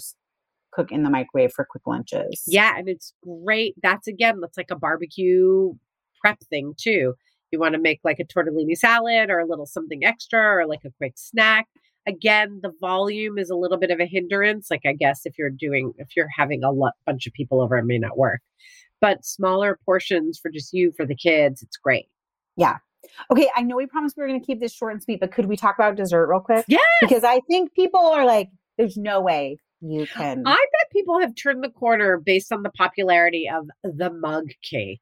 cook 0.72 0.92
in 0.92 1.04
the 1.04 1.10
microwave 1.10 1.54
for 1.54 1.66
quick 1.70 1.84
lunches. 1.86 2.44
Yeah, 2.48 2.74
and 2.78 2.90
it's 2.90 3.14
great. 3.24 3.76
That's 3.82 4.08
again, 4.08 4.42
that's 4.42 4.58
like 4.58 4.72
a 4.72 4.76
barbecue 4.76 5.74
prep 6.20 6.40
thing 6.50 6.74
too. 6.78 7.14
You 7.52 7.60
want 7.60 7.76
to 7.76 7.82
make 7.82 8.00
like 8.04 8.20
a 8.20 8.26
tortellini 8.26 8.76
salad 8.76 9.30
or 9.30 9.40
a 9.40 9.46
little 9.46 9.68
something 9.68 10.04
extra 10.04 10.42
or 10.42 10.66
like 10.66 10.84
a 10.84 10.92
quick 10.98 11.14
snack. 11.16 11.68
Again, 12.08 12.60
the 12.62 12.72
volume 12.80 13.38
is 13.38 13.50
a 13.50 13.56
little 13.56 13.78
bit 13.78 13.92
of 13.92 14.00
a 14.00 14.06
hindrance. 14.06 14.68
Like 14.70 14.84
I 14.86 14.94
guess 14.94 15.22
if 15.26 15.38
you're 15.38 15.50
doing 15.50 15.94
if 15.98 16.16
you're 16.16 16.30
having 16.36 16.64
a 16.64 16.72
lot, 16.72 16.94
bunch 17.06 17.28
of 17.28 17.34
people 17.34 17.62
over, 17.62 17.78
it 17.78 17.86
may 17.86 17.98
not 17.98 18.18
work. 18.18 18.42
But 19.02 19.26
smaller 19.26 19.80
portions 19.86 20.40
for 20.40 20.50
just 20.50 20.74
you 20.74 20.92
for 20.96 21.06
the 21.06 21.16
kids, 21.16 21.62
it's 21.62 21.78
great. 21.78 22.08
Yeah. 22.56 22.78
Okay, 23.32 23.50
I 23.56 23.62
know 23.62 23.76
we 23.76 23.86
promised 23.86 24.18
we 24.18 24.22
were 24.24 24.28
going 24.28 24.40
to 24.40 24.46
keep 24.46 24.60
this 24.60 24.74
short 24.74 24.94
and 24.94 25.04
sweet, 25.04 25.20
but 25.20 25.32
could 25.32 25.46
we 25.46 25.56
talk 25.56 25.76
about 25.78 25.96
dessert 25.96 26.28
real 26.28 26.40
quick? 26.40 26.66
Yeah. 26.68 26.80
Because 27.02 27.24
I 27.24 27.42
think 27.48 27.74
people 27.74 28.00
are 28.00 28.26
like 28.26 28.50
there's 28.78 28.98
no 28.98 29.22
way 29.22 29.58
you 29.82 30.08
can 30.08 30.44
I 30.46 30.56
bet 30.56 30.92
people 30.92 31.20
have 31.20 31.36
turned 31.36 31.64
the 31.64 31.70
corner 31.70 32.18
based 32.18 32.52
on 32.52 32.64
the 32.64 32.72
popularity 32.72 33.50
of 33.54 33.68
the 33.84 34.12
mug 34.12 34.46
cake. 34.64 35.00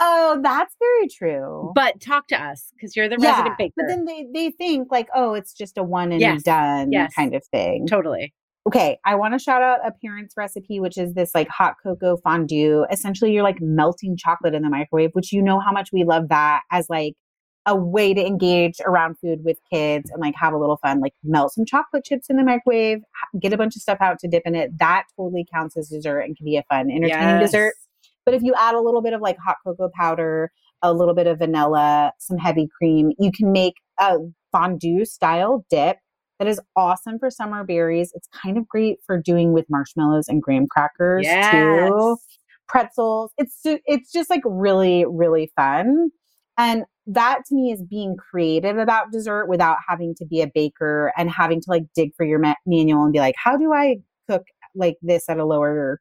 Oh, 0.00 0.40
that's 0.42 0.74
very 0.78 1.08
true. 1.08 1.72
But 1.74 2.00
talk 2.00 2.28
to 2.28 2.40
us 2.40 2.72
because 2.74 2.94
you're 2.94 3.08
the 3.08 3.16
resident 3.18 3.58
baker. 3.58 3.74
But 3.76 3.86
then 3.88 4.04
they, 4.04 4.26
they 4.32 4.50
think 4.50 4.92
like, 4.92 5.08
oh, 5.14 5.34
it's 5.34 5.52
just 5.52 5.76
a 5.76 5.82
one 5.82 6.12
and 6.12 6.20
Yes, 6.20 6.42
done 6.42 6.92
yes. 6.92 7.12
kind 7.14 7.34
of 7.34 7.44
thing. 7.46 7.86
totally. 7.86 8.32
Okay, 8.66 8.98
I 9.06 9.14
want 9.14 9.32
to 9.32 9.38
shout 9.38 9.62
out 9.62 9.78
a 9.86 9.92
parent's 9.92 10.34
recipe, 10.36 10.78
which 10.78 10.98
is 10.98 11.14
this 11.14 11.34
like 11.34 11.48
hot 11.48 11.76
cocoa 11.82 12.18
fondue. 12.18 12.84
Essentially, 12.90 13.32
you're 13.32 13.42
like 13.42 13.62
melting 13.62 14.14
chocolate 14.16 14.54
in 14.54 14.62
the 14.62 14.68
microwave, 14.68 15.10
which 15.14 15.32
you 15.32 15.40
know 15.40 15.58
how 15.58 15.72
much 15.72 15.88
we 15.90 16.04
love 16.04 16.28
that 16.28 16.62
as 16.70 16.86
like 16.90 17.14
a 17.64 17.74
way 17.74 18.12
to 18.12 18.24
engage 18.24 18.76
around 18.84 19.18
food 19.18 19.40
with 19.42 19.58
kids 19.72 20.10
and 20.10 20.20
like 20.20 20.34
have 20.36 20.52
a 20.52 20.58
little 20.58 20.76
fun. 20.76 21.00
Like 21.00 21.14
melt 21.24 21.54
some 21.54 21.64
chocolate 21.64 22.04
chips 22.04 22.28
in 22.28 22.36
the 22.36 22.44
microwave, 22.44 22.98
get 23.40 23.54
a 23.54 23.56
bunch 23.56 23.74
of 23.74 23.80
stuff 23.80 23.98
out 24.02 24.18
to 24.20 24.28
dip 24.28 24.42
in 24.44 24.54
it. 24.54 24.70
That 24.78 25.04
totally 25.16 25.46
counts 25.50 25.76
as 25.78 25.88
dessert 25.88 26.20
and 26.20 26.36
can 26.36 26.44
be 26.44 26.56
a 26.58 26.62
fun, 26.64 26.90
entertaining 26.90 27.40
dessert. 27.40 27.72
But 28.28 28.34
if 28.34 28.42
you 28.42 28.52
add 28.58 28.74
a 28.74 28.80
little 28.82 29.00
bit 29.00 29.14
of 29.14 29.22
like 29.22 29.38
hot 29.42 29.56
cocoa 29.66 29.88
powder, 29.94 30.52
a 30.82 30.92
little 30.92 31.14
bit 31.14 31.26
of 31.26 31.38
vanilla, 31.38 32.12
some 32.18 32.36
heavy 32.36 32.68
cream, 32.76 33.12
you 33.18 33.32
can 33.32 33.52
make 33.52 33.72
a 33.98 34.18
fondue 34.52 35.06
style 35.06 35.64
dip 35.70 35.96
that 36.38 36.46
is 36.46 36.60
awesome 36.76 37.18
for 37.18 37.30
summer 37.30 37.64
berries. 37.64 38.12
It's 38.14 38.28
kind 38.34 38.58
of 38.58 38.68
great 38.68 38.98
for 39.06 39.18
doing 39.18 39.54
with 39.54 39.64
marshmallows 39.70 40.28
and 40.28 40.42
graham 40.42 40.66
crackers 40.66 41.26
too. 41.50 42.18
Pretzels. 42.68 43.32
It's 43.38 43.60
it's 43.64 44.12
just 44.12 44.28
like 44.28 44.42
really 44.44 45.06
really 45.08 45.50
fun. 45.56 46.10
And 46.58 46.84
that 47.06 47.46
to 47.46 47.54
me 47.54 47.72
is 47.72 47.82
being 47.82 48.14
creative 48.18 48.76
about 48.76 49.10
dessert 49.10 49.48
without 49.48 49.78
having 49.88 50.14
to 50.16 50.26
be 50.26 50.42
a 50.42 50.50
baker 50.54 51.14
and 51.16 51.30
having 51.30 51.62
to 51.62 51.70
like 51.70 51.84
dig 51.94 52.10
for 52.14 52.26
your 52.26 52.40
ma- 52.40 52.56
manual 52.66 53.04
and 53.04 53.12
be 53.14 53.20
like, 53.20 53.36
how 53.42 53.56
do 53.56 53.72
I 53.72 54.00
cook 54.28 54.42
like 54.74 54.96
this 55.00 55.30
at 55.30 55.38
a 55.38 55.46
lower 55.46 55.98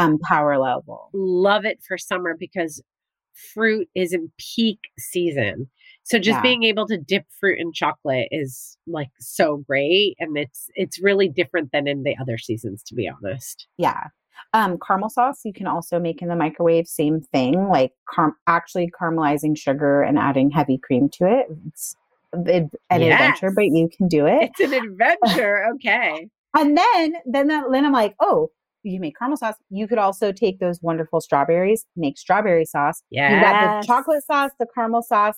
um, 0.00 0.18
power 0.18 0.58
level? 0.58 1.10
love 1.12 1.64
it 1.64 1.80
for 1.86 1.96
summer 1.98 2.36
because 2.38 2.82
fruit 3.54 3.88
is 3.94 4.12
in 4.12 4.30
peak 4.38 4.78
season. 4.98 5.68
So 6.02 6.18
just 6.18 6.38
Yeah. 6.38 6.42
being 6.42 6.62
able 6.64 6.86
to 6.88 6.98
dip 6.98 7.24
fruit 7.38 7.58
in 7.58 7.72
chocolate 7.72 8.28
is 8.30 8.76
like 8.86 9.08
so 9.18 9.58
great 9.58 10.16
and 10.18 10.36
it's 10.36 10.68
it's 10.74 11.00
really 11.02 11.28
different 11.28 11.70
than 11.72 11.86
in 11.86 12.02
the 12.02 12.16
other 12.20 12.36
seasons 12.38 12.82
to 12.84 12.94
be 12.94 13.08
honest. 13.08 13.66
Yeah. 13.78 14.08
Um, 14.52 14.78
caramel 14.84 15.10
sauce 15.10 15.40
you 15.44 15.52
can 15.52 15.66
also 15.66 15.98
make 16.00 16.22
in 16.22 16.28
the 16.28 16.36
microwave. 16.36 16.86
Same 16.86 17.20
thing, 17.20 17.68
like 17.68 17.92
car- 18.12 18.34
actually 18.46 18.90
caramelizing 19.00 19.56
sugar 19.56 20.02
and 20.02 20.18
adding 20.18 20.50
heavy 20.50 20.78
cream 20.78 21.08
to 21.10 21.24
it. 21.26 21.46
It's 21.68 21.94
an 22.32 22.70
an 22.90 23.02
adventure, 23.02 23.52
but 23.54 23.66
you 23.66 23.88
can 23.96 24.08
do 24.08 24.26
it. 24.26 24.50
It's 24.58 24.60
an 24.60 24.72
adventure. 24.74 25.64
Okay. 25.74 26.28
And 26.56 26.76
then, 26.76 27.14
then, 27.26 27.46
that, 27.46 27.64
then 27.70 27.86
I'm 27.86 27.92
like, 27.92 28.16
oh, 28.20 28.50
you 28.82 29.00
make 29.00 29.16
caramel 29.18 29.36
sauce. 29.36 29.56
You 29.70 29.86
could 29.86 29.98
also 29.98 30.32
take 30.32 30.58
those 30.58 30.80
wonderful 30.82 31.20
strawberries, 31.20 31.86
make 31.96 32.18
strawberry 32.18 32.64
sauce. 32.64 33.02
Yeah. 33.10 33.34
You 33.34 33.40
got 33.40 33.80
the 33.80 33.86
chocolate 33.86 34.24
sauce, 34.24 34.50
the 34.58 34.66
caramel 34.74 35.02
sauce, 35.02 35.36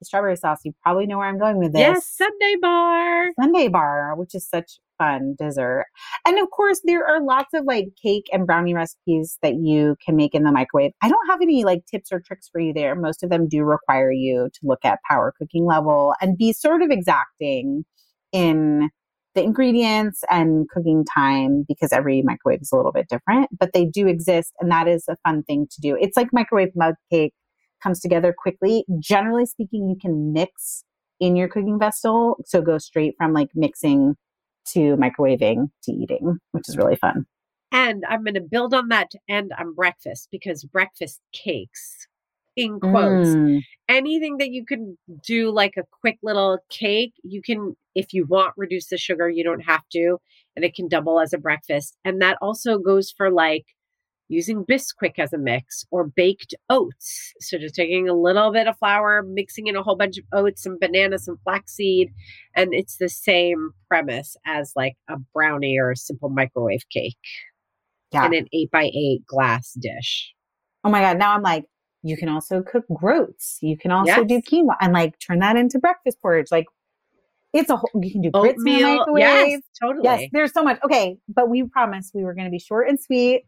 the 0.00 0.06
strawberry 0.06 0.36
sauce. 0.36 0.60
You 0.64 0.72
probably 0.82 1.06
know 1.06 1.18
where 1.18 1.28
I'm 1.28 1.38
going 1.38 1.58
with 1.58 1.72
this. 1.72 1.80
Yes, 1.80 2.06
Sundae 2.16 2.56
bar. 2.60 3.28
Sundae 3.40 3.68
bar, 3.68 4.14
which 4.16 4.34
is 4.34 4.48
such 4.48 4.78
fun 4.98 5.36
dessert. 5.38 5.86
And 6.26 6.38
of 6.38 6.50
course, 6.50 6.80
there 6.84 7.06
are 7.06 7.22
lots 7.22 7.54
of 7.54 7.64
like 7.64 7.88
cake 8.02 8.26
and 8.32 8.46
brownie 8.46 8.74
recipes 8.74 9.38
that 9.42 9.54
you 9.54 9.96
can 10.04 10.16
make 10.16 10.34
in 10.34 10.42
the 10.42 10.52
microwave. 10.52 10.92
I 11.02 11.08
don't 11.08 11.26
have 11.28 11.40
any 11.40 11.64
like 11.64 11.86
tips 11.86 12.10
or 12.12 12.20
tricks 12.20 12.48
for 12.50 12.60
you 12.60 12.72
there. 12.72 12.94
Most 12.94 13.22
of 13.22 13.30
them 13.30 13.48
do 13.48 13.62
require 13.62 14.10
you 14.10 14.50
to 14.52 14.60
look 14.62 14.84
at 14.84 14.98
power 15.08 15.32
cooking 15.38 15.66
level 15.66 16.14
and 16.20 16.36
be 16.36 16.52
sort 16.52 16.82
of 16.82 16.90
exacting 16.90 17.84
in 18.32 18.90
the 19.38 19.44
ingredients 19.44 20.24
and 20.30 20.68
cooking 20.68 21.04
time 21.04 21.64
because 21.68 21.92
every 21.92 22.22
microwave 22.22 22.60
is 22.60 22.72
a 22.72 22.76
little 22.76 22.90
bit 22.90 23.08
different, 23.08 23.48
but 23.56 23.72
they 23.72 23.84
do 23.84 24.08
exist 24.08 24.52
and 24.58 24.68
that 24.72 24.88
is 24.88 25.04
a 25.08 25.16
fun 25.24 25.44
thing 25.44 25.68
to 25.70 25.80
do. 25.80 25.96
It's 26.00 26.16
like 26.16 26.32
microwave 26.32 26.74
mug 26.74 26.96
cake 27.08 27.32
comes 27.80 28.00
together 28.00 28.34
quickly. 28.36 28.84
Generally 28.98 29.46
speaking, 29.46 29.88
you 29.88 29.94
can 30.00 30.32
mix 30.32 30.82
in 31.20 31.36
your 31.36 31.46
cooking 31.46 31.78
vessel. 31.78 32.36
So 32.46 32.60
go 32.60 32.78
straight 32.78 33.14
from 33.16 33.32
like 33.32 33.50
mixing 33.54 34.16
to 34.72 34.96
microwaving 34.96 35.70
to 35.84 35.92
eating, 35.92 36.38
which 36.50 36.68
is 36.68 36.76
really 36.76 36.96
fun. 36.96 37.24
And 37.70 38.02
I'm 38.08 38.24
going 38.24 38.34
to 38.34 38.40
build 38.40 38.74
on 38.74 38.88
that 38.88 39.10
to 39.12 39.20
end 39.28 39.52
on 39.56 39.72
breakfast 39.74 40.28
because 40.32 40.64
breakfast 40.64 41.20
cakes, 41.32 42.08
in 42.58 42.80
quotes, 42.80 43.28
Mm, 43.30 43.60
anything 43.88 44.36
that 44.38 44.50
you 44.50 44.64
can 44.64 44.98
do 45.24 45.50
like 45.50 45.74
a 45.76 45.84
quick 46.00 46.18
little 46.22 46.58
cake, 46.70 47.14
you 47.22 47.40
can, 47.40 47.76
if 47.94 48.12
you 48.12 48.26
want, 48.26 48.54
reduce 48.56 48.88
the 48.88 48.98
sugar. 48.98 49.28
You 49.30 49.44
don't 49.44 49.60
have 49.60 49.82
to. 49.92 50.18
And 50.56 50.64
it 50.64 50.74
can 50.74 50.88
double 50.88 51.20
as 51.20 51.32
a 51.32 51.38
breakfast. 51.38 51.96
And 52.04 52.20
that 52.20 52.36
also 52.42 52.78
goes 52.78 53.12
for 53.16 53.30
like 53.30 53.64
using 54.30 54.64
Bisquick 54.64 55.18
as 55.18 55.32
a 55.32 55.38
mix 55.38 55.84
or 55.90 56.04
baked 56.08 56.54
oats. 56.68 57.32
So 57.40 57.56
just 57.58 57.74
taking 57.74 58.08
a 58.08 58.14
little 58.14 58.52
bit 58.52 58.66
of 58.66 58.76
flour, 58.76 59.22
mixing 59.22 59.68
in 59.68 59.76
a 59.76 59.82
whole 59.82 59.96
bunch 59.96 60.18
of 60.18 60.24
oats, 60.34 60.62
some 60.64 60.78
bananas, 60.78 61.24
some 61.24 61.38
flaxseed. 61.44 62.10
And 62.54 62.74
it's 62.74 62.98
the 62.98 63.08
same 63.08 63.70
premise 63.88 64.36
as 64.44 64.72
like 64.76 64.96
a 65.08 65.16
brownie 65.32 65.78
or 65.78 65.92
a 65.92 65.96
simple 65.96 66.28
microwave 66.28 66.82
cake 66.92 67.16
Yeah. 68.12 68.26
in 68.26 68.34
an 68.34 68.46
eight 68.52 68.70
by 68.70 68.90
eight 68.92 69.24
glass 69.26 69.72
dish. 69.80 70.34
Oh 70.84 70.90
my 70.90 71.00
God. 71.00 71.18
Now 71.18 71.34
I'm 71.34 71.42
like, 71.42 71.64
you 72.02 72.16
can 72.16 72.28
also 72.28 72.62
cook 72.62 72.84
groats. 72.92 73.58
You 73.60 73.76
can 73.76 73.90
also 73.90 74.24
do 74.24 74.40
quinoa 74.40 74.76
and 74.80 74.92
like 74.92 75.18
turn 75.18 75.40
that 75.40 75.56
into 75.56 75.78
breakfast 75.78 76.20
porridge. 76.22 76.48
Like 76.50 76.66
it's 77.52 77.70
a 77.70 77.76
whole, 77.76 77.90
you 78.00 78.12
can 78.12 78.20
do 78.22 78.30
grits 78.30 78.58
in 78.58 78.64
the 78.64 78.70
Oatmeal. 78.74 78.98
microwave. 78.98 79.48
Yes, 79.48 79.60
totally. 79.80 80.04
Yes, 80.04 80.28
there's 80.32 80.52
so 80.52 80.62
much. 80.62 80.78
Okay, 80.84 81.16
but 81.28 81.48
we 81.48 81.64
promised 81.64 82.14
we 82.14 82.24
were 82.24 82.34
going 82.34 82.46
to 82.46 82.50
be 82.50 82.58
short 82.58 82.88
and 82.88 83.00
sweet. 83.00 83.44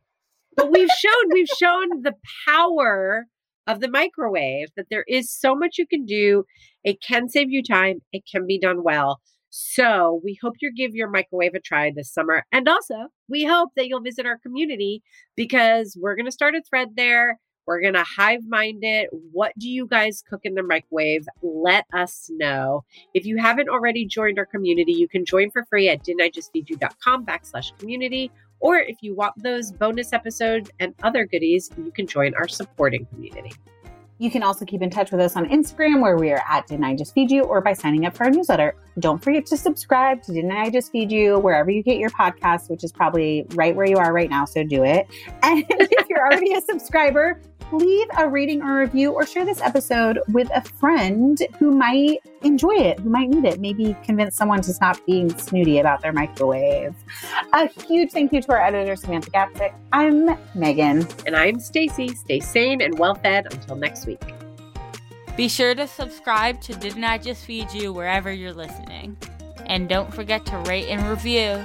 but 0.57 0.71
we've 0.73 0.89
shown 0.89 1.31
we've 1.33 1.49
shown 1.49 2.03
the 2.03 2.15
power 2.49 3.27
of 3.67 3.81
the 3.81 3.89
microwave 3.89 4.69
that 4.77 4.87
there 4.91 5.05
is 5.07 5.31
so 5.33 5.55
much 5.55 5.77
you 5.79 5.87
can 5.87 6.05
do 6.07 6.45
it 6.83 7.01
can 7.03 7.29
save 7.29 7.51
you 7.51 7.63
time 7.63 8.01
it 8.13 8.23
can 8.31 8.47
be 8.47 8.59
done 8.59 8.83
well 8.83 9.21
so 9.51 10.21
we 10.25 10.37
hope 10.43 10.55
you 10.61 10.73
give 10.75 10.95
your 10.95 11.09
microwave 11.09 11.55
a 11.55 11.61
try 11.61 11.93
this 11.95 12.13
summer 12.13 12.45
and 12.51 12.69
also 12.69 12.95
we 13.29 13.45
hope 13.45 13.69
that 13.77 13.87
you'll 13.87 14.01
visit 14.01 14.27
our 14.27 14.39
community 14.39 15.03
because 15.37 15.97
we're 16.01 16.17
going 16.17 16.27
to 16.27 16.33
start 16.33 16.55
a 16.55 16.63
thread 16.69 16.89
there 16.97 17.39
we're 17.67 17.81
going 17.81 17.95
to 17.95 18.05
hive 18.05 18.47
mind 18.49 18.81
it 18.83 19.09
what 19.33 19.53
do 19.59 19.69
you 19.69 19.87
guys 19.87 20.23
cook 20.29 20.41
in 20.45 20.55
the 20.55 20.63
microwave 20.63 21.27
let 21.43 21.85
us 21.93 22.31
know 22.35 22.85
if 23.15 23.25
you 23.25 23.37
haven't 23.37 23.69
already 23.69 24.05
joined 24.07 24.39
our 24.39 24.47
community 24.47 24.93
you 24.93 25.09
can 25.09 25.25
join 25.25 25.51
for 25.51 25.65
free 25.67 25.89
at 25.89 26.03
didn'tijustfeedyou.com 26.05 27.25
backslash 27.25 27.77
community 27.79 28.31
or 28.61 28.77
if 28.77 28.99
you 29.03 29.15
want 29.15 29.43
those 29.43 29.73
bonus 29.73 30.13
episodes 30.13 30.71
and 30.79 30.95
other 31.03 31.25
goodies, 31.25 31.71
you 31.79 31.91
can 31.91 32.07
join 32.07 32.35
our 32.35 32.47
supporting 32.47 33.07
community. 33.07 33.53
You 34.19 34.31
can 34.31 34.43
also 34.43 34.67
keep 34.67 34.83
in 34.83 34.91
touch 34.91 35.11
with 35.11 35.21
us 35.23 35.35
on 35.35 35.49
Instagram 35.49 36.03
where 36.03 36.19
we 36.19 36.31
are 36.31 36.43
at 36.47 36.67
Didn't 36.67 36.85
I 36.85 36.95
Just 36.95 37.15
Feed 37.15 37.31
You 37.31 37.43
or 37.45 37.63
by 37.63 37.73
signing 37.73 38.05
up 38.05 38.15
for 38.15 38.25
our 38.25 38.31
newsletter. 38.31 38.77
Don't 38.99 39.23
forget 39.25 39.47
to 39.47 39.57
subscribe 39.57 40.23
to 40.25 40.33
Didn't 40.35 40.53
I 40.53 40.69
Just 40.69 40.93
Feed 40.93 41.11
You 41.11 41.39
wherever 41.39 41.71
you 41.71 41.83
get 41.83 41.97
your 41.97 42.11
podcasts, 42.11 42.69
which 42.69 42.85
is 42.85 42.93
probably 42.93 43.47
right 43.55 43.75
where 43.75 43.87
you 43.87 43.97
are 43.97 44.13
right 44.13 44.29
now. 44.29 44.45
So 44.45 44.63
do 44.63 44.85
it. 44.85 45.09
And 45.43 45.65
if 45.71 46.07
you're 46.11 46.21
already 46.21 46.53
a 46.53 46.61
subscriber, 46.61 47.41
leave 47.73 48.09
a 48.19 48.29
rating 48.29 48.63
or 48.63 48.79
review 48.79 49.13
or 49.13 49.27
share 49.27 49.45
this 49.45 49.61
episode 49.61 50.21
with 50.29 50.51
a 50.55 50.61
friend 50.63 51.41
who 51.59 51.71
might 51.71 52.19
enjoy 52.43 52.75
it, 52.75 52.99
who 53.01 53.11
might 53.11 53.29
need 53.29 53.45
it. 53.45 53.61
Maybe 53.61 53.97
convince 54.05 54.37
someone 54.37 54.61
to 54.63 54.73
stop 54.73 54.99
being 55.07 55.37
snooty 55.39 55.79
about 55.79 56.03
their 56.03 56.13
microwave. 56.13 56.95
A 57.53 57.69
huge 57.69 58.11
thank 58.11 58.33
you 58.33 58.43
to 58.43 58.53
our 58.53 58.63
editor, 58.63 58.97
Samantha 58.97 59.31
Gatzik. 59.31 59.75
I'm 59.93 60.37
Megan. 60.55 61.07
And 61.27 61.37
I'm 61.37 61.61
Stacy. 61.61 62.09
Stay 62.15 62.41
sane 62.41 62.81
and 62.81 62.99
well 62.99 63.15
fed 63.15 63.53
until 63.53 63.77
next 63.77 64.07
week. 64.07 64.23
Be 65.37 65.49
sure 65.49 65.75
to 65.75 65.87
subscribe 65.87 66.61
to 66.63 66.75
Didn't 66.75 67.05
I 67.05 67.19
Just 67.19 67.45
Feed 67.45 67.73
You 67.73 67.93
wherever 67.93 68.33
you're 68.33 68.53
listening. 68.53 69.17
And 69.67 69.89
don't 69.89 70.13
forget 70.13 70.45
to 70.47 70.59
rate 70.59 70.89
and 70.89 71.09
review. 71.09 71.65